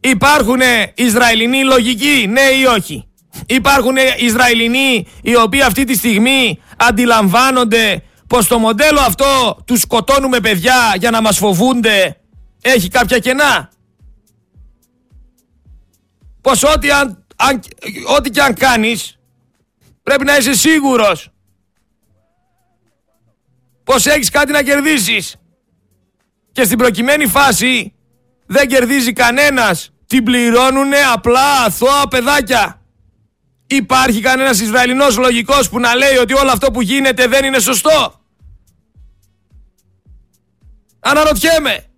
Υπάρχουν 0.00 0.60
Ισραηλινοί 0.94 1.64
λογικοί, 1.64 2.26
ναι 2.28 2.40
ή 2.40 2.64
όχι; 2.64 3.08
Υπάρχουν 3.46 3.96
Ισραηλινοί 4.18 5.06
οι 5.22 5.36
οποίοι 5.36 5.62
αυτή 5.62 5.84
τη 5.84 5.94
στιγμή 5.94 6.58
αντιλαμβάνονται 6.76 8.02
πως 8.26 8.46
το 8.46 8.58
μοντέλο 8.58 9.00
αυτό 9.00 9.58
τους 9.64 9.80
σκοτώνουμε 9.80 10.40
παιδιά 10.40 10.94
για 10.98 11.10
να 11.10 11.20
μας 11.20 11.38
φοβούνται 11.38 12.16
έχει 12.62 12.88
κάποια 12.88 13.18
κενά; 13.18 13.70
Πως 16.40 16.62
ό,τι, 16.62 16.90
αν, 16.90 17.24
ό,τι 18.16 18.30
και 18.30 18.42
αν 18.42 18.54
κάνεις 18.54 19.18
πρέπει 20.02 20.24
να 20.24 20.36
είσαι 20.36 20.54
σίγουρος 20.54 21.28
πως 23.84 24.06
έχεις 24.06 24.30
κάτι 24.30 24.52
να 24.52 24.62
κερδίσεις. 24.62 25.36
Και 26.52 26.64
στην 26.64 26.78
προκειμένη 26.78 27.26
φάση 27.26 27.94
δεν 28.46 28.68
κερδίζει 28.68 29.12
κανένας. 29.12 29.92
Την 30.06 30.24
πληρώνουνε 30.24 30.96
απλά 31.12 31.62
αθώα 31.64 32.08
παιδάκια. 32.08 32.82
Υπάρχει 33.66 34.20
κανένας 34.20 34.60
Ισραηλινός 34.60 35.16
λογικός 35.16 35.68
που 35.68 35.80
να 35.80 35.94
λέει 35.94 36.16
ότι 36.16 36.34
όλο 36.34 36.50
αυτό 36.50 36.70
που 36.70 36.82
γίνεται 36.82 37.26
δεν 37.26 37.44
είναι 37.44 37.58
σωστό. 37.58 38.20
Αναρωτιέμαι. 41.00 41.91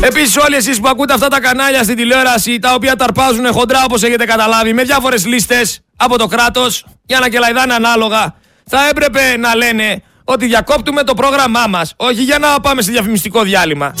Επίσης, 0.00 0.36
όλοι 0.36 0.56
εσείς 0.56 0.80
που 0.80 0.88
ακούτε 0.88 1.12
αυτά 1.12 1.28
τα 1.28 1.40
κανάλια 1.40 1.82
στην 1.82 1.96
τηλεόραση, 1.96 2.58
τα 2.58 2.74
οποία 2.74 2.96
ταρπάζουν 2.96 3.52
χοντρά 3.52 3.84
όπως 3.84 4.02
έχετε 4.02 4.24
καταλάβει, 4.24 4.72
με 4.72 4.82
διάφορες 4.82 5.26
λίστες 5.26 5.80
από 5.96 6.18
το 6.18 6.26
κράτος, 6.26 6.84
για 7.06 7.18
να 7.18 7.28
κελαϊδάνε 7.28 7.74
ανάλογα, 7.74 8.34
θα 8.64 8.88
έπρεπε 8.88 9.36
να 9.36 9.54
λένε 9.54 10.02
ότι 10.24 10.46
διακόπτουμε 10.46 11.02
το 11.02 11.14
πρόγραμμά 11.14 11.66
μας. 11.66 11.94
Όχι 11.96 12.22
για 12.22 12.38
να 12.38 12.60
πάμε 12.60 12.82
σε 12.82 12.90
διαφημιστικό 12.90 13.42
διάλειμμα. 13.42 13.94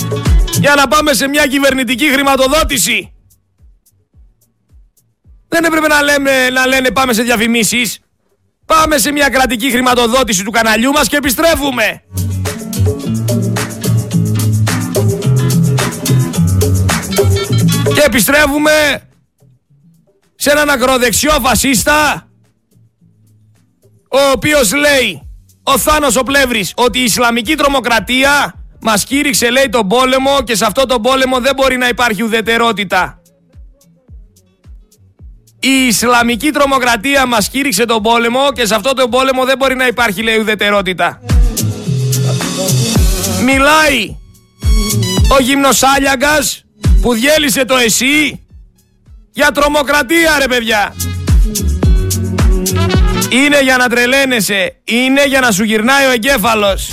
Για 0.60 0.74
να 0.74 0.88
πάμε 0.88 1.12
σε 1.12 1.28
μια 1.28 1.46
κυβερνητική 1.46 2.10
χρηματοδότηση. 2.12 3.12
Δεν 5.48 5.64
έπρεπε 5.64 5.86
να, 5.86 6.02
λέμε, 6.02 6.50
να 6.50 6.66
λένε 6.66 6.90
πάμε 6.90 7.12
σε 7.12 7.22
διαφημίσεις. 7.22 7.98
Πάμε 8.66 8.98
σε 8.98 9.12
μια 9.12 9.28
κρατική 9.28 9.70
χρηματοδότηση 9.70 10.44
του 10.44 10.50
καναλιού 10.50 10.90
μας 10.90 11.08
και 11.08 11.16
επιστρέφουμε. 11.16 12.02
Επιστρέφουμε 18.08 19.02
σε 20.34 20.50
έναν 20.50 20.70
ακροδεξιό 20.70 21.32
φασίστα 21.42 22.28
ο 24.10 24.30
οποίος 24.32 24.72
λέει 24.74 25.22
ο 25.62 25.78
Θάνος 25.78 26.16
ο 26.16 26.22
Πλεύρης 26.22 26.72
ότι 26.76 26.98
η 26.98 27.02
Ισλαμική 27.02 27.54
τρομοκρατία 27.54 28.54
μας 28.80 29.04
κήρυξε 29.04 29.50
λέει 29.50 29.68
τον 29.68 29.88
πόλεμο 29.88 30.40
και 30.44 30.54
σε 30.54 30.64
αυτό 30.64 30.86
τον 30.86 31.02
πόλεμο 31.02 31.40
δεν 31.40 31.54
μπορεί 31.54 31.76
να 31.76 31.88
υπάρχει 31.88 32.22
ουδετερότητα. 32.22 33.20
Η 35.60 35.86
Ισλαμική 35.86 36.50
τρομοκρατία 36.50 37.26
μας 37.26 37.48
κήρυξε 37.48 37.84
τον 37.84 38.02
πόλεμο 38.02 38.52
και 38.52 38.66
σε 38.66 38.74
αυτό 38.74 38.92
τον 38.92 39.10
πόλεμο 39.10 39.44
δεν 39.44 39.56
μπορεί 39.56 39.74
να 39.74 39.86
υπάρχει 39.86 40.22
λέει 40.22 40.38
ουδετερότητα. 40.38 41.20
Μιλάει 43.44 44.16
ο 45.38 45.42
γυμνοσάλιαγκας 45.42 46.62
που 47.00 47.14
διέλυσε 47.14 47.64
το 47.64 47.76
εσύ 47.76 48.40
για 49.32 49.50
τρομοκρατία 49.52 50.36
ρε 50.38 50.46
παιδιά. 50.46 50.94
Είναι 53.30 53.60
για 53.62 53.76
να 53.76 53.88
τρελαίνεσαι, 53.88 54.80
είναι 54.84 55.26
για 55.26 55.40
να 55.40 55.50
σου 55.50 55.64
γυρνάει 55.64 56.06
ο 56.06 56.10
εγκέφαλος. 56.10 56.90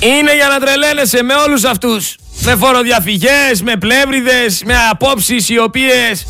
Είναι 0.00 0.34
για 0.34 0.48
να 0.48 0.58
τρελαίνεσαι 0.58 1.22
με 1.22 1.34
όλους 1.34 1.64
αυτούς. 1.64 2.16
Με 2.40 2.56
φοροδιαφυγές, 2.56 3.62
με 3.62 3.76
πλεύριδες, 3.76 4.62
με 4.64 4.74
απόψεις 4.90 5.48
οι 5.48 5.58
οποίες 5.58 6.26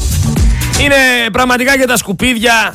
είναι 0.81 1.31
πραγματικά 1.33 1.77
για 1.77 1.87
τα 1.87 1.97
σκουπίδια. 1.97 2.75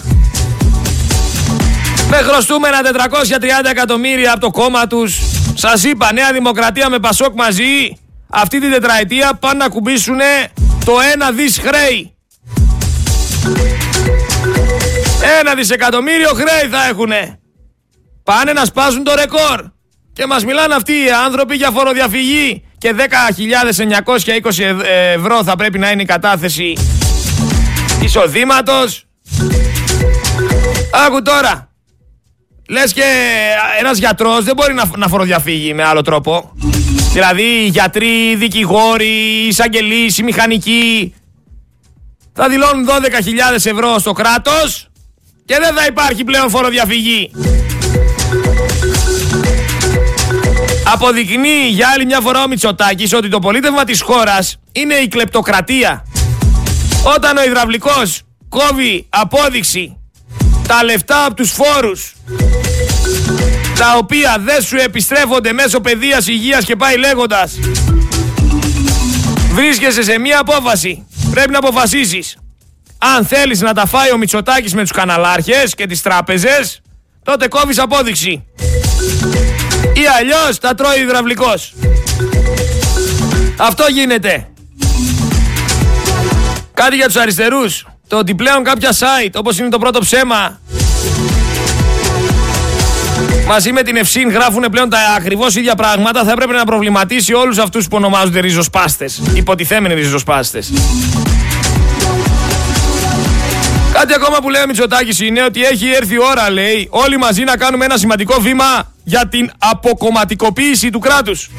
Με 2.09 2.17
χρωστούμενα 2.17 2.77
430 2.83 3.69
εκατομμύρια 3.69 4.31
από 4.31 4.39
το 4.39 4.51
κόμμα 4.51 4.87
τους. 4.87 5.19
Σας 5.53 5.83
είπα, 5.83 6.13
Νέα 6.13 6.31
Δημοκρατία 6.31 6.89
με 6.89 6.99
Πασόκ 6.99 7.33
μαζί, 7.35 7.97
αυτή 8.29 8.59
την 8.59 8.71
τετραετία 8.71 9.33
πάνε 9.33 9.57
να 9.57 9.69
κουμπίσουν 9.69 10.17
το 10.85 10.93
ένα 11.13 11.31
δις 11.31 11.59
χρέη. 11.59 12.13
Ένα 15.39 15.53
δισεκατομμύριο 15.55 16.29
χρέη 16.29 16.69
θα 16.71 16.87
έχουνε. 16.89 17.39
Πάνε 18.23 18.53
να 18.53 18.65
σπάσουν 18.65 19.03
το 19.03 19.13
ρεκόρ. 19.15 19.65
Και 20.13 20.25
μας 20.25 20.45
μιλάνε 20.45 20.75
αυτοί 20.75 20.91
οι 20.91 21.11
άνθρωποι 21.25 21.55
για 21.55 21.71
φοροδιαφυγή 21.71 22.63
και 22.77 22.95
10.920 22.97 24.85
ευρώ 25.15 25.43
θα 25.43 25.55
πρέπει 25.55 25.79
να 25.79 25.91
είναι 25.91 26.01
η 26.01 26.05
κατάθεση 26.05 26.77
εισοδήματος. 28.01 29.05
Άκου 31.05 31.21
τώρα. 31.21 31.68
Λες 32.71 32.93
και 32.93 33.03
ένας 33.79 33.97
γιατρός 33.97 34.43
δεν 34.43 34.55
μπορεί 34.55 34.73
να, 34.73 34.89
να 34.97 35.07
φοροδιαφύγει 35.07 35.73
με 35.73 35.83
άλλο 35.83 36.01
τρόπο. 36.01 36.51
Δηλαδή 37.13 37.65
γιατροί, 37.65 38.35
δικηγόροι, 38.35 39.45
εισαγγελείς, 39.47 40.17
οι 40.17 40.23
μηχανικοί 40.23 41.13
θα 42.33 42.49
δηλώνουν 42.49 42.87
12.000 42.87 43.55
ευρώ 43.55 43.99
στο 43.99 44.11
κράτος 44.11 44.87
και 45.45 45.57
δεν 45.61 45.75
θα 45.75 45.85
υπάρχει 45.85 46.23
πλέον 46.23 46.49
φοροδιαφυγή. 46.49 47.31
Αποδεικνύει 50.93 51.67
για 51.69 51.87
άλλη 51.93 52.05
μια 52.05 52.19
φορά 52.19 52.43
ο 52.43 52.47
Μητσοτάκης 52.47 53.13
ότι 53.13 53.29
το 53.29 53.39
πολίτευμα 53.39 53.83
της 53.83 54.01
χώρας 54.01 54.59
είναι 54.71 54.93
η 54.93 55.07
κλεπτοκρατία. 55.07 56.05
Όταν 57.15 57.37
ο 57.37 57.43
υδραυλικός 57.43 58.21
κόβει 58.49 59.05
απόδειξη 59.09 59.97
τα 60.67 60.83
λεφτά 60.83 61.25
από 61.25 61.35
τους 61.35 61.51
φόρους 61.51 62.13
τα 63.79 63.95
οποία 63.97 64.37
δεν 64.39 64.61
σου 64.61 64.75
επιστρέφονται 64.75 65.53
μέσω 65.53 65.79
παιδείας, 65.79 66.27
υγείας 66.27 66.65
και 66.65 66.75
πάει 66.75 66.97
λέγοντας. 66.97 67.59
Βρίσκεσαι 69.53 70.03
σε 70.03 70.19
μία 70.19 70.39
απόφαση. 70.39 71.07
Πρέπει 71.31 71.51
να 71.51 71.57
αποφασίσεις. 71.57 72.37
Αν 72.97 73.25
θέλεις 73.25 73.61
να 73.61 73.73
τα 73.73 73.85
φάει 73.85 74.11
ο 74.11 74.17
Μητσοτάκης 74.17 74.73
με 74.73 74.81
τους 74.81 74.91
καναλάρχες 74.91 75.75
και 75.75 75.85
τις 75.85 76.01
τράπεζες 76.01 76.81
τότε 77.23 77.47
κόβεις 77.47 77.79
απόδειξη. 77.79 78.45
Ή 79.93 80.05
αλλιώς 80.19 80.59
τα 80.59 80.75
τρώει 80.75 80.99
υδραυλικός. 81.01 81.73
Αυτό 83.57 83.85
γίνεται. 83.89 84.47
Κάτι 86.73 86.95
για 86.95 87.05
τους 87.05 87.15
αριστερούς. 87.15 87.87
Το 88.07 88.17
ότι 88.17 88.35
πλέον 88.35 88.63
κάποια 88.63 88.91
site 88.91 89.33
όπως 89.33 89.57
είναι 89.57 89.69
το 89.69 89.79
πρώτο 89.79 89.99
ψέμα 89.99 90.59
μαζί 93.49 93.71
με 93.71 93.81
την 93.81 93.95
Ευσύν 93.95 94.29
γράφουν 94.29 94.65
πλέον 94.71 94.89
τα 94.89 94.97
ακριβώς 95.17 95.55
ίδια 95.55 95.75
πράγματα, 95.75 96.23
θα 96.23 96.31
έπρεπε 96.31 96.53
να 96.53 96.65
προβληματίσει 96.65 97.33
όλους 97.33 97.57
αυτούς 97.57 97.87
που 97.87 97.95
ονομάζονται 97.97 98.39
ριζοσπάστες. 98.39 99.21
Υποτιθέμενοι 99.33 99.93
ριζοσπάστες. 99.93 100.71
Κάτι 103.93 104.13
ακόμα 104.13 104.37
που 104.41 104.49
λέει 104.49 104.61
ο 104.61 104.65
Μητσοτάκης 104.67 105.19
είναι 105.19 105.43
ότι 105.43 105.63
έχει 105.63 105.89
έρθει 105.89 106.13
η 106.13 106.19
ώρα, 106.19 106.49
λέει, 106.49 106.87
όλοι 106.89 107.17
μαζί 107.17 107.43
να 107.43 107.57
κάνουμε 107.57 107.85
ένα 107.85 107.97
σημαντικό 107.97 108.39
βήμα 108.41 108.93
για 109.03 109.27
την 109.27 109.51
αποκομματικοποίηση 109.57 110.89
του 110.89 110.99
κράτους. 110.99 111.49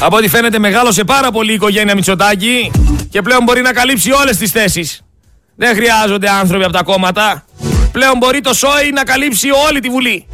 Από 0.00 0.16
ό,τι 0.16 0.28
φαίνεται 0.28 0.58
μεγάλωσε 0.58 1.04
πάρα 1.04 1.30
πολύ 1.30 1.50
η 1.50 1.54
οικογένεια 1.54 1.94
Μητσοτάκη 1.94 2.70
και 3.10 3.22
πλέον 3.22 3.42
μπορεί 3.42 3.60
να 3.60 3.72
καλύψει 3.72 4.12
όλες 4.12 4.36
τις 4.36 4.50
θέσεις. 4.50 5.02
Δεν 5.56 5.74
χρειάζονται 5.74 6.28
άνθρωποι 6.30 6.64
από 6.64 6.72
τα 6.72 6.82
κόμματα. 6.82 7.44
Πλέον 7.92 8.16
μπορεί 8.18 8.40
το 8.40 8.54
ΣΟΗ 8.54 8.90
να 8.94 9.04
καλύψει 9.04 9.48
όλη 9.68 9.80
τη 9.80 9.88
Βουλή. 9.88 10.26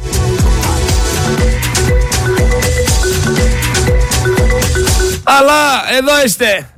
Αλλά 5.23 5.91
εδώ 5.97 6.23
είστε. 6.25 6.73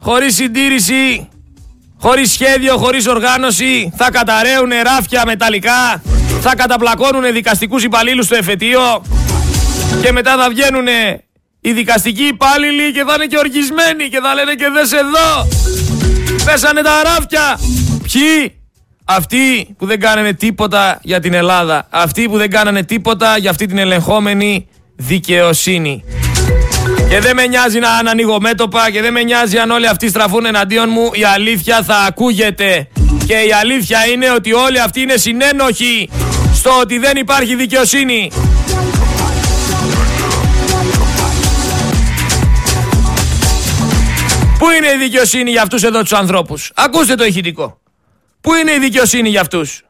Χωρίς 0.00 0.34
συντήρηση, 0.34 1.28
χωρίς 2.00 2.30
σχέδιο, 2.30 2.76
χωρίς 2.76 3.06
οργάνωση, 3.06 3.92
θα 3.96 4.10
καταραίουν 4.10 4.70
ράφια 4.82 5.22
μεταλλικά, 5.26 6.02
θα 6.40 6.54
καταπλακώνουν 6.54 7.32
δικαστικούς 7.32 7.84
υπαλλήλους 7.84 8.24
στο 8.26 8.36
εφετείο 8.36 9.02
και 10.02 10.12
μετά 10.12 10.36
θα 10.36 10.48
βγαίνουν 10.48 10.86
οι 11.60 11.72
δικαστικοί 11.72 12.22
υπάλληλοι 12.22 12.92
και 12.92 13.04
θα 13.06 13.14
είναι 13.14 13.26
και 13.26 13.38
οργισμένοι 13.38 14.08
και 14.08 14.20
θα 14.22 14.34
λένε 14.34 14.54
και 14.54 14.68
δες 14.74 14.92
εδώ. 14.92 15.48
Πέσανε 16.44 16.82
τα 16.82 17.02
ράφια. 17.02 17.60
Ποιοι; 18.02 18.59
Αυτοί 19.16 19.74
που 19.78 19.86
δεν 19.86 20.00
κάνανε 20.00 20.32
τίποτα 20.32 20.98
για 21.02 21.20
την 21.20 21.34
Ελλάδα. 21.34 21.86
Αυτοί 21.90 22.28
που 22.28 22.36
δεν 22.36 22.50
κάνανε 22.50 22.82
τίποτα 22.82 23.36
για 23.38 23.50
αυτή 23.50 23.66
την 23.66 23.78
ελεγχόμενη 23.78 24.68
δικαιοσύνη. 24.96 26.04
Και 27.08 27.20
δεν 27.20 27.36
με 27.36 27.46
νοιάζει 27.46 27.78
να 27.78 28.10
ανοίγω 28.10 28.40
μέτωπα 28.40 28.90
και 28.90 29.00
δεν 29.00 29.12
με 29.12 29.22
νοιάζει 29.22 29.58
αν 29.58 29.70
όλοι 29.70 29.88
αυτοί 29.88 30.08
στραφούν 30.08 30.46
εναντίον 30.46 30.88
μου. 30.92 31.10
Η 31.12 31.24
αλήθεια 31.24 31.82
θα 31.82 31.96
ακούγεται. 31.96 32.88
Και 33.26 33.34
η 33.34 33.52
αλήθεια 33.60 34.06
είναι 34.06 34.30
ότι 34.30 34.52
όλοι 34.52 34.80
αυτοί 34.80 35.00
είναι 35.00 35.16
συνένοχοι 35.16 36.10
στο 36.54 36.70
ότι 36.80 36.98
δεν 36.98 37.16
υπάρχει 37.16 37.54
δικαιοσύνη. 37.54 38.30
Πού 44.58 44.66
είναι 44.70 44.88
η 44.94 44.98
δικαιοσύνη 44.98 45.50
για 45.50 45.62
αυτούς 45.62 45.82
εδώ 45.82 46.00
τους 46.00 46.12
ανθρώπους; 46.12 46.72
Ακούστε 46.74 47.14
το 47.14 47.24
ηχητικό. 47.24 47.80
Πού 48.40 48.54
είναι 48.54 48.70
η 48.70 48.78
δικαιοσύνη 48.78 49.28
για 49.28 49.40
αυτούς; 49.40 49.84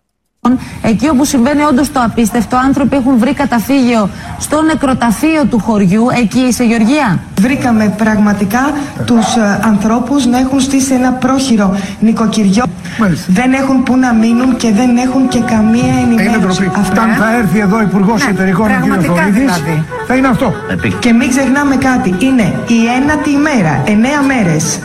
Εκεί 0.82 1.08
όπου 1.08 1.24
συμβαίνει 1.24 1.62
όντως 1.62 1.92
το 1.92 2.00
απίστευτο, 2.02 2.56
άνθρωποι 2.56 2.96
έχουν 2.96 3.18
βρει 3.18 3.34
καταφύγιο 3.34 4.10
στο 4.38 4.62
νεκροταφείο 4.62 5.44
του 5.50 5.58
χωριού, 5.58 6.06
εκεί 6.22 6.52
σε 6.52 6.64
Γεωργία. 6.64 7.18
Βρήκαμε 7.40 7.94
πραγματικά 7.96 8.72
τους 9.06 9.36
ε, 9.36 9.60
ανθρώπους 9.62 10.26
να 10.26 10.38
έχουν 10.38 10.60
στήσει 10.60 10.94
ένα 10.94 11.12
πρόχειρο 11.12 11.76
νοικοκυριό. 12.00 12.64
Δεν 13.26 13.52
έχουν 13.52 13.82
που 13.82 13.96
να 13.96 14.12
μείνουν 14.12 14.56
και 14.56 14.72
δεν 14.72 14.96
έχουν 14.96 15.28
και 15.28 15.40
καμία 15.40 15.94
ενημέρωση. 16.02 16.70
Αυτά 16.76 17.02
θα 17.18 17.36
έρθει 17.36 17.58
εδώ 17.58 17.76
ο 17.76 17.80
Υπουργός 17.80 18.24
ναι, 18.24 18.30
Εταιρικών 18.30 18.70
ο 18.70 18.96
κ. 18.96 19.00
δηλαδή. 19.32 19.84
θα 20.06 20.14
είναι 20.14 20.28
αυτό. 20.28 20.54
Και 20.98 21.12
μην 21.12 21.28
ξεχνάμε 21.28 21.76
κάτι, 21.76 22.14
είναι 22.18 22.54
η 22.66 22.86
ένατη 23.02 23.30
ημέρα, 23.30 23.82
εννέα 23.86 24.22
μέρες. 24.22 24.78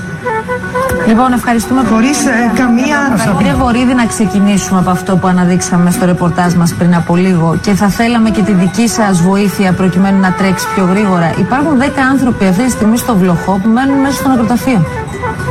Λοιπόν, 1.08 1.34
ευχαριστούμε 1.34 1.84
χωρίς 1.92 2.26
ε, 2.26 2.52
καμία. 2.56 2.98
Κύριε 3.38 3.54
Βορύδη, 3.54 3.94
να 3.94 4.06
ξεκινήσουμε 4.06 4.80
από 4.80 4.90
αυτό 4.90 5.18
που 5.18 5.28
αναδείξαμε 5.28 5.92
στο 5.92 6.06
ρεπορτάζ 6.06 6.54
μας 6.54 6.74
πριν 6.74 6.96
από 6.96 7.16
λίγο 7.16 7.58
και 7.62 7.72
θα 7.72 7.88
θέλαμε 7.88 8.30
και 8.30 8.42
τη 8.42 8.54
δική 8.54 8.88
σας 8.88 9.22
βοήθεια 9.22 9.74
προκειμένου 9.74 10.20
να 10.20 10.32
τρέξει 10.32 10.66
πιο 10.76 10.86
γρήγορα. 10.86 11.34
Υπάρχουν 11.40 11.80
10 11.80 11.84
άνθρωποι 12.12 12.46
αυτή 12.46 12.64
τη 12.64 12.72
στιγμή 12.72 12.98
στο 12.98 13.16
βλοχό 13.16 13.60
που 13.64 13.70
μένουν 13.70 14.00
μέσα 14.00 14.14
στο 14.14 14.30
νεκροταφείο. 14.30 14.86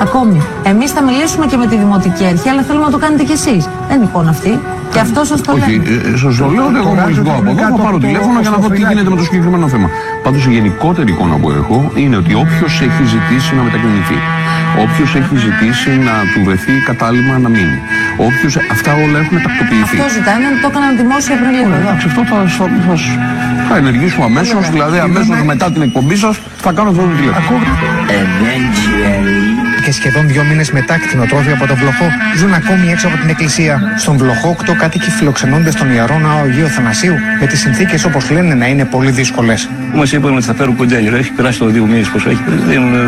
Ακόμη. 0.02 0.42
Εμείς 0.62 0.90
θα 0.90 1.02
μιλήσουμε 1.02 1.46
και 1.46 1.56
με 1.56 1.66
τη 1.66 1.76
Δημοτική 1.76 2.24
Αρχή, 2.26 2.48
αλλά 2.48 2.62
θέλουμε 2.62 2.84
να 2.84 2.90
το 2.90 2.98
κάνετε 2.98 3.22
κι 3.22 3.32
εσείς. 3.32 3.68
Δεν 3.88 3.96
είναι 3.96 4.04
εικόνα 4.04 4.30
αυτή. 4.30 4.60
Και 4.92 5.00
αυτό 5.00 5.24
σας 5.24 5.40
το 5.40 5.52
λέω. 5.52 5.64
Όχι, 5.64 5.82
ε, 5.84 6.08
ε, 6.12 6.16
σας 6.16 6.36
το 6.36 6.46
λέω 6.56 6.66
ότι 6.70 6.78
εγώ 6.82 6.92
μόλι 7.00 7.14
βγω 7.22 7.32
από 7.40 7.50
εδώ 7.50 7.62
θα 7.74 7.82
πάρω 7.84 7.98
τηλέφωνο 7.98 8.40
για 8.40 8.50
να 8.50 8.58
δω 8.62 8.68
τι 8.68 8.82
γίνεται 8.88 9.10
με 9.14 9.16
το 9.20 9.24
συγκεκριμένο 9.28 9.66
θέμα. 9.68 9.88
Πάντως 10.24 10.46
η 10.46 10.50
γενικότερη 10.56 11.10
εικόνα 11.12 11.36
που 11.40 11.50
έχω 11.50 11.76
είναι 11.94 12.16
ότι 12.22 12.32
όποιος 12.34 12.72
έχει 12.86 13.02
ζητήσει 13.14 13.50
να 13.58 13.62
μετακινηθεί, 13.66 14.18
Όποιος 14.84 15.10
έχει 15.20 15.34
ζητήσει 15.46 15.90
να 16.08 16.14
του 16.32 16.40
βρεθεί 16.46 16.72
κατάλημα 16.90 17.34
να 17.44 17.48
μείνει. 17.48 17.78
Όποιος. 18.28 18.52
Αυτά 18.74 18.92
όλα 19.04 19.18
έχουν 19.22 19.36
τακτοποιηθεί. 19.42 19.96
Αυτό 19.98 20.08
ζητάνε, 20.16 20.46
το 20.62 20.68
έκαναν 20.70 20.96
δημόσια 21.02 21.34
πριν 21.40 21.50
λίγο. 21.56 21.74
Εντάξει, 21.82 22.06
αυτό 22.10 22.20
θα, 22.30 22.36
θα, 22.56 22.64
θα, 22.86 22.94
θα 23.68 23.76
ενεργήσουμε 23.76 24.24
αμέσως. 24.24 24.62
Δηλαδή, 24.74 24.98
αμέσως 24.98 25.42
μετά 25.52 25.66
την 25.72 25.82
εκπομπή 25.82 26.16
σας 26.16 26.34
θα 26.64 26.70
κάνω 26.76 26.88
αυτό 26.90 27.02
το 27.02 27.14
τηλέφωνο 27.20 27.58
και 29.84 29.92
σχεδόν 29.92 30.28
δύο 30.28 30.44
μήνες 30.44 30.70
μετά 30.70 30.98
κτηνοτρόφοι 30.98 31.50
από 31.50 31.66
τον 31.66 31.76
Βλοχό 31.76 32.06
ζουν 32.36 32.54
ακόμη 32.54 32.90
έξω 32.90 33.06
από 33.06 33.16
την 33.16 33.28
εκκλησία. 33.28 33.80
Στον 33.96 34.16
Βλοχό, 34.16 34.48
οκτώ 34.48 34.74
κάτοικοι 34.74 35.10
φιλοξενούνται 35.10 35.70
στον 35.70 35.90
ιερό 35.90 36.18
ναό 36.18 36.42
Αγίου 36.42 36.68
Θανασίου 36.68 37.14
με 37.40 37.46
τις 37.46 37.60
συνθήκες 37.60 38.04
όπως 38.04 38.30
λένε 38.30 38.54
να 38.54 38.66
είναι 38.66 38.84
πολύ 38.84 39.10
δύσκολες. 39.10 39.68
Μας 39.94 40.12
είπαν 40.12 40.34
ότι 40.34 40.44
θα 40.44 40.54
φέρουν 40.54 40.76
κοντέινερ. 40.76 41.14
Έχει 41.14 41.30
περάσει 41.30 41.58
το 41.58 41.66
δύο 41.66 41.84
μήνες 41.86 42.08
πόσο 42.08 42.30
έχει. 42.30 42.42
Δεν 42.66 42.82
είναι 42.82 42.98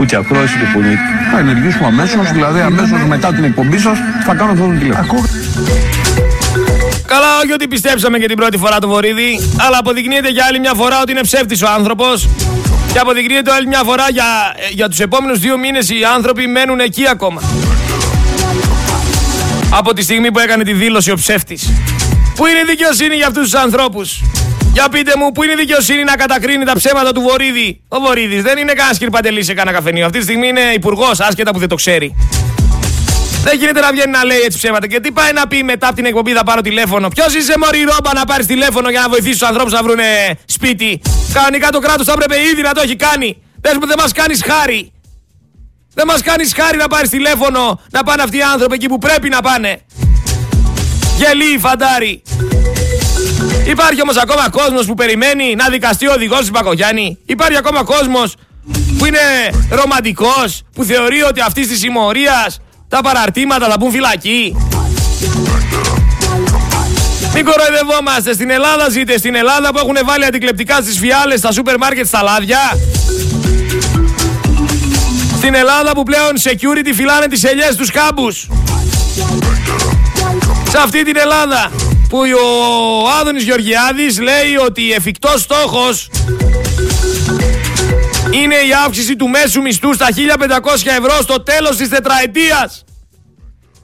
ούτε 0.00 0.16
ακρόαση 0.16 0.54
ούτε 0.56 0.70
πολύ. 0.74 0.96
Θα 1.32 1.38
ενεργήσουμε 1.38 1.86
αμέσως, 1.86 2.32
δηλαδή 2.32 2.60
αμέσως 2.60 3.04
μετά 3.08 3.28
την 3.32 3.44
εκπομπή 3.44 3.78
σας 3.78 3.98
θα 4.26 4.34
κάνω 4.34 4.52
αυτό 4.52 4.64
το 4.64 4.72
τηλέφωνο. 4.78 5.24
Καλά, 7.06 7.38
όχι 7.42 7.52
ότι 7.52 7.68
πιστέψαμε 7.68 8.18
και 8.18 8.26
την 8.26 8.36
πρώτη 8.36 8.56
φορά 8.56 8.78
το 8.78 8.88
βορίδι, 8.88 9.40
αλλά 9.56 9.78
αποδεικνύεται 9.78 10.28
για 10.28 10.44
άλλη 10.48 10.58
μια 10.58 10.72
φορά 10.74 11.00
ότι 11.00 11.10
είναι 11.12 11.20
ψεύτης 11.20 11.62
ο 11.62 11.68
άνθρωπος 11.68 12.28
και 12.92 12.98
αποδεικνύεται 12.98 13.52
άλλη 13.52 13.66
μια 13.66 13.82
φορά 13.84 14.06
για, 14.10 14.24
για 14.70 14.88
τους 14.88 15.00
επόμενους 15.00 15.38
δύο 15.38 15.58
μήνες 15.58 15.90
οι 15.90 16.04
άνθρωποι 16.14 16.46
μένουν 16.46 16.80
εκεί 16.80 17.08
ακόμα. 17.08 17.42
Από 19.70 19.92
τη 19.92 20.02
στιγμή 20.02 20.32
που 20.32 20.38
έκανε 20.38 20.64
τη 20.64 20.72
δήλωση 20.72 21.10
ο 21.10 21.14
ψεύτης. 21.14 21.72
Πού 22.34 22.46
είναι 22.46 22.58
η 22.58 22.64
δικαιοσύνη 22.66 23.14
για 23.14 23.26
αυτούς 23.26 23.42
τους 23.50 23.60
ανθρώπους. 23.60 24.22
Για 24.78 24.88
πείτε 24.88 25.12
μου, 25.16 25.32
πού 25.32 25.42
είναι 25.42 25.52
η 25.52 25.56
δικαιοσύνη 25.56 26.04
να 26.04 26.14
κατακρίνει 26.14 26.64
τα 26.64 26.72
ψέματα 26.72 27.12
του 27.12 27.20
Βορύδη; 27.20 27.80
Ο 27.88 28.00
Βορύδης 28.00 28.42
δεν 28.42 28.58
είναι 28.58 28.72
κανένα 28.72 28.94
σκυρπαντελή 28.94 29.42
σε 29.42 29.54
κανένα 29.54 29.76
καφενείο. 29.76 30.04
Αυτή 30.04 30.18
τη 30.18 30.24
στιγμή 30.24 30.48
είναι 30.48 30.60
υπουργός, 30.60 31.20
άσχετα 31.20 31.50
που 31.50 31.58
δεν 31.58 31.68
το 31.68 31.74
ξέρει. 31.74 32.16
Δεν 33.42 33.58
γίνεται 33.58 33.80
να 33.80 33.90
βγαίνει 33.92 34.10
να 34.10 34.24
λέει 34.24 34.38
έτσι 34.38 34.58
ψέματα. 34.58 34.86
Και 34.86 35.00
τι 35.00 35.12
πάει 35.12 35.32
να 35.32 35.46
πει 35.46 35.62
μετά 35.62 35.86
από 35.86 35.96
την 35.96 36.04
εκπομπή 36.04 36.32
θα 36.32 36.42
πάρω 36.42 36.60
τηλέφωνο. 36.60 37.08
Ποιος 37.08 37.34
είσαι 37.34 37.54
Μωρή 37.58 37.82
Ρόμπα 37.82 38.14
να 38.14 38.24
πάρεις 38.24 38.46
τηλέφωνο 38.46 38.90
για 38.90 39.00
να 39.00 39.08
βοηθήσεις 39.08 39.38
τους 39.38 39.48
ανθρώπους 39.48 39.72
να 39.72 39.82
βρουν 39.82 39.98
σπίτι; 40.44 41.00
Κανονικά 41.32 41.70
το 41.70 41.78
κράτος 41.78 42.06
θα 42.06 42.12
έπρεπε 42.12 42.36
ήδη 42.52 42.62
να 42.62 42.72
το 42.72 42.80
έχει 42.80 42.96
κάνει. 42.96 43.36
Πες 43.60 43.74
μου 43.80 43.86
δεν 43.86 43.96
μας 43.98 44.12
κάνεις 44.12 44.42
χάρη. 44.46 44.92
Δεν 45.94 46.06
μας 46.06 46.22
κάνεις 46.22 46.52
χάρη 46.56 46.76
να 46.76 46.86
πάρεις 46.86 47.10
τηλέφωνο 47.10 47.80
να 47.90 48.02
πάνε 48.02 48.22
αυτοί 48.22 48.36
οι 48.36 48.42
άνθρωποι 48.52 48.74
εκεί 48.74 48.88
που 48.88 48.98
πρέπει 48.98 49.28
να 49.28 49.40
πάνε. 49.40 49.80
Γελί, 51.16 51.58
φαντάρι. 51.58 52.22
Υπάρχει 53.68 54.02
όμως 54.02 54.16
ακόμα 54.16 54.50
κόσμος 54.50 54.86
που 54.86 54.94
περιμένει 54.94 55.54
να 55.54 55.68
δικαστεί 55.68 56.06
ο 56.08 56.12
οδηγός 56.12 56.38
της 56.38 56.50
Πακογιάννη. 56.50 57.18
Υπάρχει 57.26 57.56
ακόμα 57.56 57.84
κόσμος 57.84 58.34
που 58.98 59.06
είναι 59.06 59.18
ρομαντικός, 59.70 60.62
που 60.74 60.84
θεωρεί 60.84 61.22
ότι 61.22 61.40
αυτής 61.40 61.68
της 61.68 61.78
συμμορίας 61.78 62.60
τα 62.88 63.00
παραρτήματα 63.00 63.68
θα 63.68 63.78
πούν 63.78 63.90
φυλακή. 63.90 64.56
Μην 67.34 67.44
κοροϊδευόμαστε. 67.44 68.32
Στην 68.32 68.50
Ελλάδα 68.50 68.88
ζείτε. 68.88 69.18
Στην 69.18 69.34
Ελλάδα 69.34 69.72
που 69.72 69.78
έχουν 69.78 69.96
βάλει 70.04 70.24
αντικλεπτικά 70.24 70.76
στις 70.76 70.98
φιάλες, 70.98 71.38
στα 71.38 71.52
σούπερ 71.52 71.78
μάρκετ, 71.78 72.06
στα 72.06 72.22
λάδια. 72.22 72.78
Στην 75.36 75.54
Ελλάδα 75.54 75.92
που 75.92 76.02
πλέον 76.02 76.32
security 76.42 76.94
φυλάνε 76.94 77.26
τις 77.26 77.44
ελιές 77.44 77.76
τους 77.76 77.90
κάμπους. 77.90 78.48
Σε 80.70 80.78
αυτή 80.78 81.04
την 81.04 81.16
Ελλάδα 81.16 81.70
που 82.08 82.18
ο 82.18 83.08
Άδωνης 83.20 83.42
Γεωργιάδης 83.42 84.20
λέει 84.20 84.56
ότι 84.66 84.92
εφικτός 84.92 85.40
στόχος 85.40 86.10
είναι 88.30 88.54
η 88.54 88.72
αύξηση 88.84 89.16
του 89.16 89.28
μέσου 89.28 89.60
μισθού 89.60 89.94
στα 89.94 90.06
1500 90.06 90.16
ευρώ 90.98 91.22
στο 91.22 91.42
τέλος 91.42 91.76
της 91.76 91.88
τετραετίας. 91.88 92.84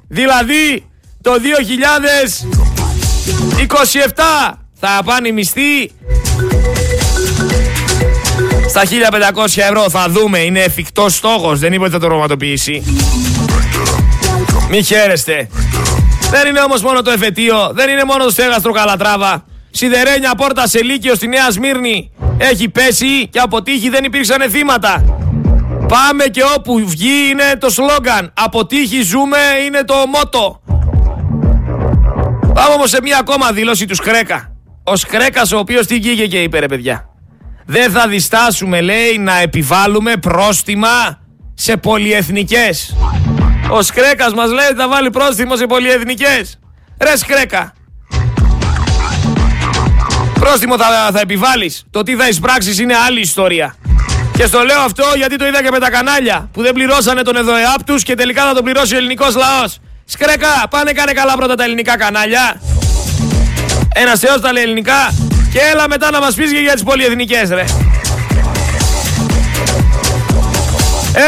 Δηλαδή 0.09 0.87
το 1.23 1.33
2027 1.33 1.39
θα 4.81 5.03
πάνε 5.05 5.29
οι 5.29 5.33
μισθοί 5.33 5.91
στα 8.69 8.83
1500 8.85 9.45
ευρώ. 9.57 9.91
Θα 9.91 10.09
δούμε, 10.09 10.39
είναι 10.39 10.61
εφικτός 10.61 11.15
στόχος, 11.15 11.59
δεν 11.59 11.73
είπε 11.73 11.83
ότι 11.83 11.93
θα 11.93 11.99
το 11.99 12.07
ρομάτοποιήσει. 12.07 12.83
Μη 14.71 14.83
χαίρεστε. 14.83 15.49
Δεν 16.31 16.47
είναι 16.49 16.61
όμως 16.61 16.83
μόνο 16.83 17.03
το 17.03 17.11
εφετείο, 17.11 17.71
δεν 17.75 17.89
είναι 17.89 18.05
μόνο 18.05 18.25
το 18.25 18.31
στέγαστρο 18.31 18.73
Καλατράβα. 18.73 19.45
Σιδερένια 19.71 20.35
πόρτα 20.35 20.67
σε 20.67 20.83
Λύκειο 20.83 21.15
στη 21.15 21.29
Νέα 21.29 21.51
Σμύρνη 21.51 22.11
έχει 22.39 22.69
πέσει 22.69 23.29
και 23.29 23.39
από 23.39 23.63
τύχη 23.63 23.89
δεν 23.89 24.05
υπήρξαν 24.05 24.51
θύματα. 24.51 25.05
Πάμε 25.89 26.25
και 26.25 26.43
όπου 26.57 26.83
βγει 26.87 27.29
είναι 27.31 27.57
το 27.59 27.71
σλόγκαν. 27.71 28.33
Από 28.35 28.67
τύχη 28.67 29.03
ζούμε 29.03 29.39
είναι 29.67 29.85
το 29.85 29.95
μότο. 30.13 30.63
Πάμε 32.55 32.75
όμως 32.75 32.91
σε 32.91 32.99
μια 33.03 33.19
ακόμα 33.19 33.53
δήλωση 33.53 33.87
του 33.87 33.95
Σκρέκα. 33.95 34.53
Ο 34.85 34.97
Σκρέκας 34.97 35.53
ο 35.53 35.59
οποίος 35.59 35.87
τι 35.87 35.95
βγήκε 35.95 36.27
και 36.27 36.43
είπε 36.43 36.59
ρε 36.59 36.67
παιδιά. 36.67 37.09
Δεν 37.67 37.91
θα 37.91 38.09
διστάσουμε 38.09 38.81
λέει 38.81 39.19
να 39.19 39.39
επιβάλλουμε 39.41 40.17
πρόστιμα 40.17 41.19
σε 41.55 41.77
πολυεθνικές. 41.77 42.97
Ο 43.71 43.83
Σκρέκας 43.83 44.35
μας 44.35 44.51
λέει 44.51 44.73
θα 44.77 44.89
βάλει 44.89 45.11
πρόστιμο 45.11 45.57
σε 45.57 45.67
πολυεθνικές. 45.67 46.59
Ρε 47.03 47.17
Σκρέκα. 47.17 47.73
Πρόστιμο 50.41 50.79
θα, 50.79 51.11
θα 51.13 51.21
επιβάλλεις. 51.21 51.85
Το 51.91 52.03
τι 52.03 52.17
θα 52.17 52.29
εισπράξεις 52.29 52.79
είναι 52.79 52.95
άλλη 53.07 53.21
ιστορία. 53.21 53.75
Και 54.37 54.47
στο 54.47 54.63
λέω 54.63 54.81
αυτό 54.81 55.05
γιατί 55.17 55.37
το 55.37 55.47
είδα 55.47 55.63
και 55.63 55.71
με 55.71 55.79
τα 55.79 55.91
κανάλια 55.91 56.49
που 56.53 56.63
δεν 56.63 56.73
πληρώσανε 56.73 57.23
τον 57.23 57.37
ΕΔΟΕΑΠ 57.37 57.85
τους 57.85 58.03
και 58.03 58.15
τελικά 58.15 58.45
θα 58.47 58.55
τον 58.55 58.65
πληρώσει 58.65 58.95
ο 58.95 58.97
ελληνικός 58.97 59.35
λαός. 59.35 59.79
Σκρέκα, 60.05 60.49
πάνε 60.71 60.93
κάνε 60.93 61.13
καλά 61.13 61.37
πρώτα 61.37 61.55
τα 61.55 61.65
ελληνικά 61.65 61.97
κανάλια. 61.97 62.61
Ένας 63.95 64.19
θεός 64.19 64.41
τα 64.41 64.53
λέει 64.53 64.63
ελληνικά 64.63 65.15
και 65.53 65.59
έλα 65.73 65.89
μετά 65.89 66.11
να 66.11 66.21
μας 66.21 66.35
πεις 66.35 66.53
και 66.53 66.59
για 66.59 66.73
τις 66.73 66.83
πολυεθνικές 66.83 67.49
ρε. 67.49 67.65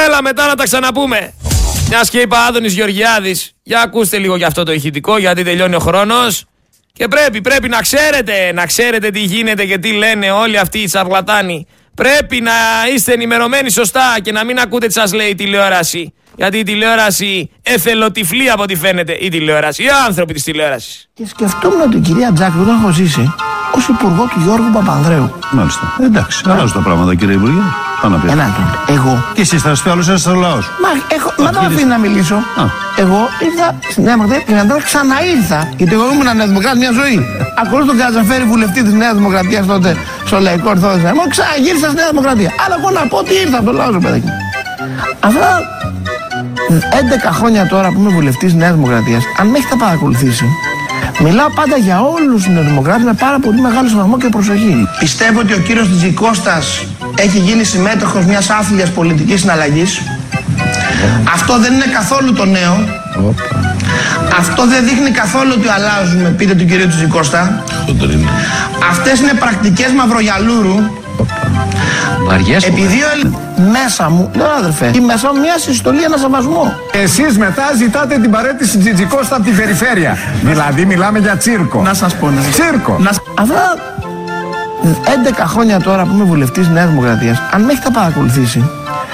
Έλα 0.07 0.22
μετά 0.22 0.47
να 0.47 0.55
τα 0.55 0.64
ξαναπούμε. 0.64 1.34
Μια 1.89 2.07
και 2.11 2.18
είπα 2.18 2.39
Άδωνης 2.39 2.74
Γεωργιάδης, 2.74 3.53
για 3.62 3.80
ακούστε 3.80 4.18
λίγο 4.18 4.37
για 4.37 4.47
αυτό 4.47 4.62
το 4.62 4.72
ηχητικό 4.72 5.18
γιατί 5.18 5.43
τελειώνει 5.43 5.74
ο 5.74 5.78
χρόνος. 5.78 6.45
Και 6.93 7.09
πρέπει, 7.09 7.41
πρέπει 7.41 7.68
να 7.68 7.80
ξέρετε, 7.80 8.53
να 8.55 8.66
ξέρετε 8.66 9.11
τι 9.11 9.20
γίνεται 9.20 9.64
και 9.64 9.78
τι 9.78 9.93
λένε 9.93 10.30
όλοι 10.30 10.59
αυτοί 10.59 10.78
οι 10.78 10.89
σαρλατάνοι. 10.89 11.66
Πρέπει 11.95 12.41
να 12.41 12.53
είστε 12.95 13.12
ενημερωμένοι 13.12 13.70
σωστά 13.70 14.16
και 14.22 14.32
να 14.32 14.45
μην 14.45 14.59
ακούτε 14.59 14.87
τι 14.87 14.93
σας 14.93 15.12
λέει 15.12 15.28
η 15.28 15.34
τηλεόραση. 15.34 16.12
Γιατί 16.37 16.59
η 16.59 16.62
τηλεόραση 16.62 17.51
εθελοτυφλεί 17.62 18.51
από 18.51 18.62
ό,τι 18.62 18.76
φαίνεται 18.76 19.18
η 19.20 19.28
τηλεόραση, 19.28 19.82
οι 19.82 19.89
άνθρωποι 20.07 20.32
της 20.32 20.43
τηλεόρασης. 20.43 21.09
Και 21.14 21.26
σκεφτόμουν 21.26 21.91
την 21.91 22.03
κυρία 22.03 22.32
Τζάκ 22.32 22.53
που 22.53 22.64
τον 22.64 22.74
έχω 22.74 22.91
ζήσει 22.91 23.34
ως 23.74 23.89
υπουργό 23.89 24.24
του 24.24 24.41
Γιώργου 24.45 24.70
Παπανδρέου. 24.72 25.39
Μάλιστα. 25.51 25.97
Εντάξει, 26.03 26.43
αλλάζουν 26.47 26.72
τα 26.72 26.80
πράγματα 26.80 27.14
κύριε 27.14 27.34
Υπουργέ. 27.34 27.61
Πάμε 28.07 28.19
να 28.19 28.23
πεις. 28.23 28.33
Ένα 28.33 28.47
Εγώ. 28.97 29.25
Και 29.35 29.41
εσεί 29.41 29.57
θα 29.59 29.71
είστε 29.71 29.91
όλο 29.91 30.03
ένα 30.09 30.35
λαός. 30.45 30.65
Μα, 30.85 30.91
έχω, 31.17 31.31
μα 31.39 31.51
δεν 31.51 31.61
με 31.61 31.67
αφήνει 31.67 31.91
να 31.97 31.99
μιλήσω. 31.99 32.35
Α. 32.35 32.65
Εγώ 33.03 33.21
ήρθα 33.47 33.67
στη 33.91 34.01
Νέα 34.07 34.15
Δημοκρατία 34.15 34.45
και 34.49 34.55
μετά 34.61 34.77
ξαναήρθα. 34.89 35.59
Γιατί 35.77 35.93
εγώ 35.99 36.05
ήμουν 36.13 36.37
Νέα 36.37 36.47
Δημοκράτη 36.47 36.79
μια 36.79 36.93
ζωή. 37.01 37.19
Ακολούθω 37.63 37.91
τον 37.93 37.99
Κατζαφέρη 38.03 38.45
βουλευτή 38.53 38.81
της 38.87 38.93
Νέας 38.93 39.15
Δημοκρατίας 39.15 39.67
τότε 39.67 39.91
στο 40.29 40.37
Λαϊκό 40.47 40.69
Ορθόδοξο 40.75 41.07
Μου 41.19 41.25
ξαναγύρισα 41.35 41.87
στη 41.91 41.97
Νέα 42.01 42.09
Δημοκρατία. 42.13 42.51
Αλλά 42.63 42.75
εγώ 42.79 42.91
να 42.99 43.03
πω 43.11 43.17
ότι 43.23 43.33
ήρθα 43.45 43.57
από 43.61 43.67
το 43.71 43.73
λαό, 43.79 43.91
παιδάκι. 44.05 44.31
Αυτά 45.29 45.49
11 47.29 47.31
χρόνια 47.39 47.63
τώρα 47.73 47.89
που 47.93 47.99
είμαι 48.01 48.13
βουλευτής 48.19 48.55
Νέας 48.55 48.75
Δημοκρατίας, 48.79 49.23
αν 49.41 49.47
με 49.51 49.59
έχετε 49.59 49.77
παρακολουθήσει, 49.85 50.47
Μιλάω 51.23 51.51
πάντα 51.51 51.77
για 51.77 52.01
όλους 52.01 52.45
τους 52.45 52.55
Νεοδημοκράτε 52.55 53.05
με 53.05 53.13
πάρα 53.13 53.39
πολύ 53.39 53.61
μεγάλο 53.61 53.89
σεβασμό 53.89 54.19
και 54.19 54.29
προσοχή. 54.29 54.89
Πιστεύω 54.99 55.41
ότι 55.41 55.53
ο 55.53 55.59
κύριος 55.59 55.89
Τζικώστα 55.97 56.59
έχει 57.17 57.39
γίνει 57.39 57.64
συμμέτοχος 57.64 58.25
μιας 58.25 58.51
άθλια 58.51 58.87
πολιτικής 58.95 59.41
συναλλαγής. 59.41 60.03
Αυτό 61.35 61.59
δεν 61.59 61.73
είναι 61.73 61.87
καθόλου 61.93 62.33
το 62.33 62.45
νέο. 62.45 62.89
Αυτό 64.39 64.67
δεν 64.67 64.85
δείχνει 64.85 65.11
καθόλου 65.11 65.53
ότι 65.59 65.69
αλλάζουμε, 65.69 66.29
πείτε 66.29 66.55
του 66.55 66.64
κυρίου 66.64 66.89
Τζικώστα. 66.89 67.64
Αυτές 68.91 69.21
είναι 69.21 69.33
πρακτικές 69.33 69.93
μαυρογιαλούρου 69.93 70.75
Βαριές 72.27 72.64
Επειδή 72.64 73.03
ο 73.03 73.31
μέσα 73.73 74.11
μου, 74.11 74.31
ναι 74.37 74.45
αδερφέ, 74.59 74.91
η 74.95 75.01
μέσα 75.01 75.33
μου 75.33 75.41
μια 75.41 75.59
συστολή, 75.59 76.03
ένα 76.03 76.17
σεβασμό. 76.17 76.73
Εσείς 76.93 77.39
μετά 77.39 77.62
ζητάτε 77.77 78.19
την 78.19 78.31
παρέτηση 78.31 78.79
Τζιτζικώστα 78.79 79.37
από 79.37 79.45
την 79.45 79.57
περιφέρεια. 79.57 80.19
δηλαδή 80.43 80.85
μιλάμε 80.85 81.19
για 81.19 81.37
τσίρκο. 81.37 81.83
Να 81.83 81.95
σας 81.95 82.14
πω, 82.14 82.31
ναι. 82.31 82.41
Τσίρκο. 82.51 82.99
Να... 82.99 83.11
Αυτά 83.35 83.77
11 84.93 85.45
χρόνια 85.47 85.80
τώρα 85.80 86.03
που 86.03 86.14
είμαι 86.14 86.24
βουλευτής 86.24 86.68
Νέας 86.68 86.89
Δημοκρατίας, 86.89 87.43
αν 87.53 87.62
με 87.62 87.72
έχετε 87.72 87.91
παρακολουθήσει, 87.93 88.64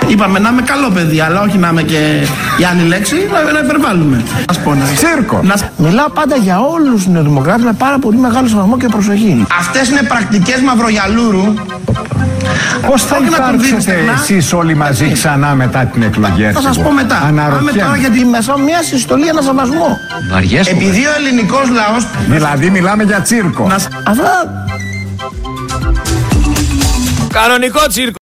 Είπαμε 0.08 0.38
να 0.38 0.48
είμαι 0.48 0.62
καλό 0.62 0.90
παιδί, 0.90 1.20
αλλά 1.20 1.40
όχι 1.40 1.58
να 1.58 1.68
είμαι 1.68 1.82
και 1.82 2.26
η 2.60 2.64
άλλη 2.70 2.82
λέξη, 2.82 3.14
να, 3.32 3.52
να 3.52 3.58
υπερβάλλουμε. 3.58 4.22
Ας 4.48 4.58
πω, 4.58 4.74
ναι. 4.74 4.84
Τσίρκο. 4.94 5.40
Να... 5.42 5.54
Μιλάω 5.76 6.08
πάντα 6.08 6.36
για 6.36 6.60
όλους 6.60 6.94
τους 6.94 7.06
νεοδημοκράτες 7.06 7.64
με 7.64 7.72
πάρα 7.72 7.98
πολύ 7.98 8.16
μεγάλο 8.18 8.48
σεβασμό 8.48 8.76
και 8.76 8.86
προσοχή. 8.88 9.46
Αυτές 9.58 9.88
είναι 9.88 10.02
πρακτικές 10.02 10.60
μαυρογιαλούρου 10.60 11.54
Πώς 12.86 13.02
θα 13.04 13.18
υπάρξετε 13.26 13.94
εσείς 14.14 14.52
όλοι 14.52 14.74
μαζί 14.74 15.12
ξανά 15.12 15.54
μετά 15.54 15.84
την 15.84 16.02
εκλογή. 16.02 16.50
Θα 16.52 16.72
σα 16.72 16.80
πω 16.80 16.92
μετά. 16.92 17.18
Πάμε 17.22 17.72
τώρα 17.72 17.96
γιατί 17.96 18.24
μέσα 18.24 18.58
μια 18.58 18.82
συστολή, 18.82 19.26
ένα 19.26 19.40
σεβασμό. 19.40 19.98
Επειδή 20.70 21.06
ο 21.06 21.10
ελληνικός 21.18 21.68
λαό. 21.70 21.96
Δηλαδή 22.28 22.70
μιλάμε 22.70 23.02
για 23.02 23.20
τσίρκο. 23.20 23.66
Να... 23.66 23.74
Αυτά. 23.74 24.64
Κανονικό 27.32 27.86
τσίρκο. 27.86 28.16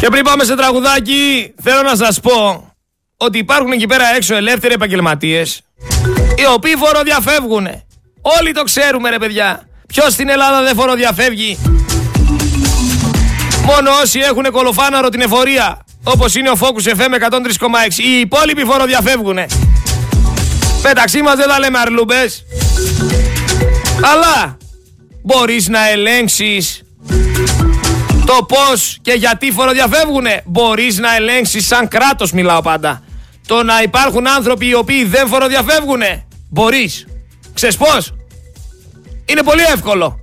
Και 0.00 0.08
πριν 0.10 0.24
πάμε 0.24 0.44
σε 0.44 0.56
τραγουδάκι, 0.56 1.54
θέλω 1.62 1.82
να 1.82 1.96
σας 1.96 2.20
πω 2.20 2.68
ότι 3.16 3.38
υπάρχουν 3.38 3.72
εκεί 3.72 3.86
πέρα 3.86 4.04
έξω 4.16 4.34
ελεύθεροι 4.34 4.74
επαγγελματίες, 4.74 5.62
οι 6.36 6.46
οποίοι 6.54 6.76
φοροδιαφεύγουν. 6.76 7.66
Όλοι 8.38 8.52
το 8.52 8.62
ξέρουμε 8.62 9.10
ρε 9.10 9.18
παιδιά. 9.18 9.68
Ποιος 9.86 10.12
στην 10.12 10.28
Ελλάδα 10.28 10.62
δεν 10.62 10.74
φοροδιαφεύγει; 10.74 11.58
Μόνο 13.64 13.90
όσοι 14.02 14.18
έχουν 14.18 14.44
κολοφάναρο 14.50 15.08
την 15.08 15.20
εφορία, 15.20 15.84
όπως 16.04 16.34
είναι 16.34 16.50
ο 16.50 16.56
Focus 16.60 16.88
FM 16.88 17.14
103,6. 17.30 18.02
Οι 18.02 18.20
υπόλοιποι 18.20 18.64
φοροδιαφεύγουν. 18.64 19.38
Μεταξύ 20.82 21.22
μας 21.22 21.36
δεν 21.36 21.48
τα 21.48 21.58
λέμε 21.58 21.78
αρλούμπες. 21.78 22.44
Αλλά 24.12 24.56
μπορείς 25.22 25.68
να 25.68 25.88
ελέγξεις 25.88 26.82
το 28.26 28.44
πώς 28.48 28.98
και 29.02 29.12
γιατί 29.12 29.50
φοροδιαφεύγουνε. 29.50 30.42
Μπορείς 30.46 30.98
να 30.98 31.14
ελέγξεις 31.14 31.66
σαν 31.66 31.88
κράτος 31.88 32.32
μιλάω 32.32 32.62
πάντα. 32.62 33.02
Το 33.46 33.62
να 33.62 33.82
υπάρχουν 33.82 34.28
άνθρωποι 34.28 34.66
οι 34.66 34.74
οποίοι 34.74 35.04
δεν 35.04 35.28
φοροδιαφεύγουνε. 35.28 36.26
Μπορείς. 36.50 37.06
Ξέρεις 37.54 37.76
πώς; 37.76 38.14
Είναι 39.26 39.42
πολύ 39.42 39.62
εύκολο. 39.62 40.20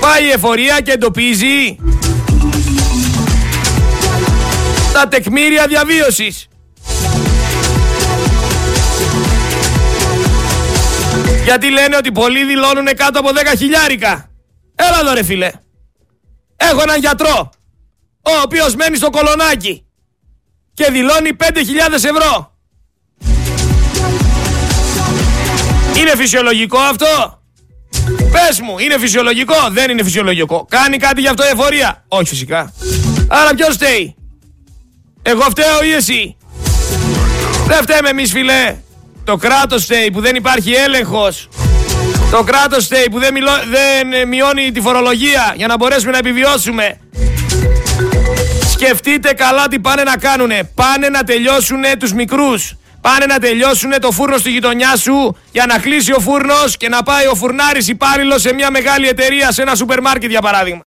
Πάει 0.00 0.24
η 0.24 0.30
εφορία 0.30 0.80
και 0.80 0.92
εντοπίζει 0.92 1.76
τα 4.92 5.08
τεκμήρια 5.08 5.66
διαβίωσης. 5.66 6.48
Γιατί 11.44 11.70
λένε 11.70 11.96
ότι 11.96 12.12
πολλοί 12.12 12.44
δηλώνουν 12.44 12.86
κάτω 12.96 13.18
από 13.18 13.28
10 13.28 13.58
χιλιάρικα. 13.58 14.28
Έλα 14.74 15.00
εδώ 15.00 15.14
ρε 15.14 15.22
φίλε. 15.22 15.50
Έχω 16.56 16.82
έναν 16.82 16.98
γιατρό, 16.98 17.50
ο 18.22 18.30
οποίος 18.44 18.74
μένει 18.74 18.96
στο 18.96 19.10
κολονάκι 19.10 19.86
και 20.74 20.90
δηλώνει 20.90 21.30
5.000 21.40 21.46
ευρώ. 21.92 22.52
Είναι 25.96 26.16
φυσιολογικό 26.16 26.78
αυτό; 26.78 27.42
Πες 28.30 28.60
μου, 28.60 28.78
είναι 28.78 28.98
φυσιολογικό, 28.98 29.54
δεν 29.70 29.90
είναι 29.90 30.02
φυσιολογικό. 30.02 30.66
Κάνει 30.68 30.96
κάτι 30.96 31.20
γι' 31.20 31.28
αυτό 31.28 31.44
η 31.44 31.48
εφορία; 31.52 32.04
Όχι 32.08 32.28
φυσικά. 32.28 32.72
Άρα 33.28 33.54
ποιος 33.54 33.74
φταίει; 33.74 34.16
Εγώ 35.22 35.42
φταίω 35.42 35.82
ή 35.84 35.92
εσύ; 35.92 36.36
Δεν 37.66 37.82
φταίμε 37.82 38.08
εμείς 38.08 38.30
φιλέ. 38.32 38.76
Το 39.24 39.36
κράτος 39.36 39.84
φταίει 39.84 40.10
που 40.10 40.20
δεν 40.20 40.34
υπάρχει 40.34 40.72
έλεγχος. 40.72 41.48
Το 42.30 42.42
κράτος 42.42 42.84
φταίει 42.84 43.08
που 43.10 43.18
δεν, 43.18 43.32
μιλώ, 43.32 43.50
δεν 43.50 44.28
μειώνει 44.28 44.72
τη 44.72 44.80
φορολογία 44.80 45.52
για 45.56 45.66
να 45.66 45.76
μπορέσουμε 45.76 46.10
να 46.12 46.18
επιβιώσουμε. 46.18 46.98
Σκεφτείτε 48.72 49.32
καλά 49.32 49.68
τι 49.68 49.78
πάνε 49.78 50.02
να 50.02 50.16
κάνουνε. 50.16 50.70
Πάνε 50.74 51.08
να 51.08 51.24
τελειώσουν 51.24 51.82
τους 51.98 52.12
μικρούς. 52.12 52.76
Πάνε 53.00 53.26
να 53.26 53.38
τελειώσουν 53.38 53.90
το 54.00 54.10
φούρνο 54.10 54.36
στη 54.36 54.50
γειτονιά 54.50 54.96
σου 54.96 55.36
για 55.52 55.66
να 55.66 55.78
κλείσει 55.78 56.12
ο 56.12 56.20
φούρνος 56.20 56.76
και 56.76 56.88
να 56.88 57.02
πάει 57.02 57.26
ο 57.26 57.34
φουρνάρης 57.34 57.88
υπάλληλος 57.88 58.40
σε 58.40 58.54
μια 58.54 58.70
μεγάλη 58.70 59.08
εταιρεία, 59.08 59.52
σε 59.52 59.62
ένα 59.62 59.74
σούπερ 59.74 60.00
μάρκετ 60.00 60.30
για 60.30 60.40
παράδειγμα. 60.40 60.80